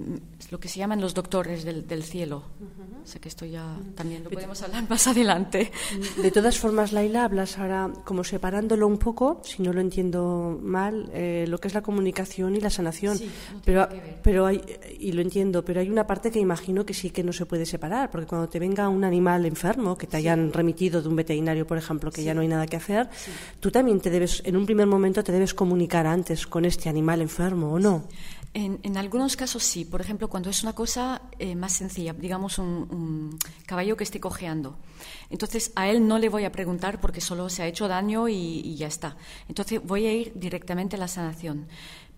lo 0.49 0.59
que 0.59 0.69
se 0.69 0.79
llaman 0.79 1.01
los 1.01 1.13
doctores 1.13 1.65
del, 1.65 1.87
del 1.87 2.03
cielo. 2.03 2.43
O 3.03 3.07
sea 3.07 3.21
que 3.21 3.29
esto 3.29 3.45
ya 3.45 3.77
también 3.93 4.23
lo 4.23 4.31
podemos 4.31 4.61
hablar 4.63 4.83
más 4.89 5.05
adelante. 5.07 5.71
De 6.21 6.31
todas 6.31 6.57
formas, 6.57 6.91
Laila, 6.91 7.25
hablas 7.25 7.59
ahora 7.59 7.91
como 8.03 8.23
separándolo 8.23 8.87
un 8.87 8.97
poco, 8.97 9.41
si 9.43 9.61
no 9.61 9.73
lo 9.73 9.81
entiendo 9.81 10.59
mal, 10.63 11.11
eh, 11.13 11.45
lo 11.47 11.59
que 11.59 11.67
es 11.67 11.73
la 11.73 11.81
comunicación 11.81 12.55
y 12.55 12.61
la 12.61 12.69
sanación. 12.69 13.19
pero, 13.63 13.87
pero 14.23 14.45
hay, 14.47 14.61
y 14.99 15.11
lo 15.11 15.21
entiendo, 15.21 15.63
pero 15.63 15.81
hay 15.81 15.89
una 15.89 16.07
parte 16.07 16.31
que 16.31 16.39
imagino 16.39 16.85
que 16.85 16.93
sí 16.93 17.11
que 17.11 17.23
no 17.23 17.33
se 17.33 17.45
puede 17.45 17.65
separar, 17.65 18.09
porque 18.09 18.25
cuando 18.25 18.47
te 18.47 18.57
venga 18.57 18.89
un 18.89 19.03
animal 19.03 19.45
enfermo, 19.45 19.97
que 19.97 20.07
te 20.07 20.17
hayan 20.17 20.51
remitido 20.51 21.01
de 21.01 21.09
un 21.09 21.15
veterinario, 21.15 21.67
por 21.67 21.77
ejemplo, 21.77 22.09
que 22.09 22.23
ya 22.23 22.33
no 22.33 22.41
hay 22.41 22.47
nada 22.47 22.65
que 22.65 22.77
hacer, 22.77 23.09
tú 23.59 23.69
también 23.69 23.99
te 23.99 24.09
debes, 24.09 24.41
en 24.45 24.55
un 24.55 24.65
primer 24.65 24.87
momento, 24.87 25.23
te 25.23 25.31
debes 25.31 25.53
comunicar 25.53 26.07
antes 26.07 26.47
con 26.47 26.65
este 26.65 26.89
animal 26.89 27.21
enfermo, 27.21 27.73
¿o 27.73 27.79
no? 27.79 28.05
En, 28.57 28.95
algunos 28.95 29.35
casos 29.35 29.63
sí. 29.63 29.83
Por 29.83 29.99
ejemplo, 29.99 30.29
cuando 30.29 30.49
es 30.49 30.63
una 30.63 30.71
cosa 30.71 31.23
eh, 31.39 31.55
más 31.55 31.73
sencilla, 31.73 32.13
digamos 32.13 32.57
un, 32.57 33.37
caballo 33.65 33.97
que 33.97 34.05
esté 34.05 34.21
cojeando. 34.21 34.77
Entonces, 35.29 35.73
a 35.75 35.89
él 35.89 36.07
no 36.07 36.19
le 36.19 36.29
voy 36.29 36.45
a 36.45 36.53
preguntar 36.53 37.01
porque 37.01 37.19
solo 37.19 37.49
se 37.49 37.63
ha 37.63 37.67
hecho 37.67 37.89
daño 37.89 38.29
y, 38.29 38.73
ya 38.77 38.87
está. 38.87 39.17
Entonces, 39.49 39.81
voy 39.83 40.05
a 40.05 40.13
ir 40.13 40.31
directamente 40.35 40.95
a 40.95 40.99
la 40.99 41.09
sanación. 41.09 41.67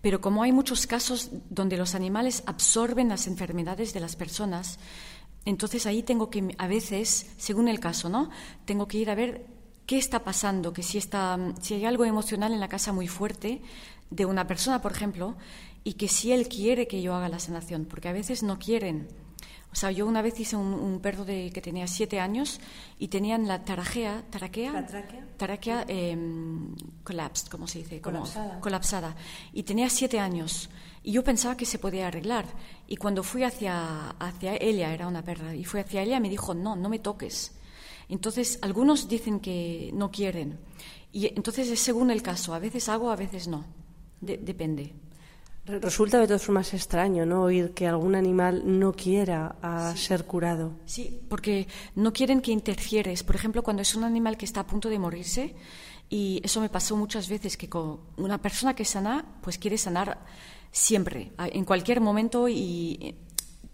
Pero 0.00 0.20
como 0.20 0.44
hay 0.44 0.52
muchos 0.52 0.86
casos 0.86 1.30
donde 1.50 1.76
los 1.76 1.96
animales 1.96 2.44
absorben 2.46 3.08
las 3.08 3.26
enfermedades 3.26 3.92
de 3.92 3.98
las 3.98 4.14
personas, 4.14 4.78
entonces 5.44 5.86
ahí 5.86 6.04
tengo 6.04 6.30
que, 6.30 6.54
a 6.56 6.68
veces, 6.68 7.32
según 7.36 7.66
el 7.66 7.80
caso, 7.80 8.08
¿no? 8.08 8.30
Tengo 8.64 8.86
que 8.86 8.98
ir 8.98 9.10
a 9.10 9.16
ver 9.16 9.44
qué 9.86 9.98
está 9.98 10.22
pasando, 10.22 10.72
que 10.72 10.84
si, 10.84 10.98
está, 10.98 11.36
si 11.60 11.74
hay 11.74 11.84
algo 11.84 12.04
emocional 12.04 12.52
en 12.52 12.60
la 12.60 12.68
casa 12.68 12.92
muy 12.92 13.08
fuerte 13.08 13.60
de 14.10 14.24
una 14.24 14.46
persona, 14.46 14.80
por 14.80 14.92
ejemplo, 14.92 15.36
y 15.84 15.94
que 15.94 16.08
si 16.08 16.32
él 16.32 16.48
quiere 16.48 16.86
que 16.86 17.02
yo 17.02 17.14
haga 17.14 17.28
la 17.28 17.38
sanación, 17.38 17.86
porque 17.86 18.08
a 18.08 18.12
veces 18.12 18.42
no 18.42 18.58
quieren. 18.58 19.08
O 19.70 19.74
sea, 19.74 19.90
yo 19.90 20.06
una 20.06 20.22
vez 20.22 20.40
hice 20.40 20.56
un, 20.56 20.98
perro 21.00 21.24
de, 21.24 21.50
que 21.52 21.60
tenía 21.60 21.86
siete 21.86 22.20
años 22.20 22.58
y 22.98 23.08
tenían 23.08 23.46
la 23.46 23.64
tarajea, 23.64 24.24
taraquea, 24.30 24.86
taraquea 25.36 25.84
em, 25.88 26.74
collapsed, 27.04 27.48
¿cómo 27.48 27.66
se 27.66 27.80
dice? 27.80 28.00
colapsada. 28.00 28.60
colapsada. 28.60 29.16
Y 29.52 29.64
tenía 29.64 29.90
siete 29.90 30.18
años. 30.18 30.70
Y 31.02 31.12
yo 31.12 31.22
pensaba 31.22 31.56
que 31.56 31.66
se 31.66 31.78
podía 31.78 32.08
arreglar. 32.08 32.46
Y 32.86 32.96
cuando 32.96 33.22
fui 33.22 33.44
hacia, 33.44 34.10
hacia 34.18 34.56
ella, 34.56 34.92
era 34.92 35.06
una 35.06 35.22
perra, 35.22 35.54
y 35.54 35.64
fui 35.64 35.80
hacia 35.80 36.02
ella, 36.02 36.18
me 36.18 36.30
dijo, 36.30 36.54
no, 36.54 36.74
no 36.74 36.88
me 36.88 36.98
toques. 36.98 37.52
Entonces, 38.08 38.58
algunos 38.62 39.06
dicen 39.06 39.38
que 39.38 39.90
no 39.92 40.10
quieren. 40.10 40.58
Y 41.12 41.26
entonces 41.26 41.68
es 41.68 41.80
según 41.80 42.10
el 42.10 42.22
caso. 42.22 42.54
A 42.54 42.58
veces 42.58 42.88
hago, 42.88 43.10
a 43.10 43.16
veces 43.16 43.48
no. 43.48 43.66
depende. 44.20 44.94
Resulta 45.68 46.18
de 46.18 46.26
todas 46.26 46.42
formas 46.42 46.72
extraño, 46.72 47.26
¿no? 47.26 47.42
Oír 47.42 47.74
que 47.74 47.86
algún 47.86 48.14
animal 48.14 48.62
no 48.64 48.92
quiera 48.92 49.56
a 49.60 49.94
ser 49.96 50.24
curado. 50.24 50.72
Sí, 50.86 51.20
porque 51.28 51.68
no 51.94 52.12
quieren 52.12 52.40
que 52.40 52.52
interfieres. 52.52 53.22
Por 53.22 53.36
ejemplo, 53.36 53.62
cuando 53.62 53.82
es 53.82 53.94
un 53.94 54.04
animal 54.04 54.38
que 54.38 54.46
está 54.46 54.60
a 54.60 54.66
punto 54.66 54.88
de 54.88 54.98
morirse, 54.98 55.54
y 56.08 56.40
eso 56.42 56.62
me 56.62 56.70
pasó 56.70 56.96
muchas 56.96 57.28
veces, 57.28 57.58
que 57.58 57.68
con 57.68 58.00
una 58.16 58.40
persona 58.40 58.74
que 58.74 58.86
sana, 58.86 59.26
pues 59.42 59.58
quiere 59.58 59.76
sanar 59.76 60.24
siempre, 60.72 61.32
en 61.38 61.64
cualquier 61.66 62.00
momento 62.00 62.48
y 62.48 63.14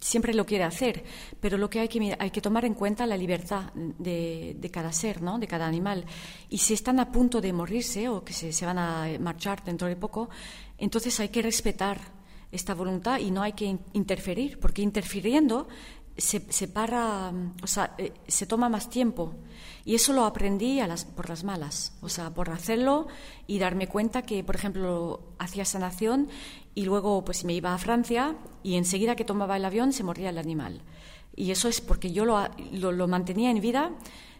siempre 0.04 0.34
lo 0.34 0.44
quiere 0.44 0.64
hacer, 0.64 1.02
pero 1.40 1.56
lo 1.56 1.70
que 1.70 1.80
hay 1.80 1.88
que, 1.88 2.14
hay 2.18 2.30
que 2.30 2.42
tomar 2.42 2.66
en 2.66 2.74
cuenta 2.74 3.06
la 3.06 3.16
libertad 3.16 3.72
de, 3.72 4.70
cada 4.70 4.92
ser, 4.92 5.22
¿no? 5.22 5.38
de 5.38 5.46
cada 5.46 5.66
animal. 5.66 6.04
Y 6.50 6.58
si 6.58 6.74
están 6.74 7.00
a 7.00 7.10
punto 7.10 7.40
de 7.40 7.54
morirse 7.54 8.10
o 8.10 8.22
que 8.22 8.34
se, 8.34 8.52
se 8.52 8.66
van 8.66 8.76
a 8.76 9.08
marchar 9.18 9.64
dentro 9.64 9.88
de 9.88 9.96
poco, 9.96 10.28
entonces 10.76 11.18
hay 11.20 11.30
que 11.30 11.40
respetar 11.40 11.98
esta 12.52 12.74
voluntad 12.74 13.18
y 13.18 13.30
no 13.30 13.42
hay 13.42 13.54
que 13.54 13.78
interferir, 13.94 14.60
porque 14.60 14.82
interfiriendo 14.82 15.68
se, 16.18 16.52
se 16.52 16.68
para, 16.68 17.32
o 17.62 17.66
sea, 17.66 17.94
eh, 17.96 18.12
se 18.28 18.44
toma 18.46 18.68
más 18.68 18.90
tiempo. 18.90 19.34
Y 19.86 19.94
eso 19.94 20.12
lo 20.12 20.24
aprendí 20.24 20.80
a 20.80 20.86
las, 20.86 21.06
por 21.06 21.30
las 21.30 21.44
malas, 21.44 21.96
o 22.02 22.10
sea, 22.10 22.32
por 22.32 22.50
hacerlo 22.50 23.08
y 23.46 23.58
darme 23.58 23.86
cuenta 23.86 24.22
que, 24.22 24.44
por 24.44 24.54
ejemplo, 24.54 25.34
hacía 25.38 25.64
sanación 25.64 26.28
y 26.74 26.84
luego 26.84 27.24
pues 27.24 27.44
me 27.44 27.52
iba 27.52 27.74
a 27.74 27.78
Francia 27.78 28.36
y 28.62 28.76
enseguida 28.76 29.16
que 29.16 29.24
tomaba 29.24 29.56
el 29.56 29.64
avión 29.64 29.92
se 29.92 30.02
moría 30.02 30.30
el 30.30 30.38
animal. 30.38 30.82
Y 31.36 31.50
eso 31.50 31.68
es 31.68 31.80
porque 31.80 32.12
yo 32.12 32.24
lo, 32.24 32.48
lo, 32.72 33.08
mantenía 33.08 33.50
en 33.50 33.60
vida 33.60 33.90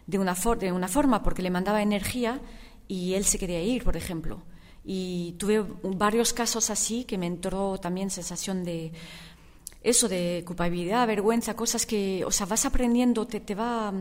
de 0.07 0.19
una, 0.19 0.35
de 0.59 0.71
una 0.71 0.87
forma, 0.87 1.23
porque 1.23 1.41
le 1.41 1.49
mandaba 1.49 1.81
energía 1.81 2.39
y 2.87 3.13
él 3.13 3.25
se 3.25 3.37
quería 3.37 3.61
ir, 3.61 3.83
por 3.83 3.97
ejemplo. 3.97 4.43
Y 4.83 5.33
tuve 5.39 5.65
varios 5.83 6.31
casos 6.31 6.69
así 6.69 7.03
que 7.03 7.17
me 7.17 7.27
entró 7.27 7.79
también 7.79 8.09
sensación 8.09 8.63
de 8.63 8.93
eso, 9.81 10.07
de 10.07 10.43
culpabilidad, 10.45 11.07
vergüenza, 11.07 11.55
cosas 11.55 11.85
que, 11.85 12.23
o 12.25 12.31
sea, 12.31 12.45
vas 12.45 12.65
aprendiendo, 12.65 13.27
te, 13.27 13.39
te 13.39 13.55
va 13.55 13.93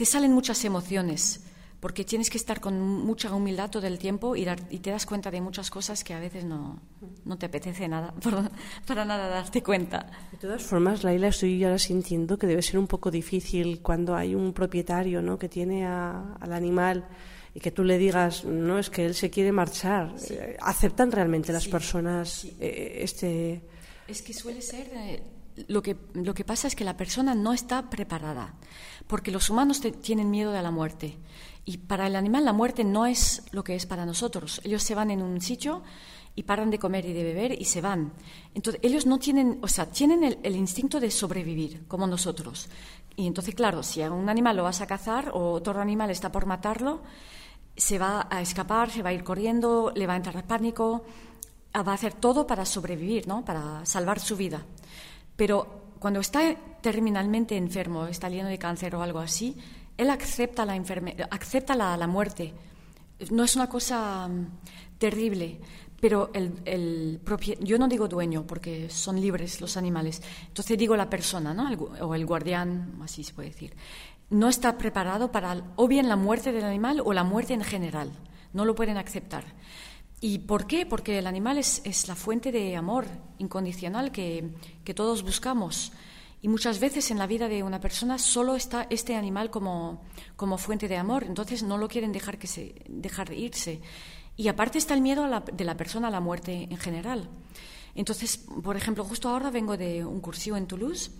te 0.00 0.06
salen 0.06 0.32
muchas 0.32 0.64
emociones, 0.64 1.40
porque 1.80 2.04
tienes 2.04 2.28
que 2.28 2.36
estar 2.36 2.60
con 2.60 2.78
mucha 2.78 3.34
humildad 3.34 3.70
todo 3.70 3.86
el 3.86 3.98
tiempo 3.98 4.36
y, 4.36 4.46
y 4.70 4.78
te 4.78 4.90
das 4.90 5.06
cuenta 5.06 5.30
de 5.30 5.40
muchas 5.40 5.70
cosas 5.70 6.04
que 6.04 6.12
a 6.12 6.20
veces 6.20 6.44
no, 6.44 6.78
no 7.24 7.38
te 7.38 7.46
apetece 7.46 7.88
nada, 7.88 8.14
para, 8.86 9.04
nada 9.04 9.28
darte 9.28 9.62
cuenta. 9.62 10.10
De 10.30 10.38
todas 10.38 10.62
formas, 10.62 11.02
Laila, 11.02 11.28
estoy 11.28 11.64
ahora 11.64 11.78
sintiendo 11.78 12.38
que 12.38 12.46
debe 12.46 12.62
ser 12.62 12.78
un 12.78 12.86
poco 12.86 13.10
difícil 13.10 13.80
cuando 13.80 14.14
hay 14.14 14.34
un 14.34 14.52
propietario 14.52 15.22
¿no? 15.22 15.38
que 15.38 15.48
tiene 15.48 15.86
al 15.86 16.52
animal 16.52 17.08
y 17.54 17.60
que 17.60 17.70
tú 17.70 17.82
le 17.82 17.98
digas, 17.98 18.44
no, 18.44 18.78
es 18.78 18.90
que 18.90 19.06
él 19.06 19.14
se 19.14 19.30
quiere 19.30 19.50
marchar. 19.50 20.14
Eh, 20.28 20.56
¿Aceptan 20.60 21.10
realmente 21.10 21.52
las 21.52 21.66
personas 21.66 22.44
eh, 22.60 22.98
este...? 23.00 23.62
Es 24.06 24.22
que 24.22 24.34
suele 24.34 24.60
ser... 24.60 24.88
Eh, 24.94 25.22
lo 25.68 25.82
que, 25.82 25.96
lo 26.14 26.34
que 26.34 26.44
pasa 26.44 26.68
es 26.68 26.74
que 26.74 26.84
la 26.84 26.96
persona 26.96 27.34
no 27.34 27.52
está 27.52 27.90
preparada, 27.90 28.54
porque 29.06 29.30
los 29.30 29.50
humanos 29.50 29.80
tienen 30.00 30.30
miedo 30.30 30.52
de 30.52 30.62
la 30.62 30.70
muerte. 30.70 31.18
Y 31.64 31.78
para 31.78 32.06
el 32.06 32.16
animal 32.16 32.44
la 32.44 32.52
muerte 32.52 32.84
no 32.84 33.06
es 33.06 33.42
lo 33.52 33.64
que 33.64 33.74
es 33.74 33.86
para 33.86 34.06
nosotros. 34.06 34.60
Ellos 34.64 34.82
se 34.82 34.94
van 34.94 35.10
en 35.10 35.22
un 35.22 35.40
sitio 35.40 35.82
y 36.34 36.44
paran 36.44 36.70
de 36.70 36.78
comer 36.78 37.04
y 37.06 37.12
de 37.12 37.24
beber 37.24 37.60
y 37.60 37.64
se 37.64 37.80
van. 37.80 38.12
Entonces, 38.54 38.80
ellos 38.82 39.06
no 39.06 39.18
tienen, 39.18 39.58
o 39.62 39.68
sea, 39.68 39.86
tienen 39.86 40.38
el, 40.42 40.56
instinto 40.56 41.00
de 41.00 41.10
sobrevivir, 41.10 41.86
como 41.86 42.06
nosotros. 42.06 42.68
Y 43.16 43.26
entonces, 43.26 43.54
claro, 43.54 43.82
si 43.82 44.02
a 44.02 44.10
un 44.10 44.28
animal 44.28 44.56
lo 44.56 44.62
vas 44.62 44.80
a 44.80 44.86
cazar 44.86 45.30
o 45.34 45.52
otro 45.52 45.80
animal 45.80 46.10
está 46.10 46.32
por 46.32 46.46
matarlo, 46.46 47.02
se 47.76 47.98
va 47.98 48.26
a 48.30 48.40
escapar, 48.40 48.90
se 48.90 49.02
va 49.02 49.10
a 49.10 49.12
ir 49.12 49.24
corriendo, 49.24 49.92
le 49.94 50.06
va 50.06 50.14
a 50.14 50.16
entrar 50.16 50.46
pánico, 50.46 51.04
va 51.74 51.92
a 51.92 51.94
hacer 51.94 52.14
todo 52.14 52.46
para 52.46 52.64
sobrevivir, 52.64 53.26
¿no? 53.26 53.44
Para 53.44 53.84
salvar 53.84 54.20
su 54.20 54.36
vida. 54.36 54.64
Pero 55.40 55.94
cuando 55.98 56.20
está 56.20 56.54
terminalmente 56.82 57.56
enfermo, 57.56 58.04
está 58.04 58.28
lleno 58.28 58.50
de 58.50 58.58
cáncer 58.58 58.94
o 58.94 59.00
algo 59.00 59.20
así, 59.20 59.56
él 59.96 60.10
acepta 60.10 60.66
la, 60.66 60.74
acepta 61.30 61.74
la, 61.74 62.06
muerte. 62.06 62.52
No 63.30 63.44
es 63.44 63.56
una 63.56 63.66
cosa 63.66 64.28
mm, 64.28 64.98
terrible, 64.98 65.58
pero 65.98 66.30
el, 66.34 67.18
propio, 67.24 67.54
yo 67.60 67.78
no 67.78 67.88
digo 67.88 68.06
dueño 68.06 68.46
porque 68.46 68.90
son 68.90 69.18
libres 69.18 69.62
los 69.62 69.78
animales, 69.78 70.20
entonces 70.48 70.76
digo 70.76 70.94
la 70.94 71.08
persona, 71.08 71.54
¿no? 71.54 71.70
o 72.02 72.14
el 72.14 72.26
guardián, 72.26 72.98
así 73.02 73.24
se 73.24 73.32
puede 73.32 73.48
decir, 73.48 73.74
no 74.28 74.46
está 74.50 74.76
preparado 74.76 75.32
para 75.32 75.56
o 75.76 75.88
bien 75.88 76.06
la 76.06 76.16
muerte 76.16 76.52
del 76.52 76.64
animal 76.64 77.00
o 77.02 77.14
la 77.14 77.24
muerte 77.24 77.54
en 77.54 77.64
general, 77.64 78.12
no 78.52 78.66
lo 78.66 78.74
pueden 78.74 78.98
aceptar. 78.98 79.44
¿Y 80.20 80.40
por 80.40 80.66
qué? 80.66 80.84
Porque 80.84 81.18
el 81.18 81.26
animal 81.26 81.56
es, 81.56 82.08
la 82.08 82.14
fuente 82.14 82.52
de 82.52 82.76
amor 82.76 83.06
incondicional 83.38 84.12
que, 84.12 84.50
todos 84.94 85.22
buscamos. 85.22 85.92
Y 86.42 86.48
muchas 86.48 86.78
veces 86.78 87.10
en 87.10 87.18
la 87.18 87.26
vida 87.26 87.48
de 87.48 87.62
una 87.62 87.80
persona 87.80 88.18
solo 88.18 88.54
está 88.54 88.86
este 88.90 89.16
animal 89.16 89.50
como, 89.50 90.02
fuente 90.58 90.88
de 90.88 90.96
amor, 90.96 91.24
entonces 91.24 91.62
no 91.62 91.78
lo 91.78 91.88
quieren 91.88 92.12
dejar, 92.12 92.38
que 92.38 92.46
se, 92.46 92.74
dejar 92.88 93.32
irse. 93.32 93.80
Y 94.36 94.48
aparte 94.48 94.78
está 94.78 94.94
el 94.94 95.00
miedo 95.00 95.26
de 95.52 95.64
la 95.64 95.76
persona 95.76 96.08
a 96.08 96.10
la 96.10 96.20
muerte 96.20 96.68
en 96.70 96.76
general. 96.76 97.28
Entonces, 97.94 98.44
por 98.62 98.76
ejemplo, 98.76 99.04
justo 99.04 99.28
ahora 99.28 99.50
vengo 99.50 99.76
de 99.76 100.04
un 100.04 100.20
cursillo 100.20 100.56
en 100.56 100.66
Toulouse 100.66 101.10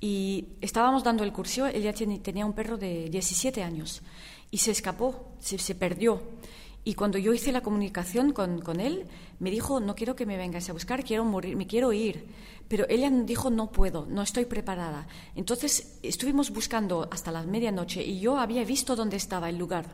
y 0.00 0.48
estábamos 0.60 1.04
dando 1.04 1.22
el 1.22 1.32
cursillo, 1.32 1.66
ella 1.66 1.92
tenía 1.92 2.46
un 2.46 2.54
perro 2.54 2.78
de 2.78 3.08
17 3.10 3.62
años 3.62 4.02
y 4.50 4.58
se 4.58 4.70
escapó, 4.70 5.34
se 5.38 5.74
perdió. 5.74 6.22
Y 6.84 6.94
cuando 6.94 7.18
yo 7.18 7.34
hice 7.34 7.52
la 7.52 7.60
comunicación 7.60 8.32
con, 8.32 8.60
con, 8.60 8.80
él, 8.80 9.06
me 9.40 9.50
dijo, 9.50 9.80
no 9.80 9.94
quiero 9.94 10.16
que 10.16 10.26
me 10.26 10.36
vengas 10.36 10.70
a 10.70 10.72
buscar, 10.72 11.04
quiero 11.04 11.24
morir, 11.24 11.56
me 11.56 11.66
quiero 11.66 11.92
ir. 11.92 12.26
Pero 12.68 12.86
ella 12.88 13.10
dijo, 13.10 13.50
no 13.50 13.70
puedo, 13.70 14.06
no 14.08 14.22
estoy 14.22 14.46
preparada. 14.46 15.06
Entonces 15.34 15.98
estuvimos 16.02 16.50
buscando 16.50 17.08
hasta 17.10 17.30
la 17.30 17.42
medianoche 17.42 18.02
y 18.02 18.20
yo 18.20 18.38
había 18.38 18.64
visto 18.64 18.96
dónde 18.96 19.16
estaba 19.16 19.48
el 19.48 19.58
lugar. 19.58 19.86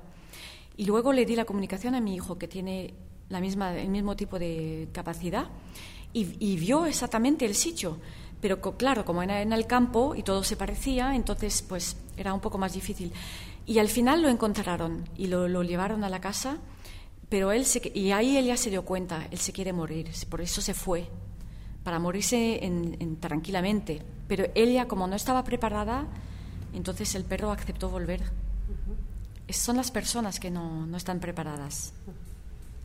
Y 0.76 0.84
luego 0.84 1.12
le 1.12 1.24
di 1.24 1.36
la 1.36 1.44
comunicación 1.44 1.94
a 1.94 2.00
mi 2.00 2.14
hijo, 2.14 2.38
que 2.38 2.48
tiene 2.48 2.94
la 3.28 3.40
misma, 3.40 3.76
el 3.76 3.88
mismo 3.88 4.16
tipo 4.16 4.38
de 4.38 4.88
capacidad, 4.92 5.48
y, 6.12 6.36
y 6.38 6.56
vio 6.56 6.86
exactamente 6.86 7.44
el 7.44 7.54
sitio. 7.54 7.98
Pero 8.40 8.60
claro, 8.60 9.04
como 9.04 9.22
era 9.22 9.40
en 9.40 9.52
el 9.52 9.66
campo 9.66 10.14
y 10.14 10.22
todo 10.22 10.44
se 10.44 10.56
parecía, 10.56 11.14
entonces 11.14 11.62
pues 11.62 11.96
era 12.16 12.34
un 12.34 12.40
poco 12.40 12.58
más 12.58 12.74
difícil. 12.74 13.12
Y 13.66 13.78
al 13.78 13.88
final 13.88 14.20
lo 14.20 14.28
encontraron 14.28 15.08
y 15.16 15.28
lo, 15.28 15.48
lo 15.48 15.62
llevaron 15.62 16.04
a 16.04 16.10
la 16.10 16.20
casa 16.20 16.58
pero 17.28 17.52
él 17.52 17.64
se, 17.64 17.90
y 17.94 18.12
ahí 18.12 18.36
él 18.36 18.46
ya 18.46 18.56
se 18.56 18.70
dio 18.70 18.84
cuenta, 18.84 19.26
él 19.30 19.38
se 19.38 19.52
quiere 19.52 19.72
morir, 19.72 20.10
por 20.28 20.40
eso 20.40 20.60
se 20.60 20.74
fue, 20.74 21.08
para 21.82 21.98
morirse 21.98 22.64
en, 22.64 23.16
tranquilamente. 23.20 24.02
Pero 24.26 24.46
ella, 24.54 24.86
como 24.88 25.06
no 25.06 25.16
estaba 25.16 25.44
preparada, 25.44 26.06
entonces 26.72 27.14
el 27.14 27.24
perro 27.24 27.50
aceptó 27.50 27.90
volver. 27.90 28.22
Son 29.50 29.76
las 29.76 29.90
personas 29.90 30.40
que 30.40 30.50
no, 30.50 30.86
no 30.86 30.96
están 30.96 31.20
preparadas 31.20 31.92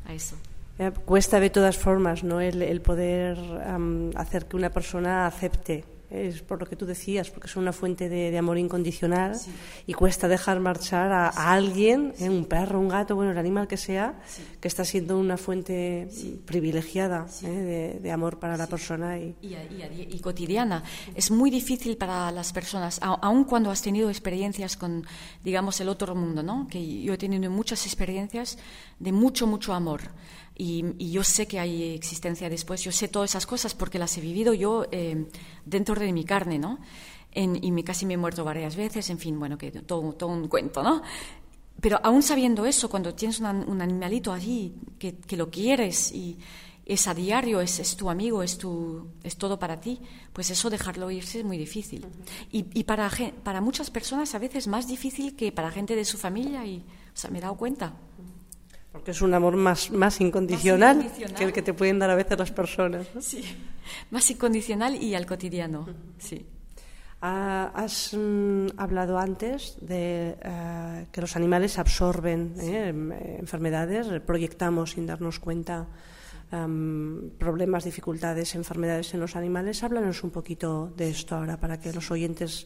a 0.06 0.14
eso. 0.14 0.36
Eh, 0.78 0.92
cuesta 1.06 1.40
de 1.40 1.50
todas 1.50 1.78
formas 1.78 2.24
¿no? 2.24 2.40
el, 2.40 2.82
poder 2.82 3.38
hacer 4.16 4.46
que 4.46 4.56
una 4.56 4.70
persona 4.70 5.28
acepte 5.28 5.84
es 6.10 6.42
por 6.42 6.60
lo 6.60 6.66
que 6.66 6.76
tú 6.76 6.86
decías, 6.86 7.30
porque 7.30 7.48
son 7.48 7.64
una 7.64 7.74
fuente 7.74 8.10
de, 8.10 8.36
amor 8.38 8.58
incondicional 8.58 9.38
y 9.86 9.94
cuesta 9.94 10.28
dejar 10.28 10.60
marchar 10.60 11.12
a, 11.12 11.30
alguien, 11.30 12.14
¿eh? 12.20 12.30
un 12.30 12.46
perro, 12.46 12.80
un 12.80 12.88
gato, 12.88 13.16
bueno, 13.16 13.32
el 13.32 13.38
animal 13.38 13.68
que 13.68 13.78
sea, 13.78 14.20
que 14.60 14.68
está 14.68 14.86
siendo 14.86 15.20
una 15.20 15.38
fuente 15.38 16.08
privilegiada 16.46 17.28
¿eh? 17.44 18.00
de, 18.02 18.12
amor 18.12 18.40
para 18.40 18.58
la 18.58 18.68
persona. 18.68 19.20
Y... 19.20 19.36
Y, 19.42 20.20
cotidiana. 20.20 20.84
Es 21.16 21.32
muy 21.32 21.50
difícil 21.50 21.98
para 21.98 22.32
las 22.32 22.52
personas, 22.54 23.00
aun 23.02 23.44
cuando 23.44 23.70
has 23.70 23.82
tenido 23.82 24.10
experiencias 24.10 24.76
con, 24.78 25.06
digamos, 25.44 25.80
el 25.82 25.90
otro 25.90 26.16
mundo, 26.16 26.44
¿no? 26.44 26.68
que 26.70 27.02
yo 27.02 27.14
he 27.14 27.18
tenido 27.18 27.50
muchas 27.52 27.86
experiencias 27.86 28.58
de 29.00 29.12
mucho, 29.12 29.48
mucho 29.48 29.74
amor. 29.74 30.02
Y, 30.62 31.10
yo 31.12 31.24
sé 31.24 31.48
que 31.48 31.58
hay 31.58 31.94
existencia 31.94 32.50
después, 32.50 32.84
yo 32.84 32.92
sé 32.92 33.08
todas 33.08 33.32
esas 33.32 33.46
cosas 33.46 33.74
porque 33.74 33.98
las 33.98 34.18
he 34.18 34.22
vivido 34.22 34.54
yo 34.54 34.86
eh, 34.92 35.26
dentro 35.66 35.96
de 35.96 36.12
mi 36.12 36.26
carne, 36.26 36.60
¿no? 36.60 36.80
y 37.34 37.72
me, 37.72 37.84
casi 37.84 38.06
me 38.06 38.16
he 38.16 38.18
muerto 38.18 38.44
varias 38.44 38.76
veces, 38.76 39.10
en 39.10 39.20
fin, 39.20 39.40
bueno, 39.40 39.58
que 39.58 39.72
todo, 39.72 40.14
todo 40.14 40.32
un 40.32 40.48
cuento, 40.48 40.84
¿no? 40.84 41.02
Pero 41.80 42.00
aún 42.04 42.24
sabiendo 42.24 42.66
eso, 42.66 42.90
cuando 42.90 43.14
tienes 43.14 43.40
un 43.40 43.82
animalito 43.82 44.34
allí 44.34 44.76
que, 44.98 45.16
que, 45.16 45.38
lo 45.38 45.50
quieres 45.50 46.12
y 46.12 46.38
es 46.86 47.08
a 47.08 47.14
diario, 47.14 47.62
es, 47.62 47.80
es, 47.80 47.96
tu 47.96 48.10
amigo, 48.10 48.44
es, 48.44 48.58
tu, 48.58 49.08
es 49.24 49.38
todo 49.38 49.58
para 49.60 49.80
ti, 49.80 50.02
pues 50.34 50.50
eso 50.50 50.70
dejarlo 50.70 51.10
irse 51.10 51.40
es 51.40 51.46
muy 51.46 51.58
difícil. 51.58 52.06
Y, 52.52 52.66
y 52.74 52.84
para, 52.84 53.10
para 53.44 53.62
muchas 53.62 53.92
personas 53.92 54.36
a 54.36 54.40
veces 54.40 54.68
más 54.68 54.88
difícil 54.88 55.38
que 55.38 55.54
para 55.54 55.72
gente 55.72 55.96
de 55.96 56.04
su 56.04 56.18
familia 56.18 56.66
y, 56.66 56.80
o 56.80 57.18
sea, 57.18 57.30
me 57.30 57.38
he 57.38 57.42
dado 57.42 57.56
cuenta. 57.56 57.94
Porque 58.92 59.12
es 59.12 59.22
un 59.22 59.34
amor 59.34 59.56
más, 59.56 59.92
más, 59.92 60.20
incondicional, 60.20 61.12
que 61.38 61.44
el 61.44 61.54
que 61.54 61.62
te 61.62 61.74
pueden 61.74 62.00
dar 62.00 62.10
a 62.10 62.16
veces 62.16 62.38
las 62.38 62.52
personas. 62.52 63.08
Sí, 63.20 63.44
más 64.10 64.30
incondicional 64.32 64.96
y 64.96 65.14
al 65.14 65.26
cotidiano, 65.26 65.88
sí. 66.18 66.46
Ah, 67.22 67.72
has 67.76 68.14
mm, 68.14 68.68
hablado 68.78 69.20
antes 69.20 69.78
de 69.82 70.38
eh, 70.42 71.06
que 71.12 71.20
los 71.20 71.36
animales 71.36 71.78
absorben 71.78 72.56
eh, 72.58 72.88
em, 72.88 73.12
enfermedades, 73.12 74.08
proyectamos 74.22 74.92
sin 74.92 75.06
darnos 75.06 75.40
cuenta 75.40 75.88
problemas, 77.38 77.84
dificultades, 77.84 78.56
enfermedades 78.56 79.14
en 79.14 79.20
los 79.20 79.36
animales. 79.36 79.84
Háblanos 79.84 80.24
un 80.24 80.32
poquito 80.32 80.92
de 80.98 81.12
esto 81.12 81.36
ahora 81.36 81.58
para 81.58 81.80
que 81.80 81.94
los 81.94 82.10
oyentes 82.10 82.66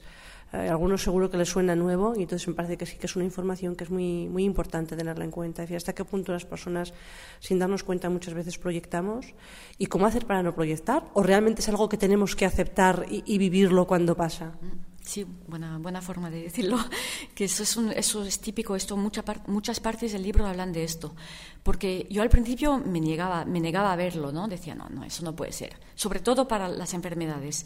algunos 0.53 1.01
seguro 1.01 1.31
que 1.31 1.37
les 1.37 1.49
suena 1.49 1.75
nuevo 1.75 2.13
y 2.15 2.21
entonces 2.21 2.47
me 2.47 2.53
parece 2.53 2.77
que 2.77 2.85
sí 2.85 2.97
que 2.97 3.07
es 3.07 3.15
una 3.15 3.25
información 3.25 3.75
que 3.75 3.85
es 3.85 3.89
muy, 3.89 4.29
muy 4.29 4.43
importante 4.43 4.95
tenerla 4.95 5.25
en 5.25 5.31
cuenta. 5.31 5.63
Es 5.63 5.69
decir, 5.69 5.77
hasta 5.77 5.93
qué 5.93 6.05
punto 6.05 6.31
las 6.31 6.45
personas, 6.45 6.93
sin 7.39 7.57
darnos 7.57 7.83
cuenta, 7.83 8.09
muchas 8.09 8.35
veces 8.35 8.59
proyectamos 8.59 9.33
y 9.79 9.87
cómo 9.87 10.05
hacer 10.05 10.27
para 10.27 10.43
no 10.43 10.53
proyectar 10.53 11.05
o 11.13 11.23
realmente 11.23 11.61
es 11.61 11.69
algo 11.69 11.89
que 11.89 11.97
tenemos 11.97 12.35
que 12.35 12.45
aceptar 12.45 13.05
y, 13.09 13.37
vivirlo 13.37 13.87
cuando 13.87 14.15
pasa. 14.15 14.53
Sí, 15.01 15.25
buena, 15.47 15.79
buena 15.79 16.01
forma 16.01 16.29
de 16.29 16.43
decirlo, 16.43 16.77
que 17.35 17.45
eso 17.45 17.63
es, 17.63 17.77
eso 17.97 18.23
es 18.23 18.39
típico, 18.39 18.75
esto 18.75 18.95
mucha 18.95 19.23
muchas 19.47 19.81
partes 19.81 20.13
del 20.13 20.23
libro 20.23 20.45
hablan 20.45 20.71
de 20.71 20.85
esto, 20.85 21.13
porque 21.61 22.07
yo 22.09 22.21
al 22.21 22.29
principio 22.29 22.77
me 22.77 23.01
negaba, 23.01 23.43
me 23.43 23.59
negaba 23.59 23.91
a 23.91 23.97
verlo, 23.97 24.31
¿no? 24.31 24.47
Decía, 24.47 24.75
no, 24.75 24.87
no, 24.89 25.03
eso 25.03 25.25
no 25.25 25.35
puede 25.35 25.51
ser, 25.51 25.77
sobre 25.95 26.21
todo 26.21 26.47
para 26.47 26.69
las 26.69 26.93
enfermedades. 26.93 27.65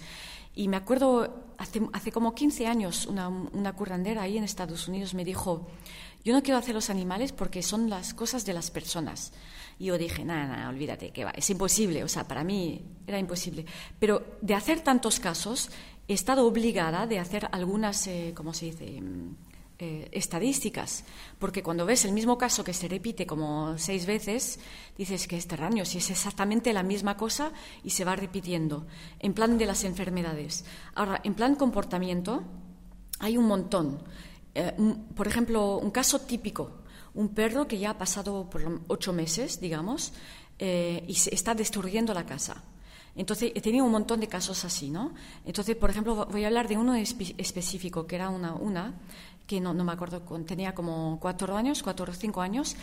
Y 0.58 0.70
me 0.70 0.78
acuerdo, 0.78 1.54
hace, 1.60 1.84
hace 1.94 2.12
como 2.12 2.34
15 2.34 2.66
años, 2.66 3.06
una, 3.06 3.28
una 3.30 3.74
currandera 3.74 4.24
ahí 4.24 4.40
en 4.40 4.44
Estados 4.44 4.88
Unidos 4.88 5.14
me 5.14 5.24
dijo, 5.24 5.68
yo 6.26 6.34
no 6.34 6.42
quiero 6.42 6.58
hacer 6.58 6.74
los 6.74 6.90
animales 6.90 7.32
porque 7.32 7.62
son 7.62 7.92
las 7.92 8.16
cosas 8.16 8.44
de 8.44 8.54
las 8.54 8.72
personas. 8.72 9.34
Y 9.78 9.86
yo 9.86 10.00
dije, 10.00 10.26
nada, 10.26 10.48
nada, 10.48 10.70
olvídate, 10.70 11.12
que 11.12 11.26
va, 11.26 11.30
es 11.30 11.48
imposible, 11.52 12.04
o 12.04 12.08
sea, 12.08 12.28
para 12.28 12.44
mí 12.44 12.82
era 13.06 13.20
imposible. 13.20 13.68
Pero 14.00 14.40
de 14.42 14.56
hacer 14.56 14.82
tantos 14.82 15.20
casos, 15.20 15.70
he 16.08 16.16
estado 16.16 16.48
obligada 16.48 17.06
de 17.06 17.20
hacer 17.20 17.48
algunas, 17.52 18.08
eh, 18.08 18.34
¿cómo 18.36 18.52
se 18.52 18.66
dice? 18.66 19.00
Eh, 19.80 20.10
estadísticas, 20.12 21.04
porque 21.38 21.62
cuando 21.62 21.86
ves 21.86 22.04
el 22.04 22.12
mismo 22.12 22.36
caso 22.36 22.64
que 22.64 22.74
se 22.74 22.88
repite 22.88 23.28
como 23.28 23.78
seis 23.78 24.08
veces, 24.08 24.58
dices 24.98 25.28
que 25.28 25.38
es 25.38 25.46
terráneo, 25.46 25.86
si 25.86 26.00
es 26.00 26.10
exactamente 26.10 26.74
la 26.74 26.82
misma 26.82 27.16
cosa 27.16 27.52
y 27.84 27.92
se 27.92 28.04
va 28.04 28.16
repitiendo, 28.16 28.88
en 29.20 29.36
plan 29.36 29.56
de 29.56 29.68
las 29.68 29.84
enfermedades. 29.84 30.66
Ahora, 30.96 31.22
en 31.24 31.36
plan 31.36 31.54
comportamiento, 31.54 32.42
hay 33.20 33.38
un 33.38 33.46
montón. 33.46 34.02
Eh, 34.56 34.74
por 35.14 35.28
ejemplo, 35.28 35.78
un 35.78 35.92
caso 35.92 36.22
típico, 36.22 36.82
un 37.14 37.30
perro 37.36 37.68
que 37.68 37.78
ya 37.78 37.92
ha 37.92 37.98
pasado 38.00 38.50
por 38.50 38.82
ocho 38.88 39.14
meses, 39.14 39.60
digamos, 39.62 40.12
eh, 40.58 41.04
y 41.08 41.14
está 41.14 41.54
destruyendo 41.54 42.16
la 42.16 42.26
casa. 42.26 42.64
Entonces, 43.18 43.52
he 43.56 43.62
tenido 43.62 43.84
un 43.84 43.92
montón 43.92 44.20
de 44.20 44.28
casos 44.28 44.64
así, 44.64 44.92
¿no? 44.92 45.14
Entonces, 45.44 45.76
por 45.76 45.90
ejemplo, 45.90 46.28
voy 46.32 46.44
a 46.44 46.48
hablar 46.48 46.68
de 46.68 46.78
uno 46.78 46.94
específico, 46.94 48.06
que 48.06 48.16
era 48.16 48.30
una 48.30 48.94
que 49.48 49.62
no, 49.62 49.74
me 49.74 49.92
acuerdo, 49.94 50.22
tenía 50.46 50.76
como 50.76 51.18
cuatro 51.20 51.56
años, 51.56 51.82
cuatro 51.82 52.12
o 52.12 52.14
cinco 52.14 52.42
años, 52.42 52.76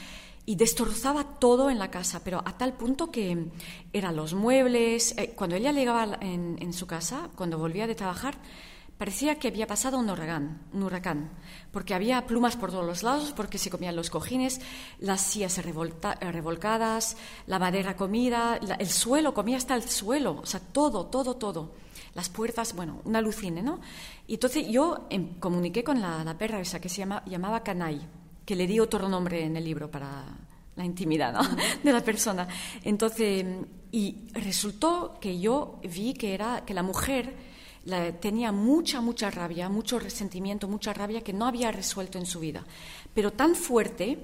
y 0.46 0.56
destrozaba 0.56 1.38
todo 1.38 1.70
en 1.70 1.78
la 1.78 1.90
casa, 1.90 2.22
pero 2.24 2.42
a 2.44 2.56
tal 2.56 2.72
punto 2.72 3.10
que 3.10 3.50
eran 3.92 4.16
los 4.16 4.34
muebles. 4.34 5.16
Eh, 5.16 5.34
cuando 5.36 5.56
ella 5.56 5.72
llegaba 5.72 6.18
en, 6.20 6.72
su 6.72 6.86
casa, 6.86 7.30
cuando 7.36 7.58
volvía 7.58 7.86
de 7.86 7.94
trabajar, 7.94 8.34
parecía 8.96 9.38
que 9.38 9.48
había 9.48 9.66
pasado 9.66 9.98
un 9.98 10.08
huracán, 10.08 10.62
un 10.72 10.82
huracán, 10.82 11.30
porque 11.70 11.94
había 11.94 12.26
plumas 12.26 12.56
por 12.56 12.70
todos 12.70 12.86
los 12.86 13.02
lados, 13.02 13.32
porque 13.36 13.58
se 13.58 13.70
comían 13.70 13.96
los 13.96 14.08
cojines, 14.08 14.60
las 14.98 15.20
sillas 15.20 15.60
revolcadas, 15.62 17.16
la 17.46 17.58
madera 17.58 17.96
comida, 17.96 18.56
el 18.56 18.88
suelo, 18.88 19.34
comía 19.34 19.58
hasta 19.58 19.74
el 19.74 19.82
suelo, 19.82 20.40
o 20.42 20.46
sea, 20.46 20.60
todo, 20.60 21.06
todo, 21.06 21.36
todo 21.36 21.83
las 22.14 22.28
puertas, 22.28 22.74
bueno, 22.74 23.00
una 23.04 23.18
alucine, 23.18 23.62
¿no? 23.62 23.80
Y 24.26 24.34
entonces 24.34 24.66
yo 24.68 25.06
em, 25.10 25.34
comuniqué 25.38 25.82
con 25.82 26.00
la, 26.00 26.36
perra 26.38 26.60
esa 26.60 26.80
que 26.80 26.88
se 26.88 26.98
llama, 26.98 27.22
llamaba 27.26 27.62
Canay, 27.62 28.00
que 28.44 28.56
le 28.56 28.66
di 28.66 28.80
otro 28.80 29.08
nombre 29.08 29.44
en 29.44 29.56
el 29.56 29.64
libro 29.64 29.90
para 29.90 30.24
la 30.76 30.84
intimidad 30.84 31.32
¿no? 31.32 31.42
de 31.82 31.92
la 31.92 32.02
persona. 32.02 32.46
Entonces, 32.82 33.44
y 33.90 34.26
resultó 34.32 35.18
que 35.20 35.38
yo 35.38 35.80
vi 35.82 36.14
que, 36.14 36.34
era, 36.34 36.64
que 36.64 36.74
la 36.74 36.82
mujer 36.82 37.34
tenía 38.20 38.50
mucha, 38.50 39.00
mucha 39.00 39.30
rabia, 39.30 39.68
mucho 39.68 39.98
resentimiento, 39.98 40.68
mucha 40.68 40.92
rabia 40.92 41.20
que 41.20 41.32
no 41.32 41.46
había 41.46 41.70
resuelto 41.70 42.18
en 42.18 42.26
su 42.26 42.40
vida, 42.40 42.64
pero 43.12 43.32
tan 43.32 43.54
fuerte 43.54 44.18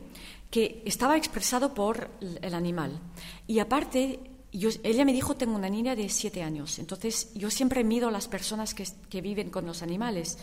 que 0.51 0.83
estaba 0.85 1.17
expresado 1.17 1.75
por 1.75 2.11
el 2.21 2.55
animal. 2.55 2.99
Y 3.47 3.59
aparte 3.59 4.19
ella 4.53 5.05
me 5.05 5.13
dijo, 5.13 5.37
tengo 5.37 5.55
una 5.55 5.69
niña 5.69 5.95
de 5.95 6.09
siete 6.09 6.43
años, 6.43 6.79
entonces 6.79 7.33
yo 7.35 7.51
siempre 7.51 7.85
mido 7.85 8.09
a 8.09 8.11
las 8.11 8.29
personas 8.29 8.75
que, 8.75 9.21
viven 9.21 9.51
con 9.51 9.67
los 9.67 9.83
animales. 9.83 10.39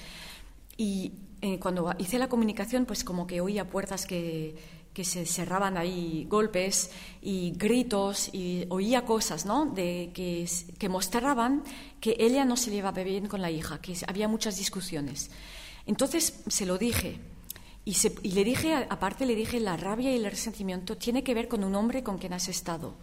Y 0.77 1.11
eh, 1.41 1.59
cuando 1.59 1.93
hice 1.97 2.19
la 2.19 2.29
comunicación, 2.29 2.85
pues 2.85 3.03
como 3.03 3.27
que 3.27 3.41
oía 3.41 3.69
puertas 3.69 4.05
que, 4.05 4.55
que 4.93 5.03
se 5.03 5.25
cerraban 5.25 5.77
ahí, 5.77 6.25
golpes 6.29 6.91
y 7.21 7.51
gritos, 7.57 8.29
y 8.33 8.65
oía 8.69 9.03
cosas, 9.03 9.45
¿no? 9.45 9.65
De, 9.65 10.11
que, 10.13 10.47
que 10.77 10.89
mostraban 10.89 11.63
que 11.99 12.15
ella 12.19 12.45
no 12.45 12.55
se 12.55 12.71
llevaba 12.71 13.03
bien 13.03 13.27
con 13.27 13.41
la 13.41 13.51
hija, 13.51 13.81
que 13.81 13.95
había 14.07 14.27
muchas 14.27 14.57
discusiones. 14.57 15.31
Entonces 15.85 16.41
se 16.47 16.65
lo 16.65 16.77
dije. 16.77 17.19
Y, 17.83 17.95
y 18.23 18.31
le 18.31 18.43
dije, 18.43 18.73
aparte 18.89 19.25
le 19.25 19.35
dije, 19.35 19.59
la 19.59 19.77
rabia 19.77 20.11
y 20.11 20.15
el 20.15 20.25
resentimiento 20.25 20.97
tiene 20.97 21.23
que 21.23 21.33
ver 21.33 21.47
con 21.47 21.63
un 21.63 21.75
hombre 21.75 22.03
con 22.03 22.17
quien 22.17 22.33
has 22.33 22.47
estado 22.47 22.95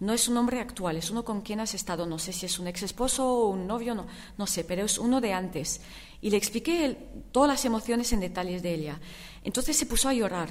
no 0.00 0.14
es 0.14 0.28
un 0.28 0.38
hombre 0.38 0.60
actual, 0.60 0.96
es 0.96 1.10
uno 1.10 1.24
con 1.24 1.42
quien 1.42 1.60
has 1.60 1.74
estado, 1.74 2.06
no 2.06 2.18
sé 2.18 2.32
si 2.32 2.46
es 2.46 2.58
un 2.58 2.66
ex 2.66 2.82
esposo 2.82 3.26
o 3.26 3.48
un 3.48 3.66
novio, 3.66 4.06
no, 4.38 4.46
sé, 4.46 4.64
pero 4.64 4.84
es 4.84 4.98
uno 4.98 5.20
de 5.20 5.34
antes. 5.34 5.82
Y 6.22 6.30
le 6.30 6.38
expliqué 6.38 6.96
todas 7.32 7.48
las 7.48 7.64
emociones 7.66 8.12
en 8.12 8.20
detalles 8.20 8.62
de 8.62 8.74
ella. 8.74 9.00
Entonces 9.44 9.76
se 9.76 9.84
puso 9.84 10.08
a 10.08 10.14
llorar 10.14 10.48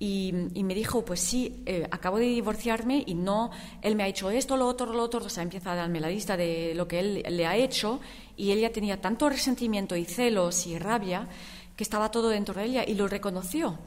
y, 0.00 0.32
me 0.32 0.74
dijo, 0.74 1.04
pues 1.04 1.20
sí, 1.20 1.62
eh, 1.66 1.86
acabo 1.92 2.18
de 2.18 2.26
divorciarme 2.26 3.04
y 3.06 3.14
no, 3.14 3.50
él 3.82 3.94
me 3.94 4.02
ha 4.02 4.08
hecho 4.08 4.30
esto, 4.30 4.56
lo 4.56 4.66
otro, 4.66 4.92
lo 4.92 5.02
otro, 5.02 5.24
o 5.24 5.28
sea, 5.28 5.44
empieza 5.44 5.72
a 5.72 5.76
darme 5.76 6.00
la 6.00 6.08
lista 6.08 6.36
de 6.36 6.72
lo 6.74 6.88
que 6.88 6.98
él 6.98 7.24
le 7.28 7.46
ha 7.46 7.56
hecho 7.56 8.00
y 8.36 8.50
ella 8.50 8.72
tenía 8.72 9.00
tanto 9.00 9.28
resentimiento 9.28 9.94
y 9.94 10.04
celos 10.04 10.66
y 10.66 10.76
rabia 10.76 11.28
que 11.76 11.84
estaba 11.84 12.10
todo 12.10 12.30
dentro 12.30 12.54
de 12.54 12.64
ella 12.64 12.84
y 12.84 12.94
lo 12.94 13.06
reconoció. 13.06 13.78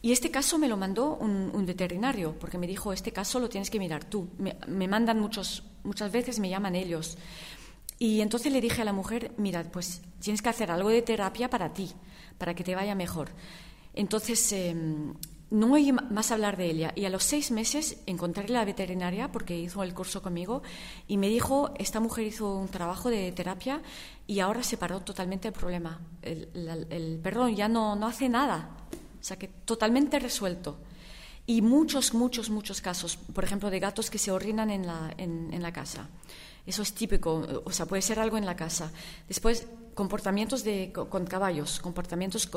Y 0.00 0.12
este 0.12 0.30
caso 0.30 0.58
me 0.58 0.68
lo 0.68 0.76
mandó 0.76 1.16
un, 1.16 1.66
veterinario, 1.66 2.34
porque 2.38 2.56
me 2.56 2.66
dijo, 2.66 2.92
este 2.92 3.12
caso 3.12 3.40
lo 3.40 3.48
tienes 3.48 3.68
que 3.68 3.78
mirar 3.78 4.04
tú. 4.04 4.28
Me, 4.38 4.88
mandan 4.88 5.18
muchos, 5.18 5.64
muchas 5.82 6.12
veces, 6.12 6.38
me 6.38 6.48
llaman 6.48 6.76
ellos. 6.76 7.18
Y 7.98 8.20
entonces 8.20 8.52
le 8.52 8.60
dije 8.60 8.82
a 8.82 8.84
la 8.84 8.92
mujer, 8.92 9.32
mira, 9.38 9.64
pues 9.64 10.02
tienes 10.20 10.40
que 10.40 10.48
hacer 10.48 10.70
algo 10.70 10.88
de 10.88 11.02
terapia 11.02 11.50
para 11.50 11.72
ti, 11.72 11.90
para 12.38 12.54
que 12.54 12.62
te 12.62 12.76
vaya 12.76 12.94
mejor. 12.94 13.30
Entonces, 13.92 14.52
em, 14.52 15.14
no 15.50 15.72
oí 15.72 15.90
más 15.90 16.30
hablar 16.30 16.56
de 16.56 16.66
ella. 16.70 16.92
Y 16.94 17.04
a 17.04 17.10
los 17.10 17.24
seis 17.24 17.50
meses 17.50 17.98
encontré 18.06 18.44
a 18.44 18.50
la 18.50 18.64
veterinaria, 18.64 19.32
porque 19.32 19.58
hizo 19.58 19.82
el 19.82 19.94
curso 19.94 20.22
conmigo, 20.22 20.62
y 21.08 21.16
me 21.16 21.28
dijo, 21.28 21.72
esta 21.76 21.98
mujer 21.98 22.24
hizo 22.24 22.54
un 22.54 22.68
trabajo 22.68 23.10
de 23.10 23.32
terapia 23.32 23.82
y 24.28 24.38
ahora 24.38 24.62
se 24.62 24.76
paró 24.76 25.00
totalmente 25.00 25.48
el 25.48 25.54
problema. 25.54 26.00
El, 26.22 26.86
el 26.88 27.18
perro 27.20 27.48
ya 27.48 27.66
no, 27.66 27.96
no 27.96 28.06
hace 28.06 28.28
nada 28.28 28.76
o 29.20 29.24
sea 29.24 29.38
que 29.38 29.48
totalmente 29.48 30.18
resuelto. 30.18 30.78
Y 31.46 31.62
muchos, 31.62 32.12
muchos, 32.12 32.50
muchos 32.50 32.82
casos, 32.82 33.16
por 33.16 33.42
ejemplo, 33.42 33.70
de 33.70 33.80
gatos 33.80 34.10
que 34.10 34.18
se 34.18 34.30
orinan 34.30 34.70
en 34.70 34.86
la, 34.86 35.14
en, 35.16 35.62
la 35.62 35.72
casa. 35.72 36.08
Eso 36.66 36.82
es 36.82 36.92
típico, 36.92 37.62
o 37.64 37.72
sea, 37.72 37.86
puede 37.86 38.02
ser 38.02 38.18
algo 38.20 38.36
en 38.36 38.44
la 38.44 38.54
casa. 38.54 38.92
Después, 39.26 39.66
comportamientos 39.94 40.62
de, 40.62 40.92
con 40.92 41.24
caballos, 41.24 41.80
comportamientos 41.80 42.50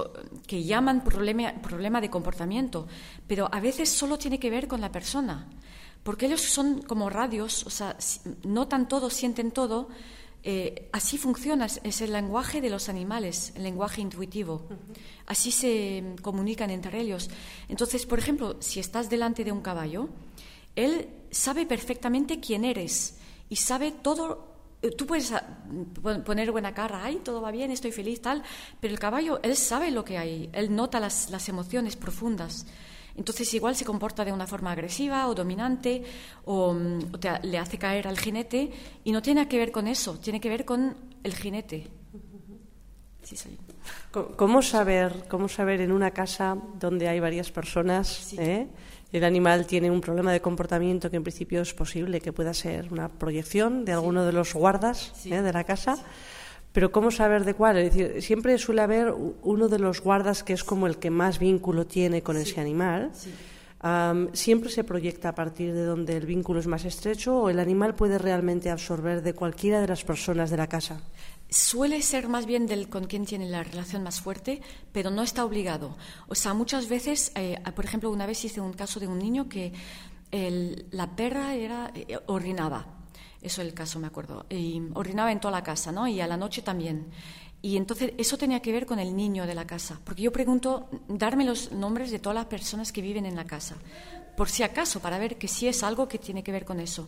que 0.45 0.63
llaman 0.63 1.06
problema, 1.06 1.54
problema 1.62 2.02
de 2.02 2.10
comportamiento, 2.10 2.86
pero 3.26 3.47
a 3.50 3.62
veces 3.62 3.89
solo 3.89 4.17
tiene 4.17 4.39
que 4.39 4.50
ver 4.50 4.67
con 4.67 4.82
la 4.82 4.91
persona, 4.91 5.47
porque 6.04 6.26
ellos 6.26 6.41
son 6.41 6.82
como 6.82 7.10
radios, 7.10 7.65
o 7.65 7.69
sea, 7.69 7.95
notan 8.43 8.88
todo, 8.88 9.10
sienten 9.10 9.52
todo, 9.52 9.88
eh, 10.43 10.89
así 10.91 11.17
funciona, 11.17 11.65
es 11.65 12.01
el 12.01 12.13
lenguaje 12.13 12.62
de 12.62 12.69
los 12.69 12.89
animales, 12.89 13.54
el 13.56 13.63
lenguaje 13.63 14.01
intuitivo. 14.01 14.67
Así 15.27 15.51
se 15.51 16.15
comunican 16.21 16.71
entre 16.71 16.99
ellos. 16.99 17.30
Entonces, 17.69 18.06
por 18.06 18.17
ejemplo, 18.17 18.58
si 18.60 18.80
estás 18.80 19.10
delante 19.10 19.43
de 19.43 19.51
un 19.51 19.62
caballo, 19.62 20.10
él 20.75 21.10
sabe 21.30 21.65
perfectamente 21.65 22.39
quién 22.39 22.65
eres 22.65 23.17
y 23.49 23.58
sabe 23.58 23.91
todo. 23.91 24.47
Eh, 24.82 24.89
tú 24.91 25.06
puedes 25.06 25.32
ah, 25.32 25.45
poner 26.25 26.51
buena 26.51 26.73
cara, 26.73 27.04
ay, 27.04 27.21
todo 27.23 27.41
va 27.41 27.51
bien, 27.51 27.69
estoy 27.69 27.91
feliz, 27.91 28.21
tal, 28.21 28.41
pero 28.80 28.93
el 28.93 28.99
caballo, 28.99 29.39
él 29.43 29.56
sabe 29.56 29.91
lo 29.91 30.04
que 30.04 30.17
hay, 30.17 30.49
él 30.54 30.75
nota 30.75 30.99
las, 30.99 31.30
las 31.30 31.49
emociones 31.49 31.95
profundas. 31.95 32.65
Entonces 33.15 33.54
igual 33.54 33.76
se 33.76 33.86
comporta 33.86 34.24
de 34.26 34.32
una 34.32 34.47
forma 34.47 34.71
agresiva 34.71 35.28
o 35.28 35.36
dominante 35.36 36.04
o, 36.45 36.74
mm, 36.74 37.00
le 37.43 37.58
hace 37.58 37.78
caer 37.78 38.08
al 38.08 38.17
jinete 38.17 38.71
y 39.04 39.12
no 39.12 39.21
tiene 39.21 39.47
que 39.47 39.58
ver 39.58 39.71
con 39.71 39.88
eso, 39.88 40.17
tiene 40.19 40.39
que 40.39 40.50
ver 40.50 40.65
con 40.65 40.95
el 41.24 41.36
jinete. 41.36 41.88
¿Cómo 44.12 44.62
saber, 44.62 45.26
cómo 45.30 45.47
saber 45.47 45.82
en 45.82 45.91
una 45.91 46.12
casa 46.12 46.58
donde 46.80 47.08
hay 47.08 47.19
varias 47.19 47.52
personas, 47.52 48.34
eh, 48.38 48.67
el 49.12 49.24
animal 49.24 49.65
tiene 49.65 49.89
un 49.89 50.02
problema 50.02 50.32
de 50.32 50.41
comportamiento 50.41 51.10
que 51.10 51.17
en 51.17 51.24
principio 51.24 51.62
es 51.62 51.74
posible 51.74 52.19
que 52.19 52.34
pueda 52.34 52.54
ser 52.54 52.91
una 52.91 53.08
proyección 53.08 53.86
de 53.86 53.93
alguno 53.93 54.26
de 54.26 54.34
los 54.34 54.54
guardas 54.54 55.13
eh, 55.26 55.41
de 55.41 55.54
la 55.54 55.63
casa? 55.63 55.97
Pero 56.71 56.91
¿cómo 56.91 57.12
saber 57.12 57.43
de 57.43 57.53
cuál? 57.53 57.77
Es 57.77 57.93
decir, 57.93 58.21
siempre 58.21 58.57
suele 58.57 58.81
haber 58.81 59.13
uno 59.43 59.67
de 59.67 59.79
los 59.79 60.01
guardas 60.01 60.43
que 60.43 60.53
es 60.53 60.63
como 60.63 60.88
el 60.88 60.97
que 60.97 61.10
más 61.10 61.38
vínculo 61.38 61.86
tiene 61.86 62.21
con 62.21 62.38
ese 62.38 62.62
animal. 62.62 63.12
siempre 64.34 64.69
se 64.69 64.84
proyecta 64.84 65.29
a 65.29 65.36
partir 65.36 65.73
de 65.73 65.84
donde 65.84 66.15
el 66.15 66.25
vínculo 66.25 66.60
es 66.60 66.67
más 66.67 66.86
estrecho 66.86 67.41
o 67.41 67.49
el 67.49 67.60
animal 67.60 67.95
puede 67.95 68.17
realmente 68.17 68.69
absorber 68.69 69.21
de 69.21 69.34
cualquiera 69.34 69.81
de 69.81 69.88
las 69.88 70.03
personas 70.03 70.49
de 70.49 70.57
la 70.57 70.67
casa. 70.67 71.01
Suele 71.49 72.01
ser 72.01 72.29
más 72.29 72.45
bien 72.45 72.65
del 72.65 72.88
con 72.88 73.07
quien 73.07 73.25
tiene 73.25 73.49
la 73.49 73.63
relación 73.63 74.03
más 74.03 74.21
fuerte, 74.21 74.62
pero 74.93 75.10
no 75.10 75.21
está 75.21 75.43
obligado. 75.43 75.97
O 76.29 76.36
sea, 76.36 76.53
muchas 76.53 76.88
veces, 76.88 77.34
eh, 77.36 77.57
por 77.75 77.84
ejemplo, 77.84 78.10
una 78.10 78.25
vez 78.25 78.45
hice 78.45 78.62
un 78.62 78.71
caso 78.71 79.01
de 79.01 79.07
un 79.07 79.19
niño 79.19 79.49
que 79.49 79.73
la 80.91 81.13
perra 81.17 81.55
era 81.55 81.91
eh, 81.93 82.17
orinaba 82.27 83.01
eso 83.41 83.62
es 83.62 83.67
el 83.67 83.73
caso, 83.73 83.99
me 83.99 84.08
acuerdo. 84.08 84.45
Y 84.49 84.82
orinaba 84.93 85.32
en 85.32 85.39
toda 85.39 85.51
la 85.51 85.63
casa, 85.63 85.91
¿no? 85.91 86.08
Y 86.08 86.21
a 86.21 86.27
la 86.27 86.38
noche 86.38 86.62
también. 86.62 87.08
Y 87.62 87.77
entonces 87.77 88.13
eso 88.17 88.38
tenía 88.38 88.62
que 88.62 88.71
ver 88.71 88.86
con 88.86 88.99
el 88.99 89.15
niño 89.15 89.45
de 89.45 89.56
la 89.56 89.65
casa. 89.65 89.99
Porque 90.04 90.23
yo 90.23 90.32
pregunto, 90.32 90.89
darme 91.08 91.45
los 91.45 91.71
nombres 91.71 92.12
de 92.12 92.19
todas 92.19 92.36
las 92.36 92.45
personas 92.45 92.91
que 92.91 93.01
viven 93.01 93.25
en 93.25 93.36
la 93.36 93.45
casa. 93.45 93.75
Por 94.36 94.49
si 94.49 94.63
acaso, 94.63 94.99
para 94.99 95.19
ver 95.19 95.38
que 95.38 95.47
sí 95.47 95.67
es 95.67 95.84
algo 95.84 96.08
que 96.08 96.17
tiene 96.17 96.43
que 96.43 96.51
ver 96.51 96.65
con 96.65 96.80
eso. 96.80 97.08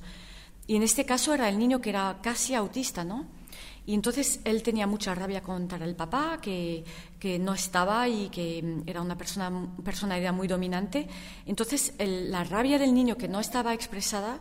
Y 0.67 0.75
en 0.75 0.83
este 0.83 1.05
caso 1.05 1.33
era 1.33 1.49
el 1.49 1.57
niño 1.57 1.81
que 1.81 1.89
era 1.89 2.19
casi 2.21 2.55
autista, 2.55 3.03
¿no? 3.03 3.25
Y 3.85 3.93
entonces 3.93 4.39
él 4.45 4.63
tenía 4.63 4.87
mucha 4.87 5.13
rabia 5.13 5.41
contra 5.41 5.83
el 5.83 5.95
papá, 5.95 6.39
que, 6.41 6.85
que 7.19 7.37
no 7.37 7.53
estaba 7.53 8.07
y 8.07 8.29
que 8.29 8.81
era 8.85 9.01
una 9.01 9.17
persona, 9.17 9.51
personalidad 9.83 10.33
muy 10.33 10.47
dominante. 10.47 11.07
Entonces 11.45 11.93
la 11.99 12.43
rabia 12.43 12.79
del 12.79 12.93
niño 12.93 13.17
que 13.17 13.27
no 13.27 13.39
estaba 13.39 13.73
expresada 13.73 14.39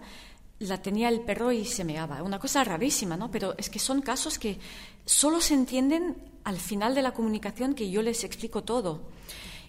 la 0.62 0.81
tenía 0.81 1.09
el 1.09 1.20
perro 1.20 1.53
y 1.53 1.64
se 1.64 1.85
meaba. 1.85 2.22
Una 2.22 2.38
cosa 2.38 2.64
rarísima, 2.64 3.16
¿no? 3.16 3.31
Pero 3.31 3.55
es 3.59 3.68
que 3.70 3.79
son 3.79 4.01
casos 4.01 4.38
que 4.38 4.59
solo 5.05 5.40
se 5.40 5.55
entienden 5.55 6.16
al 6.44 6.59
final 6.59 6.94
de 6.94 7.03
la 7.03 7.12
comunicación 7.12 7.75
que 7.75 7.90
yo 7.90 8.03
les 8.03 8.25
explico 8.25 8.62
todo. 8.62 9.03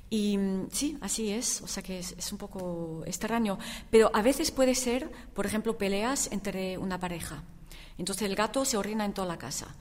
Y 0.09 0.37
mm, 0.37 0.67
sí, 0.71 0.97
así 1.01 1.31
es, 1.31 1.61
o 1.61 1.67
sea 1.67 1.81
que 1.83 1.99
es, 1.99 2.13
es, 2.17 2.31
un 2.31 2.37
poco 2.37 3.03
extraño. 3.05 3.57
Pero 3.89 4.11
a 4.13 4.21
veces 4.21 4.51
puede 4.51 4.75
ser, 4.75 5.11
por 5.33 5.45
ejemplo, 5.45 5.77
peleas 5.77 6.31
entre 6.31 6.77
una 6.77 6.99
pareja. 6.99 7.43
Entonces 7.97 8.27
el 8.27 8.35
gato 8.35 8.65
se 8.65 8.77
orina 8.77 9.05
en 9.05 9.13
toda 9.13 9.27
la 9.27 9.37
casa 9.37 9.75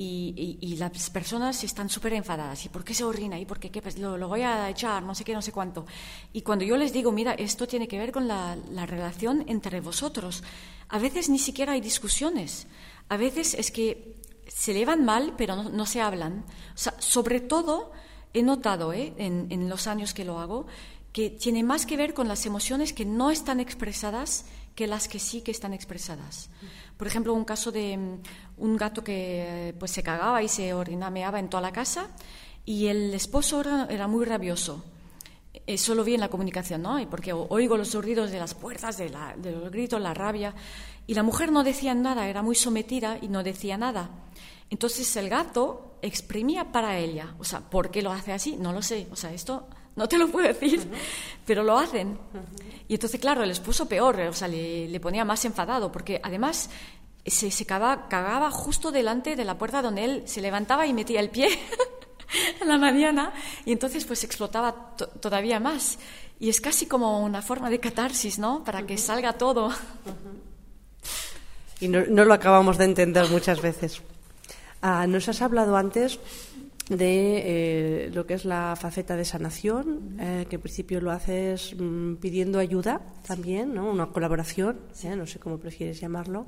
y, 0.00 0.76
las 0.78 1.10
personas 1.10 1.64
están 1.64 1.88
súper 1.88 2.12
enfadadas. 2.12 2.64
¿Y 2.64 2.68
por 2.68 2.84
qué 2.84 2.94
se 2.94 3.02
orina? 3.02 3.38
¿Y 3.38 3.44
por 3.44 3.58
qué? 3.58 3.82
Pues 3.82 3.98
lo, 3.98 4.16
lo, 4.16 4.28
voy 4.28 4.42
a 4.42 4.70
echar, 4.70 5.02
no 5.02 5.14
sé 5.14 5.24
qué, 5.24 5.34
no 5.34 5.42
sé 5.42 5.50
cuánto. 5.50 5.86
Y 6.32 6.42
cuando 6.42 6.64
yo 6.64 6.76
les 6.76 6.92
digo, 6.92 7.10
mira, 7.10 7.34
esto 7.34 7.66
tiene 7.66 7.88
que 7.88 7.98
ver 7.98 8.12
con 8.12 8.28
la, 8.28 8.56
relación 8.86 9.44
entre 9.48 9.80
vosotros, 9.80 10.44
a 10.88 10.98
veces 10.98 11.28
ni 11.28 11.38
siquiera 11.38 11.72
hay 11.72 11.80
discusiones. 11.80 12.68
A 13.08 13.16
veces 13.16 13.54
es 13.54 13.72
que 13.72 14.14
se 14.46 14.72
llevan 14.72 15.04
mal, 15.04 15.34
pero 15.36 15.64
no, 15.64 15.86
se 15.86 16.00
hablan. 16.00 16.44
O 16.74 16.78
sea, 16.78 16.94
sobre 17.00 17.40
todo, 17.40 17.90
he 18.32 18.42
notado 18.42 18.92
¿eh? 18.92 19.14
en, 19.18 19.48
en 19.50 19.68
los 19.68 19.88
años 19.88 20.14
que 20.14 20.24
lo 20.24 20.38
hago, 20.38 20.66
que 21.12 21.30
tiene 21.30 21.64
más 21.64 21.86
que 21.86 21.96
ver 21.96 22.14
con 22.14 22.28
las 22.28 22.46
emociones 22.46 22.92
que 22.92 23.04
no 23.04 23.30
están 23.30 23.58
expresadas 23.58 24.44
que 24.78 24.86
las 24.86 25.08
que 25.08 25.18
sí 25.18 25.40
que 25.40 25.50
están 25.50 25.74
expresadas. 25.74 26.50
Por 26.96 27.08
ejemplo, 27.08 27.34
un 27.34 27.44
caso 27.44 27.72
de 27.72 27.96
mm, 27.96 28.22
un 28.58 28.76
gato 28.76 29.02
que 29.02 29.74
pues, 29.78 29.90
se 29.90 30.02
cagaba 30.02 30.42
y 30.42 30.48
se 30.48 30.74
orinameaba 30.74 31.38
en 31.38 31.48
toda 31.48 31.60
la 31.62 31.72
casa 31.72 32.08
y 32.64 32.88
el 32.88 33.14
esposo 33.14 33.62
era, 33.88 34.06
muy 34.08 34.26
rabioso. 34.26 34.84
Eso 35.66 35.94
lo 35.94 36.04
vi 36.04 36.14
en 36.14 36.20
la 36.20 36.28
comunicación, 36.28 36.82
¿no? 36.82 36.98
Porque 37.08 37.32
oigo 37.32 37.76
los 37.76 37.94
ruidos 37.94 38.30
de 38.30 38.38
las 38.38 38.54
puertas, 38.54 38.98
de, 38.98 39.08
los 39.08 39.70
gritos, 39.70 40.00
la 40.00 40.12
rabia. 40.12 40.54
Y 41.06 41.14
la 41.14 41.22
mujer 41.22 41.50
no 41.50 41.64
decía 41.64 41.94
nada, 41.94 42.28
era 42.28 42.42
muy 42.42 42.54
sometida 42.54 43.18
y 43.22 43.28
no 43.28 43.42
decía 43.42 43.78
nada. 43.78 44.10
Entonces 44.68 45.16
el 45.16 45.30
gato 45.30 45.96
exprimía 46.02 46.70
para 46.70 46.98
ella. 46.98 47.34
O 47.38 47.44
sea, 47.44 47.60
¿por 47.60 47.90
qué 47.90 48.02
lo 48.02 48.12
hace 48.12 48.32
así? 48.32 48.56
No 48.56 48.72
lo 48.72 48.82
sé. 48.82 49.08
O 49.10 49.16
sea, 49.16 49.32
esto 49.32 49.66
no 49.98 50.08
te 50.08 50.16
lo 50.16 50.28
puedo 50.28 50.46
decir, 50.46 50.88
pero 51.44 51.62
lo 51.62 51.76
hacen. 51.76 52.18
Y 52.86 52.94
entonces, 52.94 53.20
claro, 53.20 53.42
el 53.42 53.50
esposo 53.50 53.88
peor, 53.88 54.20
o 54.20 54.32
sea, 54.32 54.46
le, 54.46 55.00
ponía 55.00 55.24
más 55.24 55.44
enfadado, 55.44 55.90
porque 55.90 56.20
además 56.22 56.70
se, 57.24 57.50
se 57.50 57.66
cagaba, 57.66 58.50
justo 58.50 58.90
delante 58.90 59.36
de 59.36 59.44
la 59.44 59.58
puerta 59.58 59.82
donde 59.82 60.04
él 60.04 60.22
se 60.26 60.40
levantaba 60.40 60.86
y 60.86 60.92
metía 60.92 61.20
el 61.20 61.30
pie 61.30 61.48
en 62.60 62.68
la 62.68 62.78
mañana, 62.78 63.32
y 63.64 63.72
entonces 63.72 64.04
pues 64.04 64.24
explotaba 64.24 64.96
todavía 65.20 65.60
más. 65.60 65.98
Y 66.40 66.48
es 66.48 66.60
casi 66.60 66.86
como 66.86 67.24
una 67.24 67.42
forma 67.42 67.68
de 67.68 67.80
catarsis, 67.80 68.38
¿no? 68.38 68.62
Para 68.62 68.86
que 68.86 68.96
salga 68.96 69.32
todo. 69.32 69.72
Y 71.80 71.88
no, 71.88 72.04
no, 72.08 72.24
lo 72.24 72.34
acabamos 72.34 72.78
de 72.78 72.84
entender 72.84 73.28
muchas 73.28 73.60
veces. 73.60 74.02
Ah, 74.80 75.06
nos 75.08 75.28
has 75.28 75.42
hablado 75.42 75.76
antes 75.76 76.20
de 76.88 78.06
eh, 78.06 78.10
lo 78.12 78.26
que 78.26 78.34
es 78.34 78.44
la 78.44 78.74
faceta 78.76 79.16
de 79.16 79.24
sanación, 79.24 80.16
eh, 80.20 80.46
que 80.48 80.56
en 80.56 80.62
principio 80.62 81.00
lo 81.00 81.10
haces 81.10 81.74
mm, 81.78 82.14
pidiendo 82.14 82.58
ayuda 82.58 83.00
también, 83.26 83.74
¿no? 83.74 83.90
una 83.90 84.06
colaboración, 84.06 84.78
¿eh? 85.02 85.14
no 85.14 85.26
sé 85.26 85.38
cómo 85.38 85.58
prefieres 85.58 86.00
llamarlo, 86.00 86.46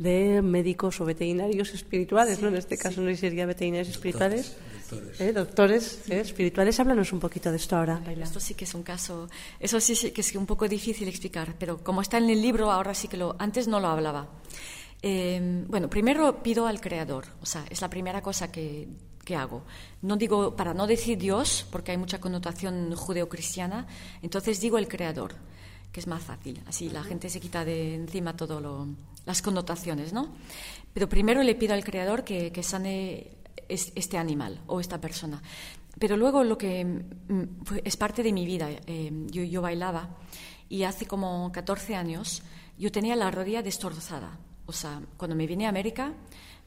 de 0.00 0.40
médicos 0.40 0.98
o 1.00 1.04
veterinarios 1.04 1.74
espirituales, 1.74 2.40
¿no? 2.40 2.48
en 2.48 2.56
este 2.56 2.78
caso 2.78 3.02
no 3.02 3.14
sería 3.14 3.44
veterinarios 3.44 3.90
espirituales. 3.90 4.56
Doctores, 4.90 5.34
doctores 5.34 6.10
espirituales. 6.10 6.80
Háblanos 6.80 7.12
un 7.12 7.20
poquito 7.20 7.50
de 7.50 7.58
esto 7.58 7.76
ahora, 7.76 8.02
Esto 8.20 8.40
sí 8.40 8.54
que 8.54 8.64
es 8.64 8.74
un 8.74 8.82
caso, 8.82 9.28
eso 9.60 9.78
sí 9.78 10.10
que 10.10 10.22
es 10.22 10.34
un 10.34 10.46
poco 10.46 10.66
difícil 10.66 11.06
explicar, 11.06 11.54
pero 11.58 11.84
como 11.84 12.00
está 12.00 12.16
en 12.16 12.30
el 12.30 12.40
libro, 12.40 12.72
ahora 12.72 12.94
sí 12.94 13.08
que 13.08 13.18
lo, 13.18 13.36
antes 13.38 13.68
no 13.68 13.78
lo 13.78 13.88
hablaba. 13.88 14.26
bueno, 15.02 15.90
primero 15.90 16.42
pido 16.42 16.66
al 16.66 16.80
Creador, 16.80 17.26
o 17.42 17.46
sea, 17.46 17.66
es 17.68 17.82
la 17.82 17.90
primera 17.90 18.22
cosa 18.22 18.50
que 18.50 18.88
hago. 19.36 19.62
No 20.02 20.16
digo, 20.16 20.56
para 20.56 20.74
no 20.74 20.88
decir 20.88 21.18
Dios, 21.18 21.66
porque 21.70 21.92
hay 21.92 21.98
mucha 21.98 22.18
connotación 22.20 22.96
judeocristiana, 22.96 23.86
entonces 24.22 24.60
digo 24.60 24.78
el 24.78 24.88
Creador, 24.88 25.34
que 25.92 26.00
es 26.00 26.06
más 26.06 26.22
fácil. 26.22 26.60
Así 26.66 26.88
la 26.88 27.02
gente 27.02 27.28
se 27.28 27.40
quita 27.40 27.64
de 27.64 27.94
encima 27.94 28.36
todas 28.36 28.62
las 29.26 29.42
connotaciones, 29.42 30.12
¿no? 30.12 30.34
Pero 30.92 31.08
primero 31.08 31.42
le 31.42 31.54
pido 31.54 31.74
al 31.74 31.84
Creador 31.84 32.24
que, 32.24 32.62
sane 32.62 33.38
este 33.68 34.18
animal 34.18 34.60
o 34.66 34.80
esta 34.80 35.00
persona. 35.00 35.42
Pero 35.98 36.16
luego 36.16 36.44
lo 36.44 36.56
que 36.56 36.84
mm, 36.84 37.44
es 37.84 37.96
parte 37.96 38.22
de 38.22 38.32
mi 38.32 38.46
vida, 38.46 38.68
eh, 38.70 39.10
yo, 39.26 39.42
yo 39.42 39.62
bailaba 39.62 40.16
y 40.68 40.84
hace 40.84 41.06
como 41.06 41.50
14 41.52 41.96
años 41.96 42.42
yo 42.78 42.90
tenía 42.90 43.16
la 43.16 43.30
rodilla 43.30 43.62
destrozada. 43.62 44.38
O 44.66 44.72
sea, 44.72 45.02
cuando 45.16 45.36
me 45.36 45.46
vine 45.46 45.66
a 45.66 45.68
América, 45.68 46.14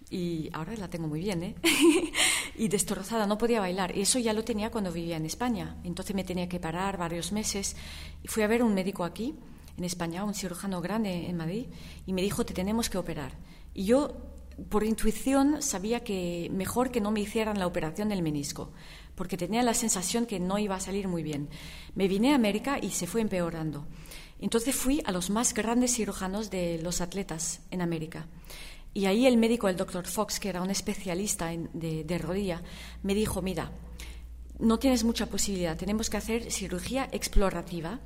y 0.10 0.50
ahora 0.54 0.76
la 0.76 0.90
tengo 0.90 1.08
muy 1.08 1.22
bien, 1.22 1.42
¿eh? 1.42 1.56
y 2.56 2.68
destrozada, 2.68 3.26
no 3.26 3.38
podía 3.38 3.60
bailar. 3.60 3.98
Y 3.98 4.02
eso 4.02 4.20
ya 4.20 4.34
lo 4.34 4.44
tenía 4.44 4.70
cuando 4.70 4.92
vivía 4.92 5.18
en 5.18 5.26
España. 5.26 5.78
Entonces 5.84 6.16
me 6.16 6.24
tenía 6.24 6.48
que 6.48 6.60
parar 6.60 6.98
varios 6.98 7.32
meses. 7.32 7.76
Y 8.22 8.28
fui 8.28 8.44
a 8.44 8.48
ver 8.48 8.62
un 8.62 8.76
médico 8.76 9.04
aquí, 9.04 9.36
en 9.78 9.84
España, 9.84 10.24
un 10.24 10.34
cirujano 10.34 10.82
grande 10.82 11.28
en 11.28 11.38
Madrid, 11.38 11.68
y 12.06 12.14
me 12.14 12.22
dijo, 12.22 12.46
te 12.46 12.54
tenemos 12.54 12.90
que 12.90 12.98
operar. 12.98 13.38
Y 13.74 13.86
yo, 13.86 14.18
por 14.70 14.84
intuición, 14.84 15.62
sabía 15.62 16.04
que 16.04 16.50
mejor 16.52 16.92
que 16.92 17.02
no 17.02 17.12
me 17.12 17.22
hicieran 17.22 17.60
la 17.60 17.68
operación 17.68 18.10
del 18.10 18.22
menisco, 18.22 18.72
porque 19.16 19.38
tenía 19.38 19.64
la 19.64 19.74
sensación 19.74 20.26
que 20.26 20.40
no 20.40 20.60
iba 20.60 20.76
a 20.76 20.80
salir 20.80 21.08
muy 21.08 21.24
bien. 21.24 21.50
Me 21.96 22.08
vine 22.08 22.32
a 22.32 22.36
América 22.36 22.78
y 22.82 22.92
se 22.92 23.08
fue 23.08 23.22
empeorando. 23.22 23.86
Entonces 24.40 24.76
fui 24.76 25.02
a 25.06 25.12
los 25.12 25.30
más 25.30 25.54
grandes 25.54 25.96
cirujanos 25.96 26.50
de 26.50 26.80
los 26.82 27.02
atletas 27.02 27.62
en 27.72 27.82
América. 27.82 28.28
Y 28.94 29.06
ahí 29.06 29.26
el 29.26 29.38
médico, 29.38 29.70
el 29.70 29.78
doctor 29.78 30.06
Fox, 30.06 30.40
que 30.40 30.50
era 30.50 30.62
un 30.62 30.70
especialista 30.70 31.52
de, 31.74 32.18
rodilla, 32.20 32.62
me 33.02 33.16
dijo, 33.16 33.42
mira, 33.42 33.72
no 34.60 34.78
tienes 34.78 35.04
mucha 35.04 35.26
posibilidad, 35.26 35.78
tenemos 35.78 36.10
que 36.10 36.18
hacer 36.18 36.52
cirugía 36.52 37.10
explorativa 37.12 38.00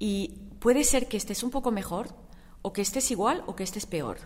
y 0.00 0.34
puede 0.66 0.82
ser 0.82 1.06
que 1.06 1.16
estés 1.16 1.44
un 1.44 1.52
poco 1.52 1.70
mejor 1.70 2.08
o 2.60 2.72
que 2.72 2.82
estés 2.82 3.12
igual 3.12 3.44
o 3.46 3.54
que 3.54 3.62
estés 3.62 3.86
peor. 3.86 4.18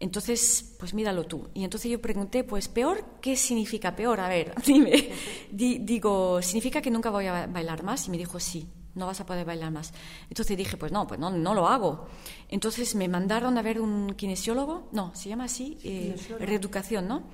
Entonces, 0.00 0.74
pues 0.78 0.94
míralo 0.94 1.24
tú. 1.24 1.50
Y 1.52 1.64
entonces 1.64 1.90
yo 1.90 2.00
pregunté, 2.00 2.44
pues 2.44 2.66
peor, 2.68 3.04
¿qué 3.20 3.36
significa 3.36 3.94
peor? 3.94 4.20
A 4.20 4.28
ver, 4.30 4.54
dime. 4.64 5.10
digo, 5.50 6.40
¿significa 6.40 6.80
que 6.80 6.90
nunca 6.90 7.10
voy 7.10 7.26
a 7.26 7.46
bailar 7.46 7.82
más? 7.82 8.06
Y 8.06 8.10
me 8.10 8.16
dijo, 8.16 8.40
sí 8.40 8.66
no 8.96 9.06
vas 9.06 9.20
a 9.20 9.26
poder 9.26 9.44
bailar 9.44 9.70
más. 9.70 9.92
Entonces 10.30 10.56
dije, 10.56 10.76
pues 10.76 10.90
no, 10.90 11.06
pues 11.06 11.20
no, 11.20 11.30
no 11.30 11.54
lo 11.54 11.68
hago. 11.68 12.08
Entonces 12.48 12.94
me 12.94 13.08
mandaron 13.08 13.56
a 13.58 13.62
ver 13.62 13.78
un 13.78 14.14
kinesiólogo, 14.14 14.88
no, 14.92 15.14
se 15.14 15.28
llama 15.28 15.44
así, 15.44 15.78
eh, 15.84 16.16
reeducación, 16.40 17.06
¿no? 17.06 17.24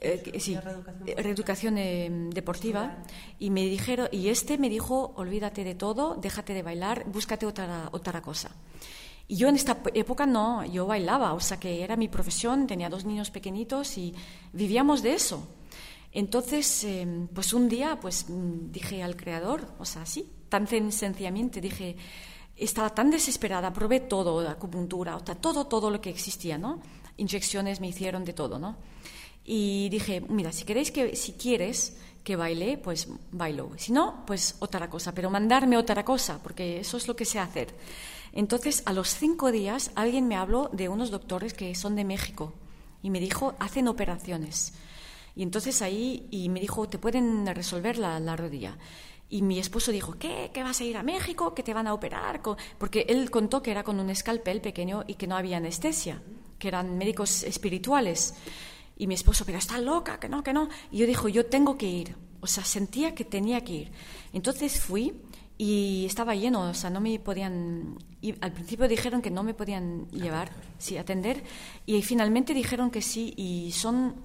Eh, 0.00 0.40
sí, 0.40 0.56
reeducación, 0.56 1.76
eh, 1.76 2.08
deportiva. 2.30 3.02
Y 3.38 3.50
me 3.50 3.66
dijeron, 3.66 4.08
y 4.10 4.28
este 4.28 4.56
me 4.56 4.70
dijo, 4.70 5.12
olvídate 5.16 5.62
de 5.62 5.74
todo, 5.74 6.14
déjate 6.14 6.54
de 6.54 6.62
bailar, 6.62 7.04
búscate 7.06 7.44
otra, 7.44 7.88
otra 7.92 8.22
cosa. 8.22 8.50
Y 9.28 9.36
yo 9.36 9.48
en 9.48 9.56
esta 9.56 9.78
época 9.94 10.26
no, 10.26 10.64
yo 10.64 10.86
bailaba, 10.86 11.34
o 11.34 11.40
sea 11.40 11.60
que 11.60 11.84
era 11.84 11.96
mi 11.96 12.08
profesión, 12.08 12.66
tenía 12.66 12.88
dos 12.88 13.04
niños 13.04 13.30
pequeñitos 13.30 13.96
y 13.98 14.14
vivíamos 14.52 15.02
de 15.02 15.14
eso. 15.14 15.46
Entonces, 16.12 16.84
pues 17.32 17.52
un 17.52 17.68
día, 17.68 17.98
pues 18.00 18.28
mm, 18.28 18.72
dije 18.72 19.02
al 19.04 19.14
creador, 19.14 19.68
o 19.78 19.84
sea, 19.84 20.04
sí, 20.04 20.28
tan 20.48 20.66
sencillamente 20.66 21.60
dije, 21.60 21.96
estaba 22.56 22.90
tan 22.92 23.10
desesperada, 23.10 23.72
probé 23.72 24.00
todo, 24.00 24.46
acupuntura, 24.48 25.16
todo, 25.18 25.66
todo 25.66 25.90
lo 25.90 26.00
que 26.00 26.10
existía, 26.10 26.58
¿no? 26.58 26.80
Inyecciones 27.16 27.80
me 27.80 27.88
hicieron 27.88 28.24
de 28.24 28.32
todo, 28.32 28.58
¿no? 28.58 28.76
Y 29.52 29.88
dije, 29.88 30.20
mira, 30.20 30.52
si 30.52 30.64
queréis 30.64 30.92
que, 30.92 31.16
si 31.16 31.32
quieres 31.32 31.96
que 32.22 32.36
baile, 32.36 32.78
pues 32.78 33.08
bailo. 33.32 33.72
Si 33.78 33.90
no, 33.90 34.22
pues 34.24 34.54
otra 34.60 34.88
cosa, 34.88 35.12
pero 35.12 35.28
mandarme 35.28 35.76
otra 35.76 36.04
cosa, 36.04 36.40
porque 36.40 36.78
eso 36.78 36.96
es 36.96 37.08
lo 37.08 37.16
que 37.16 37.24
sé 37.24 37.40
hacer. 37.40 37.74
Entonces, 38.32 38.84
a 38.86 38.92
los 38.92 39.08
cinco 39.08 39.50
días, 39.50 39.90
alguien 39.96 40.28
me 40.28 40.36
habló 40.36 40.70
de 40.72 40.88
unos 40.88 41.10
doctores 41.10 41.52
que 41.52 41.74
son 41.74 41.96
de 41.96 42.04
México 42.04 42.54
y 43.02 43.10
me 43.10 43.18
dijo, 43.18 43.56
hacen 43.58 43.88
operaciones. 43.88 44.72
Y 45.34 45.42
entonces 45.42 45.82
ahí, 45.82 46.28
y 46.30 46.48
me 46.48 46.60
dijo, 46.60 46.88
te 46.88 46.98
pueden 46.98 47.44
resolver 47.46 47.98
la, 47.98 48.20
la 48.20 48.36
rodilla. 48.36 48.78
Y 49.30 49.42
mi 49.42 49.58
esposo 49.58 49.90
dijo, 49.90 50.16
¿qué? 50.16 50.52
¿Que 50.54 50.62
vas 50.62 50.80
a 50.80 50.84
ir 50.84 50.96
a 50.96 51.02
México? 51.02 51.56
¿Que 51.56 51.64
te 51.64 51.74
van 51.74 51.88
a 51.88 51.94
operar? 51.94 52.40
Porque 52.78 53.04
él 53.08 53.32
contó 53.32 53.64
que 53.64 53.72
era 53.72 53.82
con 53.82 53.98
un 53.98 54.10
escalpel 54.10 54.60
pequeño 54.60 55.02
y 55.08 55.14
que 55.14 55.26
no 55.26 55.36
había 55.36 55.56
anestesia, 55.56 56.22
que 56.56 56.68
eran 56.68 56.96
médicos 56.96 57.42
espirituales. 57.42 58.34
Y 59.00 59.06
mi 59.06 59.14
esposo, 59.14 59.46
pero 59.46 59.56
está 59.56 59.78
loca, 59.78 60.20
que 60.20 60.28
no, 60.28 60.42
que 60.42 60.52
no. 60.52 60.68
Y 60.92 60.98
yo 60.98 61.06
dijo, 61.06 61.26
yo 61.30 61.46
tengo 61.46 61.78
que 61.78 61.86
ir. 61.86 62.16
O 62.42 62.46
sea, 62.46 62.66
sentía 62.66 63.14
que 63.14 63.24
tenía 63.24 63.64
que 63.64 63.72
ir. 63.72 63.92
Entonces 64.34 64.78
fui 64.78 65.14
y 65.56 66.04
estaba 66.04 66.34
lleno, 66.34 66.68
o 66.68 66.74
sea, 66.74 66.90
no 66.90 67.00
me 67.00 67.18
podían. 67.18 67.96
Y 68.20 68.34
al 68.42 68.52
principio 68.52 68.88
dijeron 68.88 69.22
que 69.22 69.30
no 69.30 69.42
me 69.42 69.54
podían 69.54 70.06
llevar, 70.10 70.50
sí, 70.76 70.98
atender. 70.98 71.42
Y 71.86 72.02
finalmente 72.02 72.52
dijeron 72.52 72.90
que 72.90 73.00
sí. 73.00 73.32
Y 73.38 73.72
son 73.72 74.16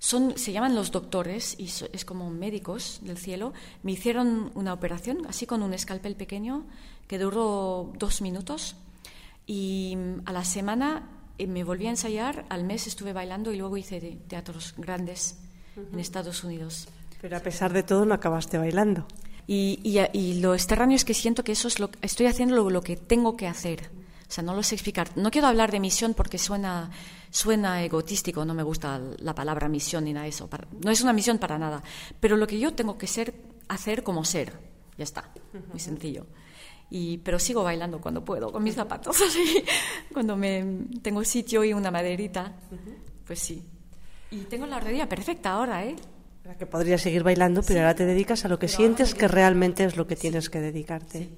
son, 0.00 0.36
se 0.36 0.50
llaman 0.50 0.74
los 0.74 0.90
doctores 0.90 1.54
y 1.56 1.66
es 1.92 2.04
como 2.04 2.28
médicos 2.28 2.98
del 3.02 3.18
cielo. 3.18 3.52
Me 3.84 3.92
hicieron 3.92 4.50
una 4.56 4.72
operación 4.72 5.26
así 5.28 5.46
con 5.46 5.62
un 5.62 5.74
escalpel 5.74 6.16
pequeño 6.16 6.66
que 7.06 7.20
duró 7.20 7.92
dos 7.96 8.20
minutos 8.20 8.74
y 9.46 9.96
a 10.24 10.32
la 10.32 10.44
semana 10.44 11.17
me 11.46 11.64
volví 11.64 11.86
a 11.86 11.90
ensayar, 11.90 12.44
al 12.48 12.64
mes 12.64 12.86
estuve 12.86 13.12
bailando 13.12 13.52
y 13.52 13.56
luego 13.56 13.76
hice 13.76 14.18
teatros 14.28 14.74
grandes 14.76 15.38
en 15.76 16.00
Estados 16.00 16.44
Unidos. 16.44 16.88
Pero 17.20 17.36
a 17.36 17.40
pesar 17.40 17.72
de 17.72 17.82
todo 17.82 18.04
no 18.04 18.14
acabaste 18.14 18.58
bailando. 18.58 19.06
Y, 19.46 19.80
y, 20.12 20.40
lo 20.40 20.54
extraño 20.54 20.94
es 20.94 21.04
que 21.06 21.14
siento 21.14 21.42
que 21.42 21.52
eso 21.52 21.68
es 21.68 21.80
lo 21.80 21.90
estoy 22.02 22.26
haciendo 22.26 22.54
lo, 22.54 22.68
lo 22.68 22.82
que 22.82 22.96
tengo 22.96 23.36
que 23.36 23.46
hacer. 23.46 23.90
O 24.28 24.30
sea, 24.30 24.44
no 24.44 24.54
lo 24.54 24.62
sé 24.62 24.74
explicar. 24.74 25.08
No 25.16 25.30
quiero 25.30 25.46
hablar 25.46 25.70
de 25.70 25.80
misión 25.80 26.12
porque 26.12 26.36
suena 26.36 26.90
suena 27.30 27.82
egotístico, 27.84 28.44
no 28.44 28.54
me 28.54 28.62
gusta 28.62 29.00
la 29.18 29.34
palabra 29.34 29.68
misión 29.68 30.04
ni 30.04 30.12
nada 30.12 30.24
de 30.24 30.30
eso. 30.30 30.48
No 30.84 30.90
es 30.90 31.00
una 31.00 31.12
misión 31.12 31.38
para 31.38 31.58
nada. 31.58 31.82
Pero 32.20 32.36
lo 32.36 32.46
que 32.46 32.58
yo 32.58 32.74
tengo 32.74 32.98
que 32.98 33.06
ser, 33.06 33.34
hacer 33.68 34.02
como 34.02 34.24
ser, 34.24 34.52
ya 34.96 35.04
está, 35.04 35.30
muy 35.70 35.80
sencillo. 35.80 36.26
Y, 36.90 37.18
pero 37.18 37.38
sigo 37.38 37.62
bailando 37.62 38.00
cuando 38.00 38.24
puedo, 38.24 38.50
con 38.50 38.62
mis 38.62 38.74
zapatos 38.74 39.20
así, 39.28 39.62
cuando 40.12 40.36
me 40.36 40.86
tengo 41.02 41.22
sitio 41.24 41.64
y 41.64 41.72
una 41.72 41.90
maderita, 41.90 42.52
pues 43.26 43.40
sí. 43.40 43.62
Y 44.30 44.38
tengo 44.42 44.66
la 44.66 44.80
rodilla 44.80 45.08
perfecta 45.08 45.52
ahora, 45.52 45.84
¿eh? 45.84 45.96
que 46.58 46.66
podrías 46.66 47.02
seguir 47.02 47.22
bailando, 47.22 47.62
pero 47.62 47.80
ahora 47.80 47.94
te 47.94 48.06
dedicas 48.06 48.44
a 48.44 48.48
lo 48.48 48.58
que 48.58 48.68
sientes 48.68 49.14
que 49.14 49.28
realmente 49.28 49.84
es 49.84 49.96
lo 49.96 50.06
que 50.06 50.16
tienes 50.16 50.48
que 50.48 50.60
dedicarte. 50.60 51.28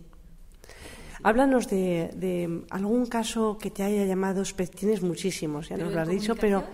Háblanos 1.23 1.69
de, 1.69 2.65
algún 2.71 3.07
caso 3.07 3.59
que 3.59 3.71
te 3.71 3.83
haya 3.83 4.05
llamado, 4.05 4.43
tienes 4.75 5.03
muchísimos, 5.03 5.69
ya 5.69 5.77
nos 5.77 5.93
lo 5.93 6.01
has 6.01 6.09
dicho, 6.09 6.37
pero... 6.37 6.65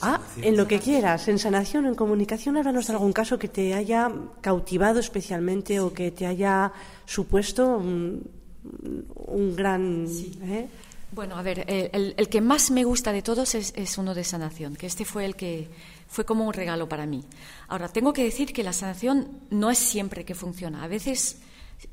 Ah, 0.00 0.20
en 0.42 0.56
lo 0.56 0.68
que 0.68 0.78
quieras, 0.78 1.26
en 1.28 1.38
sanación, 1.38 1.86
en 1.86 1.94
comunicación, 1.94 2.56
háblanos 2.56 2.86
de 2.86 2.92
algún 2.92 3.12
caso 3.12 3.38
que 3.38 3.48
te 3.48 3.74
haya 3.74 4.10
cautivado 4.40 5.00
especialmente 5.00 5.80
o 5.80 5.92
que 5.92 6.10
te 6.10 6.26
haya 6.26 6.72
supuesto 7.04 7.78
un, 7.78 9.56
gran... 9.56 10.06
¿eh? 10.42 10.68
Bueno, 11.10 11.36
a 11.36 11.42
ver, 11.42 11.64
el, 11.66 12.14
el, 12.16 12.28
que 12.28 12.40
más 12.40 12.70
me 12.70 12.84
gusta 12.84 13.12
de 13.12 13.22
todos 13.22 13.54
es, 13.54 13.72
es, 13.76 13.98
uno 13.98 14.14
de 14.14 14.24
sanación, 14.24 14.76
que 14.76 14.86
este 14.86 15.04
fue 15.04 15.24
el 15.24 15.36
que 15.36 15.68
fue 16.06 16.24
como 16.24 16.46
un 16.46 16.52
regalo 16.52 16.88
para 16.88 17.06
mí. 17.06 17.24
Ahora, 17.66 17.88
tengo 17.88 18.12
que 18.12 18.24
decir 18.24 18.52
que 18.52 18.62
la 18.62 18.72
sanación 18.72 19.28
no 19.50 19.70
es 19.70 19.78
siempre 19.78 20.24
que 20.24 20.34
funciona. 20.34 20.84
A 20.84 20.88
veces 20.88 21.38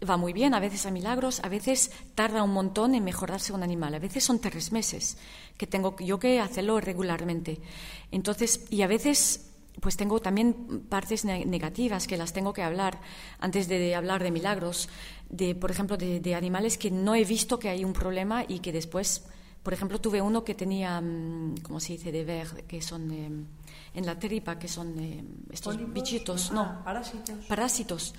va 0.07 0.17
muy 0.17 0.33
bien, 0.33 0.53
a 0.53 0.59
veces 0.59 0.85
a 0.85 0.91
milagros, 0.91 1.39
a 1.43 1.49
veces 1.49 1.91
tarda 2.15 2.43
un 2.43 2.53
montón 2.53 2.95
en 2.95 3.03
mejorarse 3.03 3.53
un 3.53 3.63
animal, 3.63 3.93
a 3.93 3.99
veces 3.99 4.23
son 4.23 4.39
tres 4.39 4.71
meses 4.71 5.17
que 5.57 5.67
tengo 5.67 5.95
yo 5.99 6.19
que 6.19 6.39
hacerlo 6.39 6.79
regularmente. 6.79 7.59
Entonces, 8.11 8.65
y 8.69 8.81
a 8.81 8.87
veces 8.87 9.51
pues 9.81 9.97
tengo 9.97 10.21
también 10.21 10.85
partes 10.89 11.25
negativas 11.25 12.07
que 12.07 12.15
las 12.15 12.31
tengo 12.31 12.53
que 12.53 12.63
hablar 12.63 12.99
antes 13.39 13.67
de 13.67 13.93
hablar 13.93 14.23
de 14.23 14.31
milagros, 14.31 14.87
de 15.29 15.53
por 15.53 15.69
ejemplo 15.69 15.97
de, 15.97 16.35
animales 16.35 16.77
que 16.77 16.91
no 16.91 17.13
he 17.13 17.25
visto 17.25 17.59
que 17.59 17.69
hay 17.69 17.83
un 17.83 17.91
problema 17.91 18.45
y 18.47 18.59
que 18.59 18.71
después, 18.71 19.25
por 19.63 19.73
ejemplo, 19.73 19.99
tuve 19.99 20.21
uno 20.21 20.43
que 20.43 20.55
tenía, 20.55 21.01
mm, 21.01 21.57
¿cómo 21.61 21.79
se 21.79 21.93
dice?, 21.93 22.11
de 22.11 22.23
ver, 22.23 22.65
que 22.67 22.81
son 22.81 23.11
eh, 23.11 23.29
en 23.93 24.05
la 24.05 24.17
tripa, 24.17 24.57
que 24.57 24.69
son 24.69 24.97
eh, 24.99 25.23
estos 25.51 25.77
bichitos, 25.91 26.51
no, 26.51 26.61
ah, 26.61 26.81
parásitos. 26.83 27.45
Parásitos 27.45 28.13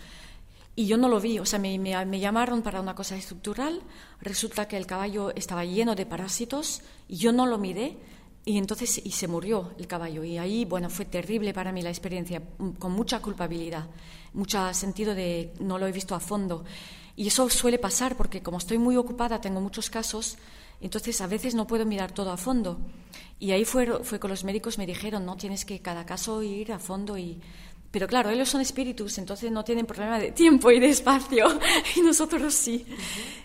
y 0.78 0.86
yo 0.86 0.98
no 0.98 1.08
lo 1.08 1.20
vi, 1.20 1.38
o 1.38 1.46
sea, 1.46 1.58
me, 1.58 1.78
me, 1.78 2.20
llamaron 2.20 2.60
para 2.60 2.82
una 2.82 2.94
cosa 2.94 3.16
estructural, 3.16 3.80
resulta 4.20 4.68
que 4.68 4.76
el 4.76 4.86
caballo 4.86 5.34
estaba 5.34 5.64
lleno 5.64 5.94
de 5.94 6.04
parásitos 6.04 6.82
y 7.08 7.16
yo 7.16 7.32
no 7.32 7.46
lo 7.46 7.56
miré 7.56 7.96
y 8.44 8.58
entonces 8.58 9.00
y 9.02 9.10
se 9.12 9.26
murió 9.26 9.72
el 9.78 9.86
caballo. 9.86 10.22
Y 10.22 10.36
ahí, 10.36 10.66
bueno, 10.66 10.90
fue 10.90 11.06
terrible 11.06 11.54
para 11.54 11.72
mí 11.72 11.80
la 11.80 11.88
experiencia, 11.88 12.42
mm, 12.58 12.72
con 12.72 12.92
mucha 12.92 13.20
culpabilidad, 13.20 13.86
mucho 14.34 14.72
sentido 14.74 15.14
de 15.14 15.54
no 15.60 15.78
lo 15.78 15.86
he 15.86 15.92
visto 15.92 16.14
a 16.14 16.20
fondo. 16.20 16.64
Y 17.16 17.26
eso 17.26 17.48
suele 17.48 17.78
pasar 17.78 18.14
porque 18.14 18.42
como 18.42 18.58
estoy 18.58 18.76
muy 18.76 18.98
ocupada, 18.98 19.40
tengo 19.40 19.62
muchos 19.62 19.88
casos, 19.88 20.36
entonces 20.82 21.22
a 21.22 21.26
veces 21.26 21.54
no 21.54 21.66
puedo 21.66 21.86
mirar 21.86 22.12
todo 22.12 22.30
a 22.30 22.36
fondo. 22.36 22.78
Y 23.40 23.52
ahí 23.52 23.64
fue, 23.64 24.04
fue 24.04 24.20
con 24.20 24.30
los 24.30 24.44
médicos, 24.44 24.76
me 24.76 24.86
dijeron, 24.86 25.24
no, 25.24 25.36
tienes 25.36 25.64
que 25.64 25.80
cada 25.80 26.04
caso 26.04 26.42
ir 26.42 26.70
a 26.72 26.78
fondo 26.78 27.16
y 27.16 27.40
pero 27.90 28.06
claro, 28.06 28.30
ellos 28.30 28.48
son 28.48 28.60
espíritus, 28.60 29.18
entonces 29.18 29.50
no 29.50 29.64
tienen 29.64 29.86
problema 29.86 30.18
de 30.18 30.32
tiempo 30.32 30.70
y 30.70 30.80
de 30.80 30.88
espacio, 30.88 31.46
y 31.96 32.00
nosotros 32.00 32.54
sí. 32.54 32.86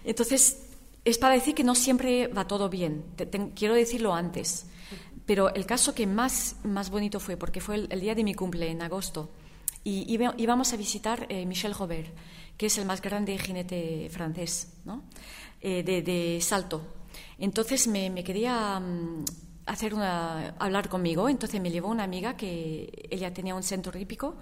Entonces, 0.03 0.63
es 1.03 1.17
para 1.17 1.35
decir 1.35 1.55
que 1.55 1.63
no 1.63 1.75
siempre 1.75 2.27
va 2.27 2.47
todo 2.47 2.69
bien, 2.69 3.05
quiero 3.55 3.73
decirlo 3.73 4.13
antes. 4.13 4.67
Pero 5.25 5.53
el 5.53 5.65
caso 5.65 5.93
que 5.93 6.07
más, 6.07 6.57
más 6.63 6.89
bonito 6.89 7.19
fue, 7.19 7.37
porque 7.37 7.61
fue 7.61 7.75
el, 7.89 8.01
día 8.01 8.15
de 8.15 8.23
mi 8.23 8.33
cumple, 8.33 8.69
en 8.69 8.81
agosto, 8.81 9.31
y 9.83 10.05
íbamos 10.37 10.73
a 10.73 10.77
visitar 10.77 11.25
eh, 11.29 11.45
Michel 11.45 11.73
Robert, 11.73 12.13
que 12.57 12.67
es 12.67 12.77
el 12.77 12.85
más 12.85 13.01
grande 13.01 13.37
jinete 13.37 14.09
francés, 14.11 14.73
¿no? 14.85 15.03
Eh, 15.61 15.83
de, 15.83 16.39
salto. 16.41 16.81
Entonces 17.37 17.87
me, 17.87 18.09
me 18.09 18.23
quería 18.23 18.79
mm, 18.79 19.25
hacer 19.71 19.93
una, 19.93 20.53
hablar 20.59 20.89
conmigo, 20.89 21.29
entonces 21.29 21.61
me 21.61 21.71
llevó 21.71 21.87
una 21.87 22.03
amiga 22.03 22.35
que 22.35 23.07
ella 23.09 23.33
tenía 23.33 23.55
un 23.55 23.63
centro 23.63 23.97
hípico 23.97 24.35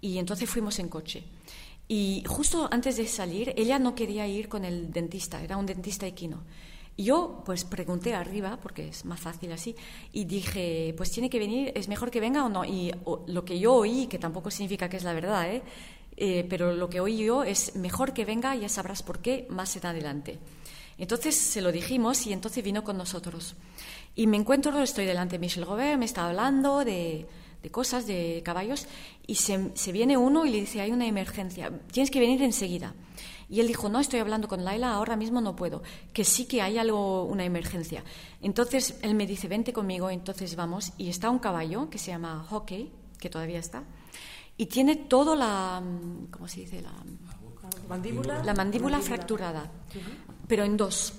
y 0.00 0.18
entonces 0.18 0.50
fuimos 0.50 0.78
en 0.80 0.88
coche. 0.88 1.22
Y 1.86 2.24
justo 2.26 2.68
antes 2.70 2.96
de 2.96 3.06
salir, 3.06 3.54
ella 3.56 3.78
no 3.78 3.94
quería 3.94 4.26
ir 4.26 4.48
con 4.48 4.64
el 4.64 4.92
dentista, 4.92 5.42
era 5.42 5.56
un 5.56 5.66
dentista 5.66 6.06
equino. 6.06 6.42
Yo 6.96 7.42
pues 7.44 7.64
pregunté 7.64 8.14
arriba, 8.14 8.58
porque 8.60 8.88
es 8.88 9.04
más 9.04 9.20
fácil 9.20 9.52
así, 9.52 9.76
y 10.12 10.24
dije, 10.24 10.92
pues 10.96 11.10
tiene 11.12 11.30
que 11.30 11.38
venir, 11.38 11.72
¿es 11.76 11.88
mejor 11.88 12.10
que 12.10 12.20
venga 12.20 12.44
o 12.44 12.48
no? 12.48 12.64
Y 12.64 12.92
lo 13.26 13.44
que 13.44 13.58
yo 13.58 13.74
oí, 13.74 14.06
que 14.08 14.18
tampoco 14.18 14.50
significa 14.50 14.88
que 14.88 14.96
es 14.96 15.04
la 15.04 15.12
verdad, 15.12 15.52
¿eh? 15.52 15.62
¿eh? 16.16 16.46
pero 16.48 16.72
lo 16.72 16.88
que 16.88 17.00
oí 17.00 17.18
yo 17.18 17.44
es 17.44 17.76
mejor 17.76 18.12
que 18.12 18.24
venga, 18.24 18.56
ya 18.56 18.68
sabrás 18.68 19.02
por 19.02 19.20
qué 19.20 19.46
más 19.50 19.76
en 19.76 19.86
adelante. 19.86 20.38
Entonces 20.98 21.34
se 21.34 21.60
lo 21.60 21.72
dijimos 21.72 22.26
y 22.26 22.32
entonces 22.32 22.62
vino 22.62 22.84
con 22.84 22.96
nosotros. 22.96 23.56
Y 24.14 24.26
me 24.26 24.36
encuentro, 24.36 24.80
estoy 24.80 25.06
delante 25.06 25.34
de 25.34 25.38
Michel 25.40 25.66
Robert, 25.66 25.98
me 25.98 26.04
está 26.04 26.26
hablando 26.26 26.84
de, 26.84 27.26
cosas, 27.70 28.06
de 28.06 28.42
caballos, 28.44 28.86
y 29.26 29.34
se, 29.36 29.72
viene 29.92 30.16
uno 30.16 30.46
y 30.46 30.50
le 30.50 30.60
dice, 30.60 30.80
hay 30.80 30.92
una 30.92 31.06
emergencia, 31.06 31.72
tienes 31.90 32.10
que 32.10 32.20
venir 32.20 32.42
enseguida. 32.42 32.94
Y 33.48 33.60
él 33.60 33.66
dijo, 33.66 33.88
no, 33.88 34.00
estoy 34.00 34.20
hablando 34.20 34.48
con 34.48 34.64
Laila, 34.64 34.92
ahora 34.92 35.16
mismo 35.16 35.40
no 35.40 35.56
puedo, 35.56 35.82
que 36.12 36.24
sí 36.24 36.46
que 36.46 36.62
hay 36.62 36.78
algo, 36.78 37.24
una 37.24 37.44
emergencia. 37.44 38.04
Entonces 38.40 38.98
él 39.02 39.14
me 39.14 39.26
dice, 39.26 39.48
vente 39.48 39.72
conmigo, 39.72 40.10
entonces 40.10 40.54
vamos, 40.56 40.92
y 40.96 41.08
está 41.08 41.28
un 41.28 41.40
caballo 41.40 41.90
que 41.90 41.98
se 41.98 42.12
llama 42.12 42.46
Hockey, 42.48 42.92
que 43.18 43.28
todavía 43.28 43.58
está, 43.58 43.82
y 44.56 44.66
tiene 44.66 44.96
todo 44.96 45.34
la, 45.34 45.82
¿cómo 46.30 46.46
se 46.46 46.60
dice? 46.60 46.80
La 46.80 46.92
mandíbula, 47.88 48.44
la 48.44 48.54
mandíbula, 48.54 49.00
fracturada, 49.00 49.70
pero 50.46 50.62
en 50.62 50.76
dos. 50.76 51.14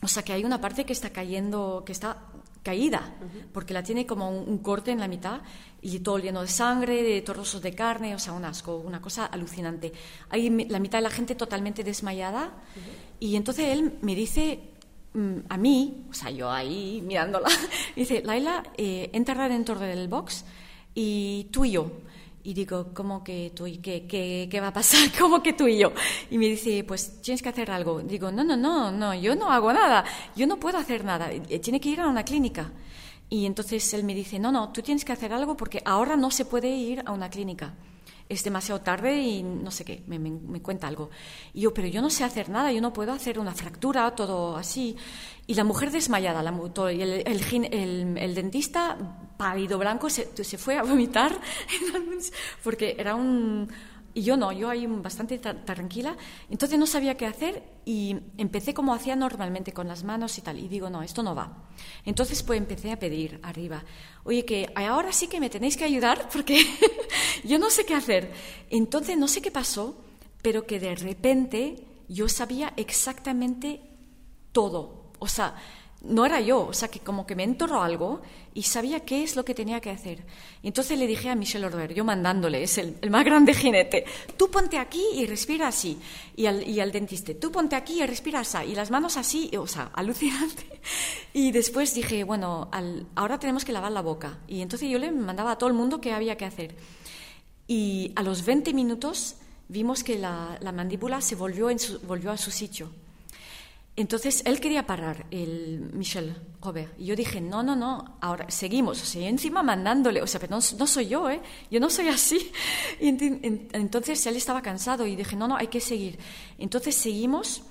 O 0.00 0.06
sea 0.06 0.22
que 0.22 0.32
hay 0.32 0.44
una 0.44 0.60
parte 0.60 0.84
que 0.84 0.92
está 0.92 1.10
cayendo, 1.10 1.82
que 1.84 1.92
está 1.92 2.27
caída, 2.62 3.14
porque 3.52 3.74
la 3.74 3.82
tiene 3.82 4.06
como 4.06 4.30
un, 4.30 4.58
corte 4.58 4.90
en 4.90 5.00
la 5.00 5.08
mitad 5.08 5.40
y 5.80 6.00
todo 6.00 6.18
lleno 6.18 6.42
de 6.42 6.48
sangre, 6.48 7.02
de 7.02 7.22
trozos 7.22 7.62
de 7.62 7.74
carne, 7.74 8.14
o 8.14 8.18
sea, 8.18 8.32
un 8.32 8.44
asco, 8.44 8.76
una 8.76 9.00
cosa 9.00 9.26
alucinante. 9.26 9.92
Hay 10.30 10.50
la 10.68 10.78
mitad 10.78 10.98
de 10.98 11.02
la 11.02 11.10
gente 11.10 11.34
totalmente 11.34 11.84
desmayada 11.84 12.52
y 13.20 13.36
entonces 13.36 13.66
él 13.68 13.98
me 14.02 14.14
dice 14.14 14.60
mm, 15.14 15.38
a 15.48 15.56
mí, 15.56 16.06
o 16.10 16.14
sea, 16.14 16.30
yo 16.30 16.50
ahí 16.50 17.02
mirándola, 17.04 17.48
dice, 17.96 18.22
Laila, 18.24 18.62
eh, 18.76 19.10
entra 19.12 19.48
dentro 19.48 19.78
del 19.78 20.08
box 20.08 20.44
y 20.94 21.48
tú 21.52 21.64
y 21.64 21.72
yo. 21.72 21.90
Y 22.44 22.54
digo, 22.54 22.92
¿cómo 22.94 23.22
que 23.24 23.52
tú 23.54 23.66
y 23.66 23.78
qué, 23.78 24.06
qué, 24.06 24.48
qué 24.50 24.60
va 24.60 24.68
a 24.68 24.72
pasar? 24.72 25.10
¿Cómo 25.18 25.42
que 25.42 25.52
tú 25.52 25.66
y 25.66 25.78
yo? 25.78 25.92
Y 26.30 26.38
me 26.38 26.46
dice, 26.46 26.84
pues 26.84 27.20
tienes 27.20 27.42
que 27.42 27.48
hacer 27.48 27.70
algo. 27.70 28.00
Digo, 28.00 28.30
no, 28.30 28.44
no, 28.44 28.56
no, 28.56 28.90
no, 28.90 29.14
yo 29.14 29.34
no 29.34 29.50
hago 29.50 29.72
nada, 29.72 30.04
yo 30.36 30.46
no 30.46 30.58
puedo 30.58 30.78
hacer 30.78 31.04
nada, 31.04 31.30
tiene 31.60 31.80
que 31.80 31.90
ir 31.90 32.00
a 32.00 32.08
una 32.08 32.24
clínica. 32.24 32.72
Y 33.30 33.44
entonces 33.44 33.92
él 33.92 34.04
me 34.04 34.14
dice, 34.14 34.38
no, 34.38 34.50
no, 34.50 34.72
tú 34.72 34.80
tienes 34.82 35.04
que 35.04 35.12
hacer 35.12 35.32
algo 35.32 35.56
porque 35.56 35.82
ahora 35.84 36.16
no 36.16 36.30
se 36.30 36.44
puede 36.44 36.68
ir 36.68 37.02
a 37.04 37.12
una 37.12 37.28
clínica. 37.28 37.74
Es 38.28 38.44
demasiado 38.44 38.80
tarde 38.80 39.16
y 39.16 39.42
no 39.42 39.70
sé 39.70 39.84
qué, 39.84 40.02
me, 40.06 40.18
me, 40.18 40.60
cuenta 40.60 40.86
algo. 40.86 41.10
Y 41.54 41.62
yo, 41.62 41.72
pero 41.72 41.88
yo 41.88 42.02
no 42.02 42.10
sé 42.10 42.24
hacer 42.24 42.50
nada, 42.50 42.72
yo 42.72 42.80
no 42.80 42.92
puedo 42.92 43.12
hacer 43.12 43.38
una 43.38 43.54
fractura, 43.54 44.14
todo 44.14 44.56
así. 44.56 44.96
Y 45.46 45.54
la 45.54 45.64
mujer 45.64 45.90
desmayada, 45.90 46.42
la, 46.42 46.52
y 46.92 47.00
el, 47.00 47.22
el, 47.26 48.18
el, 48.18 48.34
dentista 48.34 48.98
pálido 49.38 49.78
blanco 49.78 50.10
se, 50.10 50.28
se 50.44 50.58
fue 50.58 50.76
a 50.76 50.82
vomitar 50.82 51.40
porque 52.62 52.96
era 52.98 53.14
un, 53.14 53.68
y 54.18 54.22
yo 54.22 54.36
no, 54.36 54.50
yo 54.50 54.68
ahí 54.68 54.84
bastante 54.84 55.38
tranquila. 55.38 56.16
Entonces 56.50 56.76
no 56.76 56.88
sabía 56.88 57.16
qué 57.16 57.24
hacer 57.24 57.62
y 57.84 58.16
empecé 58.36 58.74
como 58.74 58.92
hacía 58.92 59.14
normalmente 59.14 59.72
con 59.72 59.86
las 59.86 60.02
manos 60.02 60.36
y 60.38 60.40
tal. 60.40 60.58
Y 60.58 60.66
digo, 60.66 60.90
no, 60.90 61.04
esto 61.04 61.22
no 61.22 61.36
va. 61.36 61.68
Entonces 62.04 62.42
pues 62.42 62.58
empecé 62.58 62.90
a 62.90 62.98
pedir 62.98 63.38
arriba, 63.44 63.84
oye, 64.24 64.44
que 64.44 64.72
ahora 64.74 65.12
sí 65.12 65.28
que 65.28 65.38
me 65.38 65.48
tenéis 65.48 65.76
que 65.76 65.84
ayudar 65.84 66.28
porque 66.32 66.66
yo 67.44 67.60
no 67.60 67.70
sé 67.70 67.86
qué 67.86 67.94
hacer. 67.94 68.32
Entonces 68.70 69.16
no 69.16 69.28
sé 69.28 69.40
qué 69.40 69.52
pasó, 69.52 69.96
pero 70.42 70.66
que 70.66 70.80
de 70.80 70.96
repente 70.96 71.86
yo 72.08 72.28
sabía 72.28 72.72
exactamente 72.76 73.82
todo. 74.50 75.12
O 75.20 75.28
sea, 75.28 75.54
no 76.02 76.24
era 76.24 76.40
yo, 76.40 76.66
o 76.66 76.72
sea, 76.72 76.88
que 76.88 77.00
como 77.00 77.26
que 77.26 77.34
me 77.34 77.42
entorró 77.42 77.82
algo 77.82 78.22
y 78.54 78.62
sabía 78.62 79.00
qué 79.00 79.24
es 79.24 79.34
lo 79.34 79.44
que 79.44 79.54
tenía 79.54 79.80
que 79.80 79.90
hacer. 79.90 80.24
Y 80.62 80.68
entonces 80.68 80.98
le 80.98 81.06
dije 81.06 81.28
a 81.28 81.34
Michel 81.34 81.64
Order, 81.64 81.92
yo 81.92 82.04
mandándole, 82.04 82.62
es 82.62 82.78
el, 82.78 82.98
más 83.10 83.24
grande 83.24 83.52
jinete, 83.52 84.04
tú 84.36 84.50
ponte 84.50 84.78
aquí 84.78 85.02
y 85.14 85.26
respira 85.26 85.68
así. 85.68 85.98
Y 86.36 86.46
al, 86.46 86.66
y 86.66 86.80
al 86.80 86.92
dentista, 86.92 87.32
tú 87.34 87.50
ponte 87.50 87.74
aquí 87.74 88.00
y 88.00 88.06
respira 88.06 88.40
así. 88.40 88.58
Y 88.68 88.74
las 88.74 88.90
manos 88.90 89.16
así, 89.16 89.50
o 89.56 89.66
sea, 89.66 89.90
alucinante. 89.94 90.80
Y 91.32 91.50
después 91.50 91.94
dije, 91.94 92.22
bueno, 92.24 92.70
ahora 93.16 93.38
tenemos 93.38 93.64
que 93.64 93.72
lavar 93.72 93.92
la 93.92 94.02
boca. 94.02 94.38
Y 94.46 94.60
entonces 94.60 94.88
yo 94.88 94.98
le 94.98 95.10
mandaba 95.10 95.52
a 95.52 95.58
todo 95.58 95.68
el 95.68 95.74
mundo 95.74 96.00
qué 96.00 96.12
había 96.12 96.36
que 96.36 96.44
hacer. 96.44 96.76
Y 97.66 98.12
a 98.16 98.22
los 98.22 98.44
20 98.44 98.72
minutos 98.72 99.36
vimos 99.68 100.02
que 100.02 100.18
la, 100.18 100.58
mandíbula 100.74 101.20
se 101.20 101.34
volvió, 101.34 101.70
en 101.70 101.78
volvió 102.06 102.30
a 102.30 102.36
su 102.36 102.50
sitio. 102.50 102.90
Entonces 103.98 104.42
él 104.44 104.60
quería 104.60 104.86
parar, 104.86 105.26
el 105.32 105.90
Michel 105.92 106.36
Robert. 106.62 106.94
Y 107.00 107.06
yo 107.06 107.16
dije, 107.16 107.40
no, 107.40 107.64
no, 107.64 107.74
no, 107.74 108.16
ahora 108.20 108.48
seguimos. 108.48 109.02
O 109.02 109.04
sea, 109.04 109.28
encima 109.28 109.64
mandándole, 109.64 110.22
o 110.22 110.26
sea, 110.28 110.38
pero 110.38 110.54
no, 110.54 110.86
soy 110.86 111.08
yo, 111.08 111.28
¿eh? 111.28 111.40
Yo 111.68 111.80
no 111.80 111.90
soy 111.90 112.06
así. 112.06 112.52
Entonces 113.00 114.24
él 114.26 114.36
estaba 114.36 114.62
cansado 114.62 115.04
y 115.04 115.16
dije, 115.16 115.34
no, 115.34 115.48
no, 115.48 115.56
hay 115.56 115.66
que 115.66 115.80
seguir. 115.80 116.16
Entonces 116.58 116.94
seguimos 116.94 117.62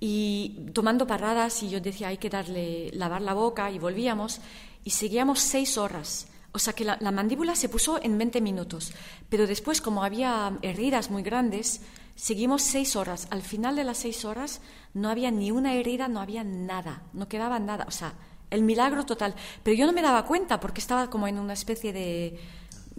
y 0.00 0.66
tomando 0.72 1.06
paradas 1.06 1.62
y 1.62 1.70
yo 1.70 1.80
decía, 1.80 2.08
hay 2.08 2.18
que 2.18 2.28
darle, 2.28 2.90
lavar 2.92 3.22
la 3.22 3.34
boca 3.34 3.70
y 3.70 3.78
volvíamos 3.78 4.40
y 4.82 4.90
seguíamos 4.90 5.38
seis 5.38 5.78
horas. 5.78 6.26
O 6.50 6.58
sea 6.58 6.72
que 6.72 6.84
la, 6.84 6.98
la 7.00 7.12
mandíbula 7.12 7.54
se 7.54 7.68
puso 7.68 8.02
en 8.02 8.18
20 8.18 8.40
minutos. 8.40 8.92
Pero 9.28 9.46
después, 9.46 9.80
como 9.80 10.02
había 10.02 10.58
heridas 10.62 11.08
muy 11.08 11.22
grandes, 11.22 11.82
Seguimos 12.18 12.62
seis 12.62 12.96
horas. 12.96 13.28
Al 13.30 13.42
final 13.42 13.76
de 13.76 13.84
las 13.84 13.98
seis 13.98 14.24
horas 14.24 14.60
no 14.92 15.08
había 15.08 15.30
ni 15.30 15.52
una 15.52 15.74
herida, 15.74 16.08
no 16.08 16.18
había 16.18 16.42
nada, 16.42 17.04
no 17.12 17.28
quedaba 17.28 17.60
nada. 17.60 17.84
O 17.86 17.92
sea, 17.92 18.14
el 18.50 18.62
milagro 18.62 19.06
total. 19.06 19.36
Pero 19.62 19.76
yo 19.76 19.86
no 19.86 19.92
me 19.92 20.02
daba 20.02 20.24
cuenta 20.24 20.58
porque 20.58 20.80
estaba 20.80 21.10
como 21.10 21.28
en 21.28 21.38
una 21.38 21.52
especie 21.52 21.92
de, 21.92 22.40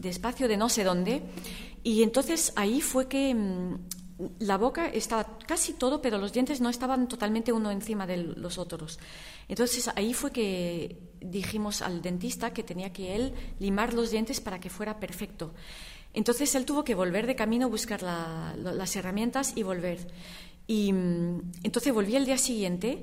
espacio 0.01 0.47
de 0.47 0.55
no 0.55 0.69
sé 0.69 0.85
dónde. 0.85 1.21
Y 1.83 2.01
entonces 2.03 2.53
ahí 2.55 2.79
fue 2.79 3.09
que 3.09 3.35
mm, 3.35 3.75
la 4.39 4.57
boca 4.57 4.87
estaba 4.87 5.37
casi 5.45 5.73
todo, 5.73 6.01
pero 6.01 6.17
los 6.17 6.31
dientes 6.31 6.61
no 6.61 6.69
estaban 6.69 7.09
totalmente 7.09 7.51
uno 7.51 7.71
encima 7.71 8.07
de 8.07 8.15
los 8.23 8.57
otros. 8.57 8.99
Entonces 9.49 9.89
ahí 9.97 10.13
fue 10.13 10.31
que 10.31 10.97
dijimos 11.19 11.81
al 11.81 12.01
dentista 12.01 12.53
que 12.53 12.63
tenía 12.63 12.93
que 12.93 13.17
él 13.17 13.33
limar 13.59 13.93
los 13.93 14.11
dientes 14.11 14.39
para 14.39 14.61
que 14.61 14.69
fuera 14.69 14.97
perfecto. 14.97 15.51
Entonces 16.13 16.53
él 16.55 16.65
tuvo 16.65 16.83
que 16.83 16.95
volver 16.95 17.27
de 17.27 17.35
camino, 17.35 17.69
buscar 17.69 18.01
las 18.01 18.95
herramientas 18.95 19.53
y 19.55 19.63
volver. 19.63 20.07
Y 20.67 20.93
mm, 20.93 21.51
entonces 21.63 21.93
volví 21.93 22.15
el 22.15 22.25
día 22.25 22.37
siguiente 22.37 23.01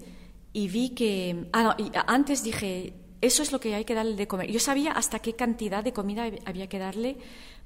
y 0.52 0.68
vi 0.68 0.90
que. 0.90 1.48
Ah, 1.52 1.62
no, 1.62 1.74
y 1.78 1.90
antes 2.06 2.42
dije, 2.42 2.94
eso 3.20 3.42
es 3.42 3.52
lo 3.52 3.60
que 3.60 3.74
hay 3.74 3.84
que 3.84 3.94
darle 3.94 4.16
de 4.16 4.26
comer. 4.26 4.50
Yo 4.50 4.60
sabía 4.60 4.92
hasta 4.92 5.18
qué 5.18 5.34
cantidad 5.34 5.82
de 5.82 5.92
comida 5.92 6.30
había 6.44 6.68
que 6.68 6.78
darle. 6.78 7.16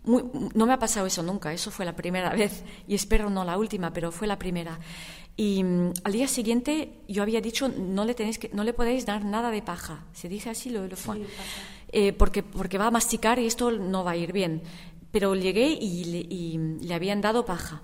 no 0.05 0.66
me 0.66 0.72
ha 0.72 0.78
pasado 0.78 1.07
eso 1.07 1.22
nunca, 1.22 1.53
eso 1.53 1.70
fue 1.70 1.84
la 1.84 1.95
primera 1.95 2.30
vez 2.34 2.64
y 2.88 2.95
espero 2.95 3.30
no 3.30 3.45
la 3.45 3.59
última, 3.59 3.93
pero 3.93 4.11
fue 4.11 4.26
la 4.26 4.38
primera. 4.38 4.78
Y 5.36 5.62
mm, 5.62 5.93
al 6.05 6.12
día 6.12 6.28
siguiente 6.28 6.93
yo 7.09 7.22
había 7.22 7.41
dicho 7.41 7.68
no 7.68 8.05
le 8.05 8.14
tenéis 8.14 8.38
que, 8.38 8.51
no 8.53 8.64
le 8.64 8.72
podéis 8.72 9.07
dar 9.07 9.24
nada 9.24 9.51
de 9.51 9.62
paja. 9.62 10.05
Se 10.12 10.28
dice 10.28 10.51
así 10.51 10.70
lo, 10.70 10.86
lo 10.86 10.97
fue. 10.97 11.22
Eh, 11.93 12.12
porque 12.12 12.43
porque 12.43 12.78
va 12.78 12.86
a 12.86 12.91
masticar 12.91 13.38
y 13.41 13.47
esto 13.47 13.70
no 13.70 14.05
va 14.05 14.12
a 14.12 14.16
ir 14.16 14.32
bien. 14.32 14.62
Pero 15.12 15.34
llegué 15.34 15.68
y 15.80 16.58
le, 16.80 16.94
habían 16.94 17.20
dado 17.20 17.44
paja. 17.44 17.82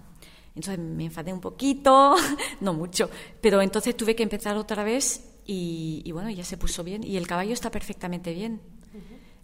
Entonces 0.55 0.79
me 0.79 1.05
enfadé 1.05 1.33
un 1.33 1.41
poquito, 1.41 2.17
no 2.61 2.73
mucho, 2.73 3.11
pero 3.41 3.61
entonces 3.61 3.97
tuve 3.97 4.17
que 4.17 4.23
empezar 4.23 4.57
otra 4.57 4.85
vez 4.85 5.23
y, 5.45 6.11
bueno, 6.13 6.31
ya 6.31 6.45
se 6.45 6.57
puso 6.57 6.83
bien. 6.83 7.05
Y 7.05 7.17
el 7.17 7.27
caballo 7.27 7.53
está 7.53 7.71
perfectamente 7.71 8.33
bien. 8.33 8.61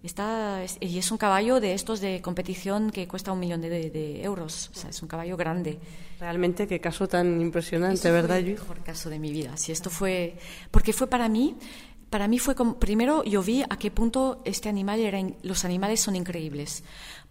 Está, 0.02 0.64
y 0.80 0.98
es 0.98 1.12
un 1.12 1.18
caballo 1.18 1.60
de 1.60 1.74
estos 1.74 2.00
de 2.00 2.20
competición 2.20 2.90
que 2.90 3.06
cuesta 3.06 3.30
un 3.30 3.38
millón 3.38 3.60
de, 3.60 4.20
euros. 4.24 4.70
O 4.74 4.76
sea, 4.76 4.90
es 4.90 5.00
un 5.00 5.06
caballo 5.06 5.36
grande. 5.36 5.78
Realmente, 6.18 6.66
qué 6.66 6.80
caso 6.80 7.06
tan 7.06 7.40
impresionante, 7.40 8.10
¿verdad, 8.10 8.40
Fue 8.40 8.48
el 8.48 8.52
mejor 8.54 8.82
caso 8.82 9.10
de 9.10 9.20
mi 9.20 9.30
vida. 9.30 9.56
Si 9.56 9.70
esto 9.70 9.90
fue. 9.90 10.36
Porque 10.72 10.92
fue 10.92 11.06
para 11.06 11.28
mí. 11.28 11.54
Para 12.10 12.26
mí 12.26 12.40
fue 12.40 12.56
como. 12.56 12.80
Primero, 12.80 13.22
yo 13.22 13.42
vi 13.44 13.62
a 13.62 13.76
qué 13.78 13.92
punto 13.92 14.42
este 14.44 14.68
animal 14.68 14.98
era. 14.98 15.20
Los 15.42 15.64
animales 15.64 16.00
son 16.00 16.16
increíbles 16.16 16.82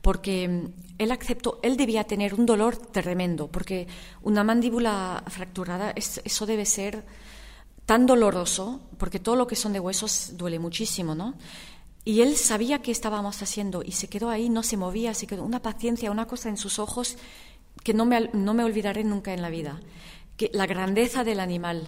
porque 0.01 0.47
mm, 0.47 0.65
él 0.97 1.11
aceptó, 1.11 1.59
él 1.63 1.77
debía 1.77 2.03
tener 2.03 2.33
un 2.33 2.45
dolor 2.45 2.77
tremendo, 2.77 3.47
porque 3.47 3.87
una 4.21 4.43
mandíbula 4.43 5.23
fracturada, 5.27 5.93
eso 5.95 6.45
debe 6.45 6.65
ser 6.65 7.03
tan 7.85 8.05
doloroso, 8.05 8.81
porque 8.97 9.19
todo 9.19 9.35
lo 9.35 9.47
que 9.47 9.55
son 9.55 9.73
de 9.73 9.79
huesos 9.79 10.33
duele 10.37 10.59
muchísimo, 10.59 11.15
¿no? 11.15 11.35
Y 12.03 12.21
él 12.21 12.35
sabía 12.35 12.81
qué 12.81 12.91
estábamos 12.91 13.41
haciendo 13.41 13.83
y 13.83 13.91
se 13.91 14.07
quedó 14.07 14.29
ahí, 14.29 14.49
no 14.49 14.63
se 14.63 14.77
movía, 14.77 15.13
se 15.13 15.27
quedó 15.27 15.43
una 15.43 15.61
paciencia, 15.61 16.09
una 16.09 16.27
cosa 16.27 16.49
en 16.49 16.57
sus 16.57 16.79
ojos 16.79 17.17
que 17.83 17.93
no 17.93 18.05
me, 18.05 18.29
no 18.33 18.53
me 18.53 18.63
olvidaré 18.63 19.03
nunca 19.03 19.33
en 19.33 19.41
la 19.41 19.49
vida. 19.49 19.79
Que 20.35 20.49
la 20.53 20.65
grandeza 20.65 21.23
del 21.23 21.39
animal, 21.39 21.87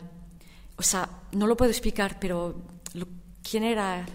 o 0.77 0.83
sea, 0.83 1.09
no 1.31 1.47
lo 1.47 1.57
puedo 1.57 1.71
explicar, 1.71 2.19
pero 2.19 2.55
quién 3.41 3.63
era 3.63 4.05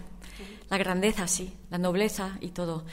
la 0.69 0.77
grandeza, 0.77 1.27
sí, 1.27 1.53
la 1.69 1.77
nobleza 1.77 2.37
y 2.39 2.49
todo. 2.49 2.85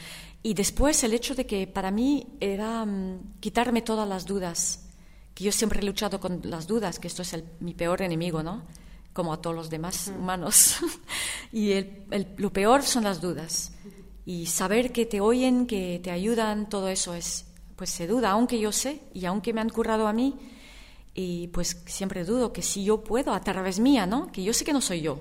Y 0.47 0.55
después 0.55 1.03
el 1.03 1.12
hecho 1.12 1.34
de 1.34 1.44
que 1.44 1.66
para 1.66 1.90
mí 1.90 2.36
era 2.38 2.86
mm, 2.86 3.40
quitarme 3.40 3.82
todas 3.82 4.09
las 4.09 4.26
dudas, 4.26 4.86
que 5.34 5.42
yo 5.42 5.51
siempre 5.51 5.80
he 5.80 5.82
luchado 5.82 6.20
con 6.20 6.40
las 6.44 6.68
dudas, 6.68 7.01
que 7.01 7.09
esto 7.09 7.22
es 7.22 7.36
mi 7.59 7.74
peor 7.74 8.01
enemigo, 8.01 8.44
¿no? 8.44 8.62
Como 9.12 9.32
a 9.32 9.42
todos 9.42 9.57
los 9.57 9.70
demás 9.70 10.12
humanos. 10.16 10.76
y 11.53 11.74
lo 12.36 12.53
peor 12.53 12.84
son 12.84 13.03
las 13.03 13.20
dudas. 13.20 13.72
Y 14.24 14.47
saber 14.47 14.92
que 14.92 15.05
te 15.05 15.20
oyen, 15.20 15.66
que 15.66 16.01
te 16.01 16.12
ayudan, 16.12 16.68
todo 16.68 16.86
eso 16.86 17.14
es, 17.14 17.47
pues 17.74 17.90
se 17.90 18.07
duda, 18.07 18.30
aunque 18.30 18.61
yo 18.61 18.70
sé 18.70 19.01
y 19.14 19.24
aunque 19.24 19.53
me 19.53 19.61
han 19.61 19.70
currado 19.70 20.07
a 20.07 20.12
mí, 20.12 20.36
y 21.12 21.49
pues 21.49 21.82
siempre 21.86 22.24
dudo 22.24 22.53
que 22.53 22.62
si 22.62 22.84
yo 22.84 23.03
puedo 23.03 23.32
a 23.32 23.40
través 23.40 23.80
mía, 23.80 24.07
¿no? 24.07 24.30
Que 24.30 24.44
yo 24.44 24.53
sé 24.53 24.64
que 24.64 24.72
no 24.72 24.80
soy 24.80 25.01
yo, 25.01 25.18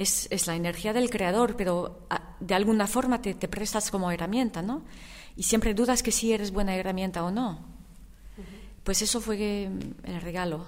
es, 0.00 0.46
la 0.46 0.56
energía 0.56 0.92
del 0.92 1.10
creador, 1.10 1.56
pero 1.56 2.06
ah, 2.10 2.34
de 2.40 2.54
alguna 2.54 2.86
forma 2.86 3.20
te, 3.20 3.34
prestas 3.34 3.90
como 3.90 4.10
herramienta, 4.10 4.62
¿no? 4.62 4.82
Y 5.36 5.42
siempre 5.44 5.74
dudas 5.74 6.02
que 6.02 6.10
si 6.10 6.32
eres 6.32 6.50
buena 6.50 6.74
herramienta 6.74 7.24
o 7.24 7.30
no. 7.30 7.68
Pues 8.82 9.02
eso 9.02 9.20
fue 9.20 9.68
el 10.04 10.20
regalo. 10.22 10.66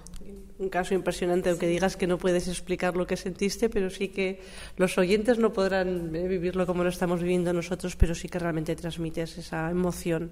Un 0.59 0.68
caso 0.68 0.95
impresionante, 0.95 1.49
aunque 1.49 1.66
digas 1.66 1.97
que 1.97 2.07
no 2.07 2.18
puedes 2.18 2.47
explicar 2.47 2.95
lo 2.95 3.07
que 3.07 3.16
sentiste, 3.16 3.68
pero 3.68 3.91
sí 3.91 4.09
que 4.09 4.43
los 4.76 4.97
oyentes 4.99 5.39
no 5.39 5.53
podrán 5.53 6.14
eh, 6.14 6.28
vivirlo 6.28 6.66
como 6.66 6.85
lo 6.85 6.91
estamos 6.91 7.20
viviendo 7.20 7.53
nosotros, 7.53 7.97
pero 7.97 8.14
sí 8.14 8.28
que 8.28 8.39
realmente 8.39 8.76
transmites 8.76 9.39
esa 9.39 9.70
emoción 9.70 10.30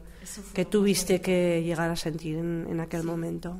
que 0.54 0.66
tuviste 0.66 1.20
que 1.20 1.62
llegar 1.64 1.90
a 1.90 1.96
sentir 1.96 2.36
en, 2.36 2.78
aquel 2.80 3.02
momento. 3.02 3.58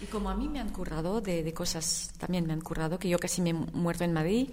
Y 0.00 0.06
como 0.06 0.30
a 0.30 0.34
mí 0.34 0.48
me 0.48 0.60
han 0.60 0.70
currado 0.70 1.20
de, 1.20 1.52
cosas, 1.52 2.12
también 2.18 2.46
me 2.46 2.52
han 2.52 2.60
currado, 2.60 2.98
que 2.98 3.08
yo 3.08 3.18
casi 3.18 3.42
me 3.42 3.50
he 3.50 3.54
muerto 3.54 4.04
en 4.04 4.12
Madrid 4.12 4.50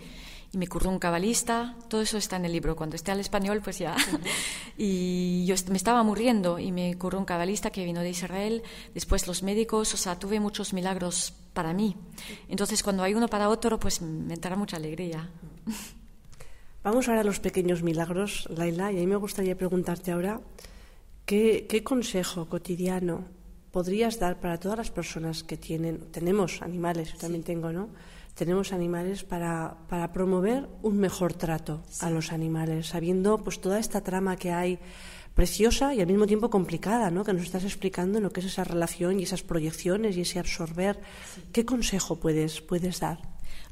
y 0.52 0.58
me 0.58 0.68
curró 0.68 0.90
un 0.90 1.00
cabalista, 1.00 1.76
todo 1.88 2.02
eso 2.02 2.18
está 2.18 2.38
en 2.38 2.46
el 2.46 2.52
libro. 2.52 2.76
Cuando 2.76 2.96
esté 2.96 3.12
al 3.12 3.20
español, 3.20 3.62
pues 3.64 3.78
ya. 3.78 3.96
y 4.78 5.46
yo 5.46 5.56
me 5.70 5.78
estaba 5.78 6.02
muriendo 6.02 6.58
y 6.58 6.72
me 6.72 6.98
curró 6.98 7.20
un 7.20 7.26
cabalista 7.26 7.70
que 7.70 7.86
vino 7.86 8.02
de 8.02 8.10
Israel, 8.10 8.64
después 8.94 9.28
los 9.28 9.44
médicos, 9.44 9.94
o 9.94 9.98
sea, 9.98 10.18
tuve 10.18 10.40
muchos 10.40 10.74
milagros 10.74 11.34
para 11.54 11.74
mí. 11.74 11.96
Entonces, 12.50 12.82
cuando 12.82 13.04
hay 13.04 13.14
uno 13.14 13.28
para 13.28 13.50
otro, 13.50 13.80
pues 13.80 14.02
me 14.02 14.34
entra 14.34 14.56
mucha 14.56 14.78
alegría. 14.78 15.30
Vamos 16.84 17.08
ahora 17.08 17.22
a 17.22 17.24
los 17.24 17.40
pequeños 17.40 17.84
milagros, 17.84 18.48
Laila, 18.56 18.92
y 18.92 18.98
a 18.98 19.00
mí 19.00 19.08
me 19.08 19.16
gustaría 19.16 19.58
preguntarte 19.58 20.12
ahora, 20.12 20.40
¿qué, 21.26 21.66
qué 21.68 21.84
consejo 21.84 22.48
cotidiano 22.48 23.35
podrías 23.76 24.20
dar 24.20 24.40
para 24.40 24.58
todas 24.58 24.78
las 24.78 24.90
personas 24.90 25.44
que 25.44 25.58
tienen, 25.58 26.00
tenemos 26.10 26.62
animales, 26.62 27.12
yo 27.12 27.18
también 27.18 27.44
tengo, 27.44 27.74
¿no? 27.74 27.90
tenemos 28.34 28.72
animales 28.72 29.26
para, 29.26 29.76
para 29.90 30.14
promover 30.14 30.70
un 30.82 30.98
mejor 30.98 31.34
trato 31.34 31.84
a 32.00 32.10
los 32.10 32.32
animales, 32.32 32.88
sabiendo 32.88 33.44
pues 33.44 33.60
toda 33.60 33.78
esta 33.78 34.00
trama 34.00 34.38
que 34.38 34.54
hay 34.54 34.80
preciosa 35.34 35.94
y 35.94 36.00
al 36.00 36.08
mismo 36.08 36.26
tiempo 36.26 36.50
complicada, 36.50 37.12
¿no? 37.12 37.26
Que 37.26 37.34
nos 37.34 37.44
estás 37.44 37.66
explicando 37.66 38.22
lo 38.22 38.32
que 38.32 38.40
es 38.40 38.46
esa 38.46 38.64
relación 38.64 39.20
y 39.20 39.24
esas 39.24 39.44
proyecciones 39.44 40.16
y 40.16 40.22
ese 40.22 40.40
absorber. 40.40 41.02
¿Qué 41.52 41.66
consejo 41.66 42.16
puedes, 42.16 42.62
puedes 42.62 43.02
dar? 43.02 43.20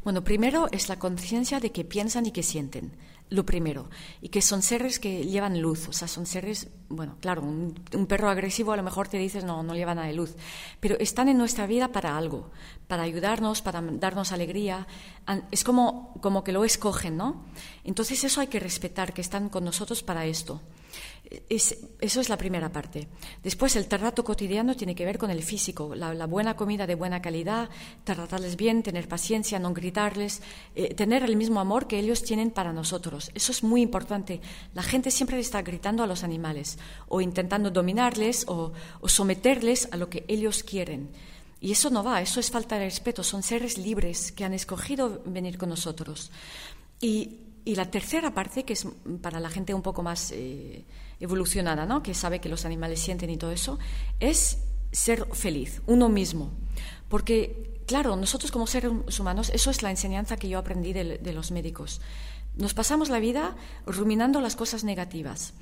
Bueno, 0.03 0.25
primero 0.25 0.67
es 0.73 0.89
la 0.89 0.99
conciencia 0.99 1.61
de 1.61 1.71
que 1.71 1.85
piensan 1.85 2.25
y 2.25 2.31
que 2.31 2.43
sienten 2.43 2.91
lo 3.33 3.47
primero, 3.47 3.89
y 4.21 4.29
que 4.29 4.43
son 4.43 4.61
seres 4.61 4.99
que 4.99 5.25
llevan 5.25 5.59
luz, 5.59 5.87
o 5.87 5.93
sea, 5.93 6.07
son 6.07 6.27
seres, 6.27 6.67
bueno, 6.87 7.17
claro, 7.19 7.41
un, 7.41 7.73
perro 8.07 8.29
agresivo 8.29 8.73
a 8.73 8.77
lo 8.77 8.83
mejor 8.83 9.07
te 9.07 9.17
dices 9.17 9.43
no, 9.43 9.63
no 9.63 9.73
lleva 9.73 9.95
nada 9.95 10.07
de 10.07 10.13
luz, 10.13 10.35
pero 10.79 10.99
están 10.99 11.29
en 11.29 11.39
nuestra 11.39 11.65
vida 11.65 11.91
para 11.91 12.15
algo, 12.15 12.51
para 12.87 13.01
ayudarnos, 13.01 13.63
para 13.63 13.81
darnos 13.81 14.31
alegría, 14.31 14.85
es 15.49 15.63
como, 15.63 16.13
como 16.21 16.43
que 16.43 16.51
lo 16.51 16.63
escogen, 16.63 17.17
¿no? 17.17 17.43
Entonces 17.83 18.23
eso 18.23 18.39
hay 18.39 18.47
que 18.47 18.59
respetar, 18.59 19.13
que 19.13 19.21
están 19.21 19.49
con 19.49 19.63
nosotros 19.63 20.03
para 20.03 20.27
esto 20.27 20.61
eso 21.49 22.21
es 22.21 22.29
la 22.29 22.37
primera 22.37 22.71
parte. 22.71 23.07
Después, 23.41 23.75
el 23.75 23.87
trato 23.87 24.23
cotidiano 24.23 24.75
tiene 24.75 24.93
que 24.93 25.05
ver 25.05 25.17
con 25.17 25.31
el 25.31 25.41
físico, 25.41 25.95
la, 25.95 26.25
buena 26.25 26.55
comida 26.55 26.85
de 26.85 26.95
buena 26.95 27.21
calidad, 27.21 27.69
tratarles 28.03 28.55
bien, 28.55 28.83
tener 28.83 29.07
paciencia, 29.07 29.59
no 29.59 29.73
gritarles, 29.73 30.41
eh, 30.75 30.93
tener 30.93 31.23
el 31.23 31.35
mismo 31.35 31.59
amor 31.59 31.87
que 31.87 31.97
ellos 31.97 32.23
tienen 32.23 32.51
para 32.51 32.73
nosotros. 32.73 33.31
Eso 33.33 33.51
es 33.51 33.63
muy 33.63 33.81
importante. 33.81 34.41
La 34.73 34.83
gente 34.83 35.09
siempre 35.11 35.39
está 35.39 35.61
gritando 35.61 36.03
a 36.03 36.07
los 36.07 36.23
animales 36.23 36.77
o 37.07 37.21
intentando 37.21 37.71
dominarles 37.71 38.45
o, 38.47 38.73
o 38.99 39.09
someterles 39.09 39.89
a 39.91 39.97
lo 39.97 40.09
que 40.09 40.25
ellos 40.27 40.63
quieren. 40.63 41.09
Y 41.59 41.71
eso 41.71 41.89
no 41.89 42.03
va, 42.03 42.21
eso 42.21 42.39
es 42.39 42.51
falta 42.51 42.77
de 42.77 42.85
respeto. 42.85 43.23
Son 43.23 43.41
seres 43.41 43.77
libres 43.77 44.31
que 44.31 44.43
han 44.43 44.53
escogido 44.53 45.21
venir 45.25 45.57
con 45.57 45.69
nosotros. 45.69 46.29
Y 46.99 47.39
y 47.65 47.75
la 47.75 47.89
tercera 47.89 48.33
parte, 48.33 48.63
que 48.63 48.73
es 48.73 48.87
para 49.21 49.39
la 49.39 49.49
gente 49.49 49.73
un 49.73 49.81
poco 49.81 50.03
más 50.03 50.31
eh, 50.31 50.85
evolucionada, 51.19 51.85
¿no? 51.85 52.03
que 52.03 52.13
sabe 52.13 52.39
que 52.39 52.49
los 52.49 52.65
animales 52.65 52.99
sienten 52.99 53.29
y 53.29 53.37
todo 53.37 53.51
eso, 53.51 53.79
es 54.19 54.59
ser 54.91 55.25
feliz, 55.33 55.81
uno 55.87 56.09
mismo. 56.09 56.51
Porque, 57.09 57.81
claro, 57.87 58.15
nosotros 58.15 58.51
como 58.51 58.67
seres 58.67 58.91
humanos, 59.19 59.51
eso 59.53 59.71
es 59.71 59.81
la 59.81 59.91
enseñanza 59.91 60.37
que 60.37 60.49
yo 60.49 60.59
aprendí 60.59 60.93
de 60.93 61.33
los 61.33 61.51
médicos. 61.51 62.01
Nos 62.55 62.73
pasamos 62.73 63.09
la 63.09 63.19
vida 63.19 63.55
ruminando 63.85 64.41
las 64.41 64.55
cosas 64.55 64.83
negativas 64.83 65.53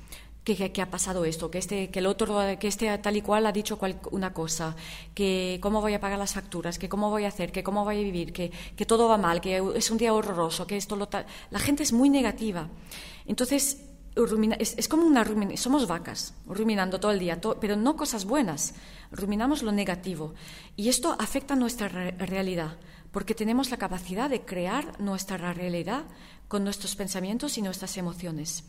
que, 0.44 0.82
ha 0.82 0.90
pasado 0.90 1.24
esto, 1.24 1.50
que 1.50 1.58
este, 1.58 1.90
que 1.90 2.00
el 2.00 2.06
otro, 2.06 2.40
que 2.58 2.66
este 2.66 2.98
tal 2.98 3.16
y 3.16 3.22
cual 3.22 3.46
ha 3.46 3.52
dicho 3.52 3.78
una 4.10 4.32
cosa, 4.32 4.74
que 5.14 5.58
cómo 5.62 5.80
voy 5.80 5.94
a 5.94 6.00
pagar 6.00 6.18
las 6.18 6.34
facturas, 6.34 6.78
que 6.78 6.88
cómo 6.88 7.10
voy 7.10 7.24
a 7.24 7.28
hacer, 7.28 7.52
que 7.52 7.62
cómo 7.62 7.84
voy 7.84 7.98
a 7.98 8.02
vivir, 8.02 8.32
que, 8.32 8.50
todo 8.86 9.08
va 9.08 9.18
mal, 9.18 9.40
que 9.40 9.62
es 9.76 9.90
un 9.90 9.98
día 9.98 10.12
horroroso, 10.12 10.66
que 10.66 10.76
esto 10.76 10.96
lo 10.96 11.06
tal. 11.06 11.26
La 11.50 11.60
gente 11.60 11.84
es 11.84 11.92
muy 11.92 12.10
negativa. 12.10 12.68
Entonces, 13.26 13.84
es, 14.58 14.88
como 14.88 15.06
una 15.06 15.24
somos 15.56 15.86
vacas, 15.86 16.34
ruminando 16.46 16.98
todo 16.98 17.12
el 17.12 17.20
día, 17.20 17.40
pero 17.60 17.76
no 17.76 17.96
cosas 17.96 18.24
buenas, 18.24 18.74
ruminamos 19.12 19.62
lo 19.62 19.70
negativo. 19.70 20.34
Y 20.76 20.88
esto 20.88 21.14
afecta 21.20 21.54
nuestra 21.54 21.88
realidad, 21.88 22.78
porque 23.12 23.34
tenemos 23.34 23.70
la 23.70 23.76
capacidad 23.76 24.28
de 24.28 24.40
crear 24.40 25.00
nuestra 25.00 25.52
realidad 25.52 26.02
con 26.48 26.64
nuestros 26.64 26.96
pensamientos 26.96 27.56
y 27.58 27.62
nuestras 27.62 27.96
emociones. 27.96 28.64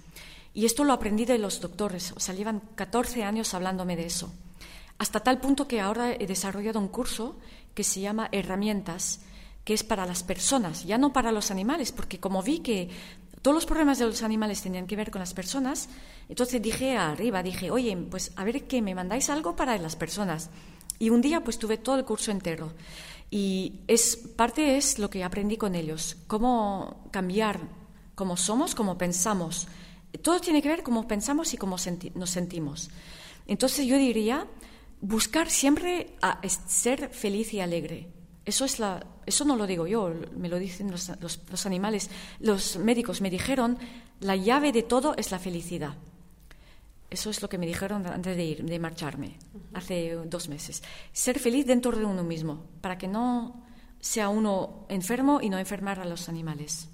Y 0.54 0.66
esto 0.66 0.84
lo 0.84 0.94
aprendí 0.94 1.26
de 1.26 1.40
los 1.40 1.62
doctores, 1.62 2.12
o 2.16 2.20
sea, 2.20 2.36
llevan 2.36 2.62
14 2.76 3.24
años 3.24 3.54
hablándome 3.54 3.96
de 3.96 4.06
eso. 4.06 4.32
Hasta 5.00 5.22
tal 5.22 5.40
punto 5.40 5.68
que 5.68 5.82
ahora 5.82 6.14
he 6.14 6.28
desarrollado 6.28 6.80
un 6.80 6.88
curso 6.88 7.38
que 7.74 7.84
se 7.84 8.02
llama 8.02 8.30
Herramientas, 8.32 9.22
que 9.64 9.74
es 9.74 9.84
para 9.84 10.06
las 10.06 10.24
personas, 10.24 10.86
ya 10.86 10.98
no 10.98 11.12
para 11.12 11.32
los 11.32 11.50
animales, 11.50 11.92
porque 11.92 12.20
como 12.20 12.44
vi 12.44 12.60
que 12.60 12.90
todos 13.42 13.56
los 13.56 13.66
problemas 13.66 13.98
de 13.98 14.06
los 14.06 14.22
animales 14.22 14.62
tenían 14.62 14.88
que 14.88 14.96
ver 14.96 15.10
con 15.10 15.20
las 15.20 15.34
personas, 15.34 15.90
entonces 16.30 16.62
dije 16.62 16.98
arriba, 16.98 17.42
dije, 17.42 17.72
oye, 17.72 17.98
pues 17.98 18.32
a 18.36 18.44
ver 18.44 18.68
que 18.68 18.82
me 18.82 18.96
mandáis 18.96 19.30
algo 19.30 19.56
para 19.56 19.78
las 19.78 19.96
personas. 19.96 20.50
Y 21.00 21.10
un 21.10 21.22
día 21.22 21.44
pues 21.44 21.58
tuve 21.58 21.78
todo 21.78 21.98
el 21.98 22.06
curso 22.06 22.32
entero. 22.32 22.72
Y 23.32 23.80
es, 23.88 24.16
parte 24.16 24.78
es 24.78 25.00
lo 25.00 25.10
que 25.10 25.24
aprendí 25.24 25.58
con 25.58 25.74
ellos, 25.74 26.18
cómo 26.28 27.08
cambiar 27.12 27.60
cómo 28.16 28.38
somos, 28.38 28.76
cómo 28.76 28.98
pensamos, 28.98 29.68
todo 30.22 30.40
tiene 30.40 30.62
que 30.62 30.70
ver 30.70 30.84
cómo 30.84 31.08
pensamos 31.08 31.54
y 31.54 31.58
cómo 31.58 31.78
nos 32.16 32.30
sentimos. 32.30 32.90
Entonces 33.48 33.86
yo 33.86 33.98
diría 33.98 34.48
buscar 35.02 35.50
siempre 35.50 36.16
a 36.22 36.40
ser 36.48 37.10
feliz 37.10 37.54
y 37.54 37.60
alegre. 37.60 38.08
Eso, 38.46 38.66
es 38.66 38.80
la, 38.80 39.06
eso 39.26 39.46
no 39.46 39.56
lo 39.56 39.68
digo 39.68 39.88
yo, 39.88 40.14
me 40.36 40.50
lo 40.50 40.60
dicen 40.60 40.92
los, 40.92 41.12
los, 41.20 41.66
animales. 41.66 42.10
Los 42.40 42.78
médicos 42.78 43.22
me 43.22 43.30
dijeron, 43.30 43.78
la 44.20 44.36
llave 44.36 44.72
de 44.72 44.84
todo 44.84 45.16
es 45.18 45.32
la 45.32 45.40
felicidad. 45.40 45.96
Eso 47.10 47.30
es 47.30 47.42
lo 47.42 47.50
que 47.50 47.58
me 47.58 47.68
dijeron 47.68 48.06
antes 48.08 48.36
de 48.36 48.44
ir, 48.44 48.64
de 48.64 48.80
marcharme, 48.80 49.38
hace 49.74 50.16
dos 50.26 50.50
meses. 50.50 50.82
Ser 51.12 51.38
feliz 51.38 51.66
dentro 51.66 51.92
de 51.92 52.06
uno 52.06 52.24
mismo, 52.24 52.66
para 52.82 52.98
que 52.98 53.08
no 53.08 53.64
sea 54.00 54.30
uno 54.30 54.86
enfermo 54.90 55.40
y 55.42 55.50
no 55.50 55.60
enfermar 55.60 56.00
a 56.00 56.06
los 56.06 56.28
animales. 56.28 56.90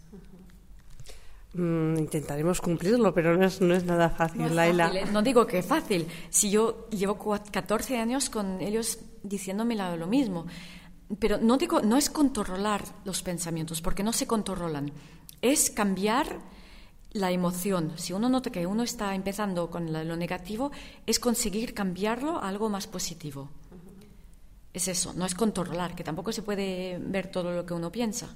Mm, 1.54 1.98
intentaremos 1.98 2.62
cumplirlo, 2.62 3.12
pero 3.14 3.36
no 3.36 3.46
es, 3.46 3.60
no 3.60 3.74
es 3.74 3.84
nada 3.84 4.10
fácil, 4.10 4.56
Laila. 4.56 4.92
¿eh? 4.94 5.06
No 5.12 5.22
digo 5.22 5.48
que 5.48 5.60
es 5.60 5.66
fácil. 5.66 6.08
Si 6.30 6.52
yo 6.52 6.88
llevo 6.90 7.18
14 7.18 7.98
años 7.98 8.30
con 8.30 8.62
ellos 8.62 9.00
diciéndome 9.24 9.76
lo 9.76 10.08
mismo. 10.08 10.46
Pero 11.18 11.40
no, 11.40 11.58
digo, 11.58 11.82
no 11.82 11.98
es 11.98 12.12
controlar 12.12 12.84
los 13.04 13.24
pensamientos, 13.24 13.82
porque 13.82 14.04
no 14.04 14.14
se 14.14 14.28
controlan. 14.28 14.92
Es 15.42 15.72
cambiar 15.72 16.40
la 17.14 17.32
emoción. 17.32 17.94
Si 17.96 18.14
uno 18.14 18.30
nota 18.30 18.52
que 18.52 18.68
uno 18.68 18.84
está 18.84 19.16
empezando 19.16 19.72
con 19.72 19.92
lo 19.92 20.16
negativo, 20.16 20.72
es 21.08 21.20
conseguir 21.20 21.74
cambiarlo 21.74 22.38
a 22.38 22.48
algo 22.48 22.70
más 22.70 22.86
positivo. 22.86 23.50
Es 24.72 24.88
eso, 24.88 25.14
no 25.14 25.26
es 25.26 25.34
controlar, 25.34 25.96
que 25.96 26.04
tampoco 26.04 26.32
se 26.32 26.44
puede 26.44 27.00
ver 27.00 27.32
todo 27.32 27.52
lo 27.52 27.66
que 27.66 27.74
uno 27.74 27.92
piensa 27.92 28.30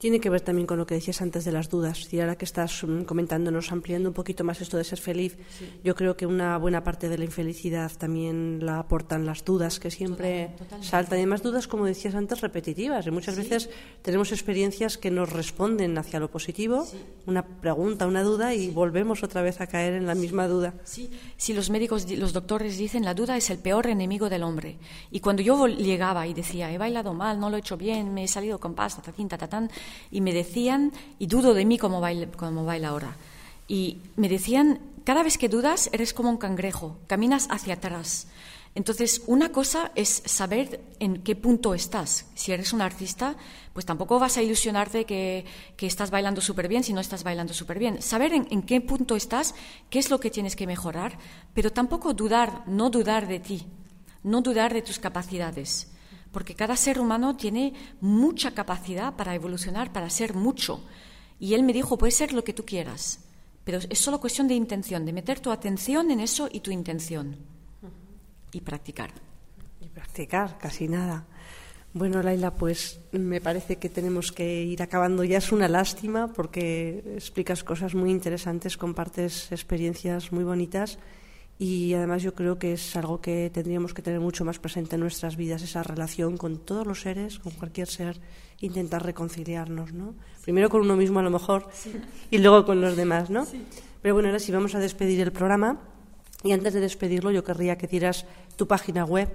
tiene 0.00 0.18
que 0.18 0.30
ver 0.30 0.40
también 0.40 0.66
con 0.66 0.78
lo 0.78 0.86
que 0.86 0.94
decías 0.94 1.20
antes 1.20 1.44
de 1.44 1.52
las 1.52 1.68
dudas. 1.68 2.10
Y 2.10 2.20
ahora 2.20 2.34
que 2.34 2.46
estás 2.46 2.82
mm, 2.82 3.02
comentándonos, 3.02 3.70
ampliando 3.70 4.08
un 4.08 4.14
poquito 4.14 4.44
más 4.44 4.62
esto 4.62 4.78
de 4.78 4.84
ser 4.84 4.98
feliz, 4.98 5.36
yo 5.84 5.94
creo 5.94 6.16
que 6.16 6.24
una 6.24 6.56
buena 6.56 6.82
parte 6.82 7.10
de 7.10 7.18
la 7.18 7.24
infelicidad 7.24 7.92
también 7.98 8.64
la 8.64 8.78
aportan 8.78 9.26
las 9.26 9.44
dudas, 9.44 9.78
que 9.78 9.90
siempre 9.90 10.56
saltan. 10.80 11.18
Y 11.18 11.20
además 11.20 11.42
dudas, 11.42 11.68
como 11.68 11.84
decías 11.84 12.14
antes, 12.14 12.40
repetitivas. 12.40 13.06
Y 13.06 13.10
muchas 13.10 13.36
veces 13.36 13.68
tenemos 14.00 14.32
experiencias 14.32 14.96
que 14.96 15.10
nos 15.10 15.30
responden 15.30 15.98
hacia 15.98 16.18
lo 16.18 16.30
positivo, 16.30 16.86
una 17.26 17.44
pregunta, 17.44 18.06
una 18.06 18.22
duda, 18.22 18.54
y 18.54 18.70
volvemos 18.70 19.22
otra 19.22 19.42
vez 19.42 19.60
a 19.60 19.66
caer 19.66 19.92
en 19.92 20.06
la 20.06 20.14
misma 20.14 20.48
duda. 20.48 20.72
Sí, 20.82 21.10
sí 21.36 21.52
los 21.52 21.68
médicos, 21.68 22.10
los 22.10 22.32
doctores 22.32 22.78
dicen 22.78 23.04
la 23.04 23.12
duda 23.12 23.36
es 23.36 23.50
el 23.50 23.58
peor 23.58 23.86
enemigo 23.86 24.30
del 24.30 24.44
hombre. 24.44 24.78
Y 25.10 25.20
cuando 25.20 25.42
yo 25.42 25.66
llegaba 25.66 26.26
y 26.26 26.32
decía, 26.32 26.72
he 26.72 26.78
bailado 26.78 27.12
mal, 27.12 27.38
no 27.38 27.50
lo 27.50 27.56
he 27.56 27.60
hecho 27.60 27.76
bien, 27.76 28.14
me 28.14 28.24
he 28.24 28.28
salido 28.28 28.58
con 28.58 28.74
pasta, 28.74 29.02
tatín, 29.02 29.28
tatatán, 29.28 29.70
y 30.10 30.20
me 30.20 30.32
decían, 30.32 30.92
y 31.18 31.26
dudo 31.26 31.54
de 31.54 31.64
mí 31.64 31.78
como 31.78 32.00
baila, 32.00 32.26
como 32.32 32.64
baila 32.64 32.88
ahora, 32.88 33.16
y 33.68 33.98
me 34.16 34.28
decían, 34.28 34.80
cada 35.04 35.22
vez 35.22 35.38
que 35.38 35.48
dudas 35.48 35.88
eres 35.92 36.12
como 36.12 36.30
un 36.30 36.36
cangrejo, 36.36 36.98
caminas 37.06 37.48
hacia 37.50 37.74
atrás. 37.74 38.26
Entonces, 38.74 39.22
una 39.26 39.50
cosa 39.50 39.90
es 39.96 40.22
saber 40.26 40.80
en 41.00 41.22
qué 41.22 41.34
punto 41.34 41.74
estás. 41.74 42.26
Si 42.34 42.52
eres 42.52 42.72
un 42.72 42.82
artista, 42.82 43.34
pues 43.72 43.84
tampoco 43.84 44.20
vas 44.20 44.36
a 44.36 44.42
ilusionarte 44.42 45.06
que, 45.06 45.44
que 45.76 45.86
estás 45.86 46.12
bailando 46.12 46.40
súper 46.40 46.68
bien 46.68 46.84
si 46.84 46.92
no 46.92 47.00
estás 47.00 47.24
bailando 47.24 47.52
súper 47.52 47.80
bien. 47.80 48.00
Saber 48.00 48.32
en, 48.32 48.46
en, 48.50 48.62
qué 48.62 48.80
punto 48.80 49.16
estás, 49.16 49.54
qué 49.90 49.98
es 49.98 50.10
lo 50.10 50.20
que 50.20 50.30
tienes 50.30 50.54
que 50.54 50.68
mejorar, 50.68 51.18
pero 51.52 51.72
tampoco 51.72 52.14
dudar, 52.14 52.62
no 52.68 52.90
dudar 52.90 53.26
de 53.26 53.40
ti, 53.40 53.66
no 54.22 54.40
dudar 54.40 54.72
de 54.72 54.82
tus 54.82 55.00
capacidades 55.00 55.88
porque 56.32 56.54
cada 56.54 56.76
ser 56.76 57.00
humano 57.00 57.36
tiene 57.36 57.74
mucha 58.00 58.52
capacidad 58.52 59.16
para 59.16 59.34
evolucionar, 59.34 59.92
para 59.92 60.10
ser 60.10 60.34
mucho. 60.34 60.84
Y 61.38 61.54
él 61.54 61.62
me 61.62 61.72
dijo, 61.72 61.98
puede 61.98 62.12
ser 62.12 62.32
lo 62.32 62.44
que 62.44 62.52
tú 62.52 62.64
quieras, 62.64 63.20
pero 63.64 63.78
es 63.78 63.98
solo 63.98 64.20
cuestión 64.20 64.46
de 64.48 64.54
intención, 64.54 65.04
de 65.04 65.12
meter 65.12 65.40
tu 65.40 65.50
atención 65.50 66.10
en 66.10 66.20
eso 66.20 66.48
y 66.50 66.60
tu 66.60 66.70
intención. 66.70 67.36
Y 68.52 68.60
practicar. 68.60 69.10
Y 69.80 69.88
practicar, 69.88 70.58
casi 70.58 70.88
nada. 70.88 71.26
Bueno, 71.92 72.22
Laila, 72.22 72.54
pues 72.54 73.00
me 73.10 73.40
parece 73.40 73.76
que 73.76 73.88
tenemos 73.88 74.30
que 74.30 74.62
ir 74.62 74.80
acabando. 74.82 75.24
Ya 75.24 75.38
es 75.38 75.50
una 75.50 75.68
lástima 75.68 76.32
porque 76.32 77.02
explicas 77.16 77.64
cosas 77.64 77.94
muy 77.94 78.10
interesantes, 78.10 78.76
compartes 78.76 79.50
experiencias 79.50 80.30
muy 80.30 80.44
bonitas 80.44 80.98
y 81.60 81.92
además 81.92 82.22
yo 82.22 82.34
creo 82.34 82.58
que 82.58 82.72
es 82.72 82.96
algo 82.96 83.20
que 83.20 83.50
tendríamos 83.52 83.92
que 83.92 84.00
tener 84.00 84.18
mucho 84.18 84.46
más 84.46 84.58
presente 84.58 84.94
en 84.94 85.02
nuestras 85.02 85.36
vidas, 85.36 85.60
esa 85.60 85.82
relación 85.82 86.38
con 86.38 86.56
todos 86.56 86.86
los 86.86 87.02
seres, 87.02 87.38
con 87.38 87.52
cualquier 87.52 87.86
ser, 87.86 88.18
intentar 88.60 89.04
reconciliarnos, 89.04 89.92
¿no? 89.92 90.14
Primero 90.42 90.70
con 90.70 90.80
uno 90.80 90.96
mismo 90.96 91.18
a 91.18 91.22
lo 91.22 91.28
mejor 91.28 91.68
y 92.30 92.38
luego 92.38 92.64
con 92.64 92.80
los 92.80 92.96
demás, 92.96 93.28
¿no? 93.28 93.46
Pero 94.00 94.14
bueno, 94.14 94.30
ahora 94.30 94.38
sí 94.38 94.50
vamos 94.50 94.74
a 94.74 94.78
despedir 94.78 95.20
el 95.20 95.32
programa 95.32 95.78
Y 96.42 96.52
antes 96.52 96.72
de 96.72 96.80
despedirlo, 96.80 97.30
yo 97.30 97.44
querría 97.44 97.76
que 97.76 97.86
dieras 97.86 98.24
tu 98.56 98.66
página 98.66 99.04
web 99.04 99.28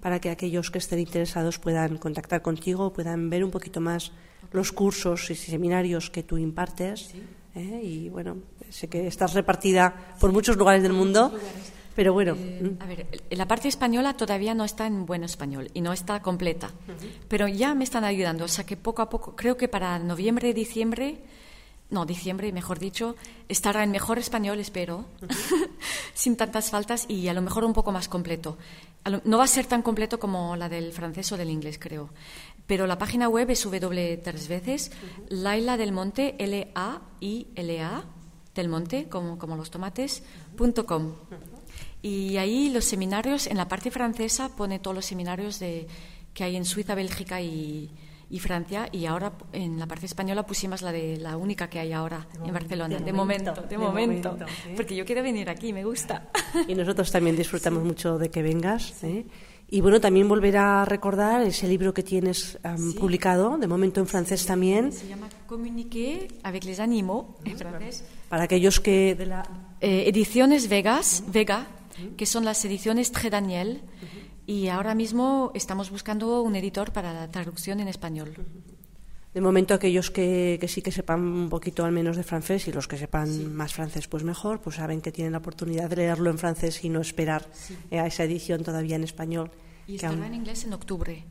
para 0.00 0.18
que 0.18 0.30
aquellos 0.30 0.72
que 0.72 0.78
estén 0.78 0.98
interesados 0.98 1.60
puedan 1.60 1.96
contactar 1.98 2.42
contigo, 2.42 2.92
puedan 2.92 3.30
ver 3.30 3.44
un 3.44 3.52
poquito 3.52 3.80
más 3.80 4.10
los 4.50 4.72
cursos 4.72 5.30
y 5.30 5.36
seminarios 5.36 6.10
que 6.10 6.24
tú 6.24 6.38
impartes. 6.38 7.14
¿eh? 7.54 7.80
Y 7.84 8.08
bueno, 8.08 8.38
sé 8.70 8.88
que 8.88 9.06
estás 9.06 9.34
repartida 9.34 10.14
por 10.20 10.32
muchos 10.32 10.56
lugares 10.56 10.82
del 10.82 10.92
mundo. 10.92 11.32
Pero 11.94 12.12
bueno. 12.12 12.36
Eh, 12.38 12.76
a 12.78 12.86
ver, 12.86 13.06
la 13.30 13.48
parte 13.48 13.66
española 13.66 14.16
todavía 14.16 14.54
no 14.54 14.64
está 14.64 14.86
en 14.86 15.04
buen 15.04 15.24
español 15.24 15.70
y 15.74 15.80
no 15.80 15.92
está 15.92 16.22
completa. 16.22 16.70
Pero 17.26 17.48
ya 17.48 17.74
me 17.74 17.84
están 17.84 18.04
ayudando. 18.04 18.44
O 18.44 18.48
sea 18.48 18.64
que 18.64 18.76
poco 18.76 19.02
a 19.02 19.08
poco, 19.08 19.34
creo 19.34 19.56
que 19.56 19.66
para 19.66 19.98
noviembre, 19.98 20.54
diciembre 20.54 21.18
no, 21.90 22.04
diciembre, 22.04 22.52
mejor 22.52 22.78
dicho, 22.78 23.16
estará 23.48 23.82
en 23.82 23.90
mejor 23.90 24.18
español, 24.18 24.60
espero, 24.60 25.06
sin 26.14 26.36
tantas 26.36 26.70
faltas 26.70 27.06
y 27.08 27.28
a 27.28 27.34
lo 27.34 27.40
mejor 27.40 27.64
un 27.64 27.72
poco 27.72 27.92
más 27.92 28.08
completo. 28.08 28.58
No 29.24 29.38
va 29.38 29.44
a 29.44 29.48
ser 29.48 29.64
tan 29.64 29.80
completo 29.80 30.20
como 30.20 30.54
la 30.56 30.68
del 30.68 30.92
francés 30.92 31.32
o 31.32 31.38
del 31.38 31.48
inglés, 31.48 31.78
creo. 31.78 32.10
Pero 32.66 32.86
la 32.86 32.98
página 32.98 33.28
web 33.30 33.48
es 33.48 33.64
w 33.64 34.18
tres 34.18 34.48
veces, 34.48 34.92
Laila 35.30 35.78
del 35.78 35.92
Monte, 35.92 36.34
L-A-I-L-A, 36.38 38.04
del 38.60 38.68
Monte, 38.68 39.08
como, 39.08 39.38
como 39.38 39.56
los 39.56 39.70
tomates, 39.70 40.22
punto 40.56 40.86
com. 40.86 41.14
Y 42.02 42.36
ahí 42.36 42.70
los 42.70 42.84
seminarios, 42.84 43.46
en 43.46 43.56
la 43.56 43.66
parte 43.66 43.90
francesa 43.90 44.50
pone 44.54 44.78
todos 44.78 44.94
los 44.94 45.06
seminarios 45.06 45.58
de, 45.58 45.86
que 46.34 46.44
hay 46.44 46.56
en 46.56 46.64
Suiza, 46.64 46.94
Bélgica 46.94 47.40
y, 47.40 47.90
y 48.30 48.38
Francia 48.38 48.88
y 48.92 49.06
ahora 49.06 49.32
en 49.52 49.78
la 49.78 49.86
parte 49.86 50.06
española 50.06 50.44
pusimos 50.44 50.82
la 50.82 50.92
de 50.92 51.16
la 51.16 51.36
única 51.36 51.68
que 51.68 51.78
hay 51.78 51.92
ahora 51.92 52.26
en 52.44 52.52
Barcelona 52.52 52.98
de, 52.98 53.12
momento, 53.12 53.54
de, 53.68 53.78
momento, 53.78 54.36
porque 54.76 54.94
yo 54.94 55.04
quiero 55.04 55.22
venir 55.22 55.48
aquí 55.48 55.72
me 55.72 55.84
gusta. 55.84 56.28
Y 56.66 56.74
nosotros 56.74 57.10
también 57.10 57.36
disfrutamos 57.42 57.82
mucho 57.82 58.18
de 58.18 58.30
que 58.30 58.42
vengas 58.42 59.02
¿eh? 59.02 59.24
y 59.68 59.80
bueno 59.80 60.00
también 60.00 60.28
volver 60.28 60.58
a 60.58 60.84
recordar 60.84 61.42
ese 61.42 61.66
libro 61.68 61.94
que 61.94 62.02
tienes 62.02 62.58
publicado 62.98 63.56
de 63.56 63.66
momento 63.66 64.00
en 64.00 64.06
francés 64.06 64.44
también. 64.44 64.92
se 64.92 65.08
llama 65.08 65.28
Communiquer 65.46 66.28
avec 66.42 66.64
les 66.64 66.80
animaux 66.80 67.36
en 67.44 67.56
francés 67.56 68.04
para 68.28 68.44
aquellos 68.44 68.80
que 68.80 69.14
de 69.14 69.26
la 69.26 69.42
eh, 69.80 70.04
ediciones 70.06 70.68
Vegas 70.68 71.24
Vega 71.28 71.66
que 72.16 72.26
son 72.26 72.44
las 72.44 72.64
ediciones 72.64 73.12
Tre 73.12 73.30
Daniel 73.30 73.82
y 74.46 74.68
ahora 74.68 74.94
mismo 74.94 75.50
estamos 75.54 75.90
buscando 75.90 76.42
un 76.42 76.56
editor 76.56 76.92
para 76.92 77.12
la 77.12 77.28
traducción 77.28 77.80
en 77.80 77.88
español. 77.88 78.34
De 79.34 79.42
momento, 79.42 79.74
aquellos 79.74 80.10
que, 80.10 80.58
sí 80.68 80.80
que 80.80 80.90
sepan 80.90 81.20
un 81.20 81.48
poquito 81.48 81.84
al 81.84 81.92
menos 81.92 82.16
de 82.16 82.24
francés 82.24 82.66
y 82.66 82.72
los 82.72 82.88
que 82.88 82.96
sepan 82.96 83.54
más 83.54 83.74
francés, 83.74 84.08
pues 84.08 84.24
mejor, 84.24 84.60
pues 84.60 84.76
saben 84.76 85.00
que 85.00 85.12
tienen 85.12 85.32
la 85.32 85.38
oportunidad 85.38 85.90
de 85.90 85.96
leerlo 85.96 86.30
en 86.30 86.38
francés 86.38 86.82
y 86.82 86.88
no 86.88 87.00
esperar 87.00 87.46
a 87.92 88.06
esa 88.06 88.24
edición 88.24 88.64
todavía 88.64 88.96
en 88.96 89.04
español. 89.04 89.50
Y 89.86 89.96
estará 89.96 90.26
en 90.26 90.34
inglés 90.34 90.64
en 90.64 90.72
octubre, 90.72 91.24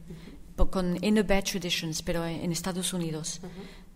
con 0.70 1.04
In 1.04 1.18
a 1.18 1.24
Batch 1.24 1.56
Editions, 1.56 2.02
pero 2.04 2.26
en 2.26 2.52
Estados 2.52 2.94
Unidos. 2.94 3.42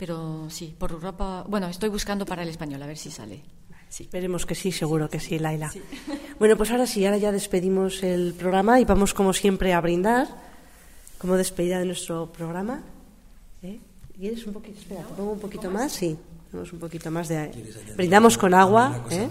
Pero 0.01 0.49
sí, 0.49 0.73
por 0.75 0.89
Europa. 0.89 1.45
Bueno, 1.47 1.67
estoy 1.67 1.89
buscando 1.89 2.25
para 2.25 2.41
el 2.41 2.49
español, 2.49 2.81
a 2.81 2.87
ver 2.87 2.97
si 2.97 3.11
sale. 3.11 3.43
Sí. 3.87 4.05
Esperemos 4.05 4.47
que 4.47 4.55
sí, 4.55 4.71
seguro 4.71 5.07
que 5.07 5.19
sí, 5.19 5.37
Laila. 5.37 5.71
Bueno, 6.39 6.57
pues 6.57 6.71
ahora 6.71 6.87
sí, 6.87 7.05
ahora 7.05 7.19
ya 7.19 7.31
despedimos 7.31 8.01
el 8.01 8.33
programa 8.33 8.79
y 8.79 8.85
vamos 8.85 9.13
como 9.13 9.31
siempre 9.31 9.73
a 9.73 9.79
brindar 9.79 10.27
como 11.19 11.37
despedida 11.37 11.77
de 11.77 11.85
nuestro 11.85 12.31
programa. 12.31 12.81
¿Eh? 13.61 13.77
¿Quieres 14.17 14.47
un 14.47 14.53
poquito? 14.53 14.79
Espera, 14.79 15.03
¿te 15.03 15.13
pongo 15.13 15.33
un 15.33 15.39
poquito 15.39 15.69
más? 15.69 15.91
Sí. 15.91 16.17
Un 16.53 16.79
poquito 16.79 17.09
más 17.11 17.27
de... 17.29 17.51
Brindamos 17.95 18.37
con 18.37 18.53
agua. 18.53 19.05
¿eh? 19.09 19.29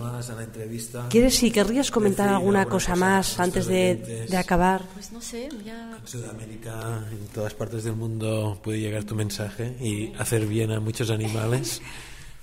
¿Quieres, 1.08 1.36
si 1.36 1.50
querrías 1.50 1.90
comentar 1.90 2.28
alguna 2.28 2.66
cosa 2.66 2.96
más 2.96 3.38
antes 3.38 3.66
de, 3.66 4.26
de, 4.28 4.36
acabar? 4.36 4.82
Pues 4.94 5.12
no 5.12 5.20
sé, 5.20 5.48
ya... 5.64 5.98
En 6.00 6.06
Sudamérica, 6.06 7.04
en 7.10 7.26
todas 7.28 7.54
partes 7.54 7.84
del 7.84 7.96
mundo 7.96 8.58
puede 8.62 8.80
llegar 8.80 9.04
tu 9.04 9.14
mensaje 9.14 9.76
y 9.80 10.12
hacer 10.18 10.46
bien 10.46 10.72
a 10.72 10.80
muchos 10.80 11.10
animales. 11.10 11.82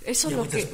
Eso 0.07 0.31
lo 0.31 0.47
que 0.47 0.65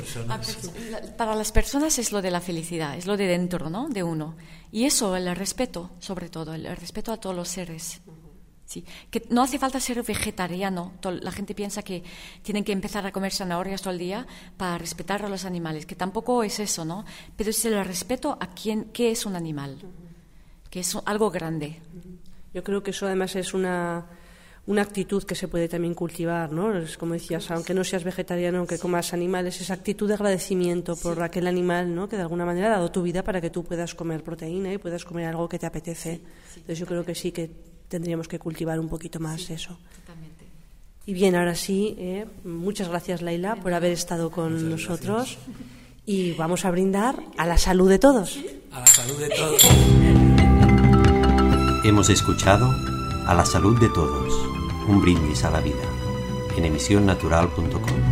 para 1.17 1.33
las 1.33 1.51
personas 1.51 1.97
es 1.97 2.11
lo 2.11 2.21
de 2.21 2.29
la 2.29 2.39
felicidad, 2.39 2.95
es 2.95 3.07
lo 3.07 3.17
de 3.17 3.25
dentro, 3.25 3.67
¿no? 3.67 3.89
De 3.89 4.03
uno. 4.03 4.35
Y 4.71 4.85
eso, 4.85 5.15
el 5.15 5.35
respeto, 5.35 5.89
sobre 5.97 6.29
todo, 6.29 6.53
el 6.53 6.65
respeto 6.77 7.11
a 7.11 7.17
todos 7.17 7.35
los 7.35 7.49
seres. 7.49 7.99
Sí. 8.65 8.85
Que 9.11 9.25
no 9.29 9.43
hace 9.43 9.59
falta 9.59 9.79
ser 9.79 10.01
vegetariano. 10.03 10.93
La 11.21 11.31
gente 11.31 11.53
piensa 11.53 11.83
que 11.83 12.03
tienen 12.41 12.63
que 12.63 12.71
empezar 12.71 13.05
a 13.05 13.11
comer 13.11 13.33
zanahorias 13.33 13.81
todo 13.81 13.93
el 13.93 13.99
día 13.99 14.25
para 14.57 14.77
respetar 14.77 15.23
a 15.23 15.29
los 15.29 15.45
animales, 15.45 15.85
que 15.85 15.95
tampoco 15.95 16.43
es 16.43 16.59
eso, 16.59 16.85
¿no? 16.85 17.05
Pero 17.35 17.49
es 17.49 17.65
el 17.65 17.83
respeto 17.85 18.37
a 18.39 18.47
quién, 18.47 18.85
qué 18.85 19.11
es 19.11 19.25
un 19.25 19.35
animal, 19.35 19.77
que 20.69 20.79
es 20.79 20.95
algo 21.05 21.29
grande. 21.29 21.81
Yo 22.53 22.63
creo 22.63 22.81
que 22.81 22.91
eso 22.91 23.05
además 23.05 23.35
es 23.35 23.53
una 23.53 24.05
una 24.65 24.81
actitud 24.81 25.23
que 25.23 25.35
se 25.35 25.49
puede 25.49 25.67
también 25.67 25.93
cultivar, 25.93 26.51
¿no? 26.51 26.77
Es 26.77 26.97
como 26.97 27.13
decías, 27.13 27.51
aunque 27.51 27.73
no 27.73 27.83
seas 27.83 28.03
vegetariano, 28.03 28.59
aunque 28.59 28.79
comas 28.79 29.13
animales, 29.13 29.59
esa 29.59 29.73
actitud 29.73 30.07
de 30.07 30.13
agradecimiento 30.13 30.95
por 30.95 31.21
aquel 31.21 31.47
animal, 31.47 31.93
¿no? 31.93 32.07
Que 32.07 32.15
de 32.15 32.21
alguna 32.21 32.45
manera 32.45 32.67
ha 32.67 32.77
dado 32.77 32.91
tu 32.91 33.01
vida 33.01 33.23
para 33.23 33.41
que 33.41 33.49
tú 33.49 33.63
puedas 33.63 33.93
comer 33.93 34.23
proteína 34.23 34.71
y 34.71 34.77
puedas 34.77 35.03
comer 35.03 35.25
algo 35.25 35.49
que 35.49 35.59
te 35.59 35.65
apetece. 35.65 36.21
Entonces 36.55 36.79
yo 36.79 36.85
creo 36.85 37.03
que 37.03 37.13
sí 37.13 37.33
que 37.33 37.51
tendríamos 37.93 38.27
que 38.27 38.39
cultivar 38.39 38.79
un 38.79 38.89
poquito 38.89 39.19
más 39.19 39.51
eso. 39.51 39.77
Y 41.05 41.13
bien, 41.13 41.35
ahora 41.35 41.53
sí, 41.53 41.95
¿eh? 41.99 42.25
muchas 42.43 42.89
gracias 42.89 43.21
Laila 43.21 43.55
por 43.57 43.71
haber 43.75 43.91
estado 43.91 44.31
con 44.31 44.67
nosotros 44.67 45.37
y 46.03 46.31
vamos 46.31 46.65
a 46.65 46.71
brindar 46.71 47.21
a 47.37 47.45
la 47.45 47.59
salud 47.59 47.87
de 47.87 47.99
todos. 47.99 48.39
A 48.71 48.79
la 48.79 48.87
salud 48.87 49.19
de 49.19 49.29
todos. 49.29 49.61
Hemos 51.85 52.09
escuchado 52.09 52.67
a 53.27 53.35
la 53.35 53.45
salud 53.45 53.79
de 53.79 53.89
todos 53.89 54.33
un 54.87 54.99
brindis 54.99 55.43
a 55.43 55.51
la 55.51 55.59
vida 55.59 55.85
en 56.57 56.65
emisionnatural.com. 56.65 58.02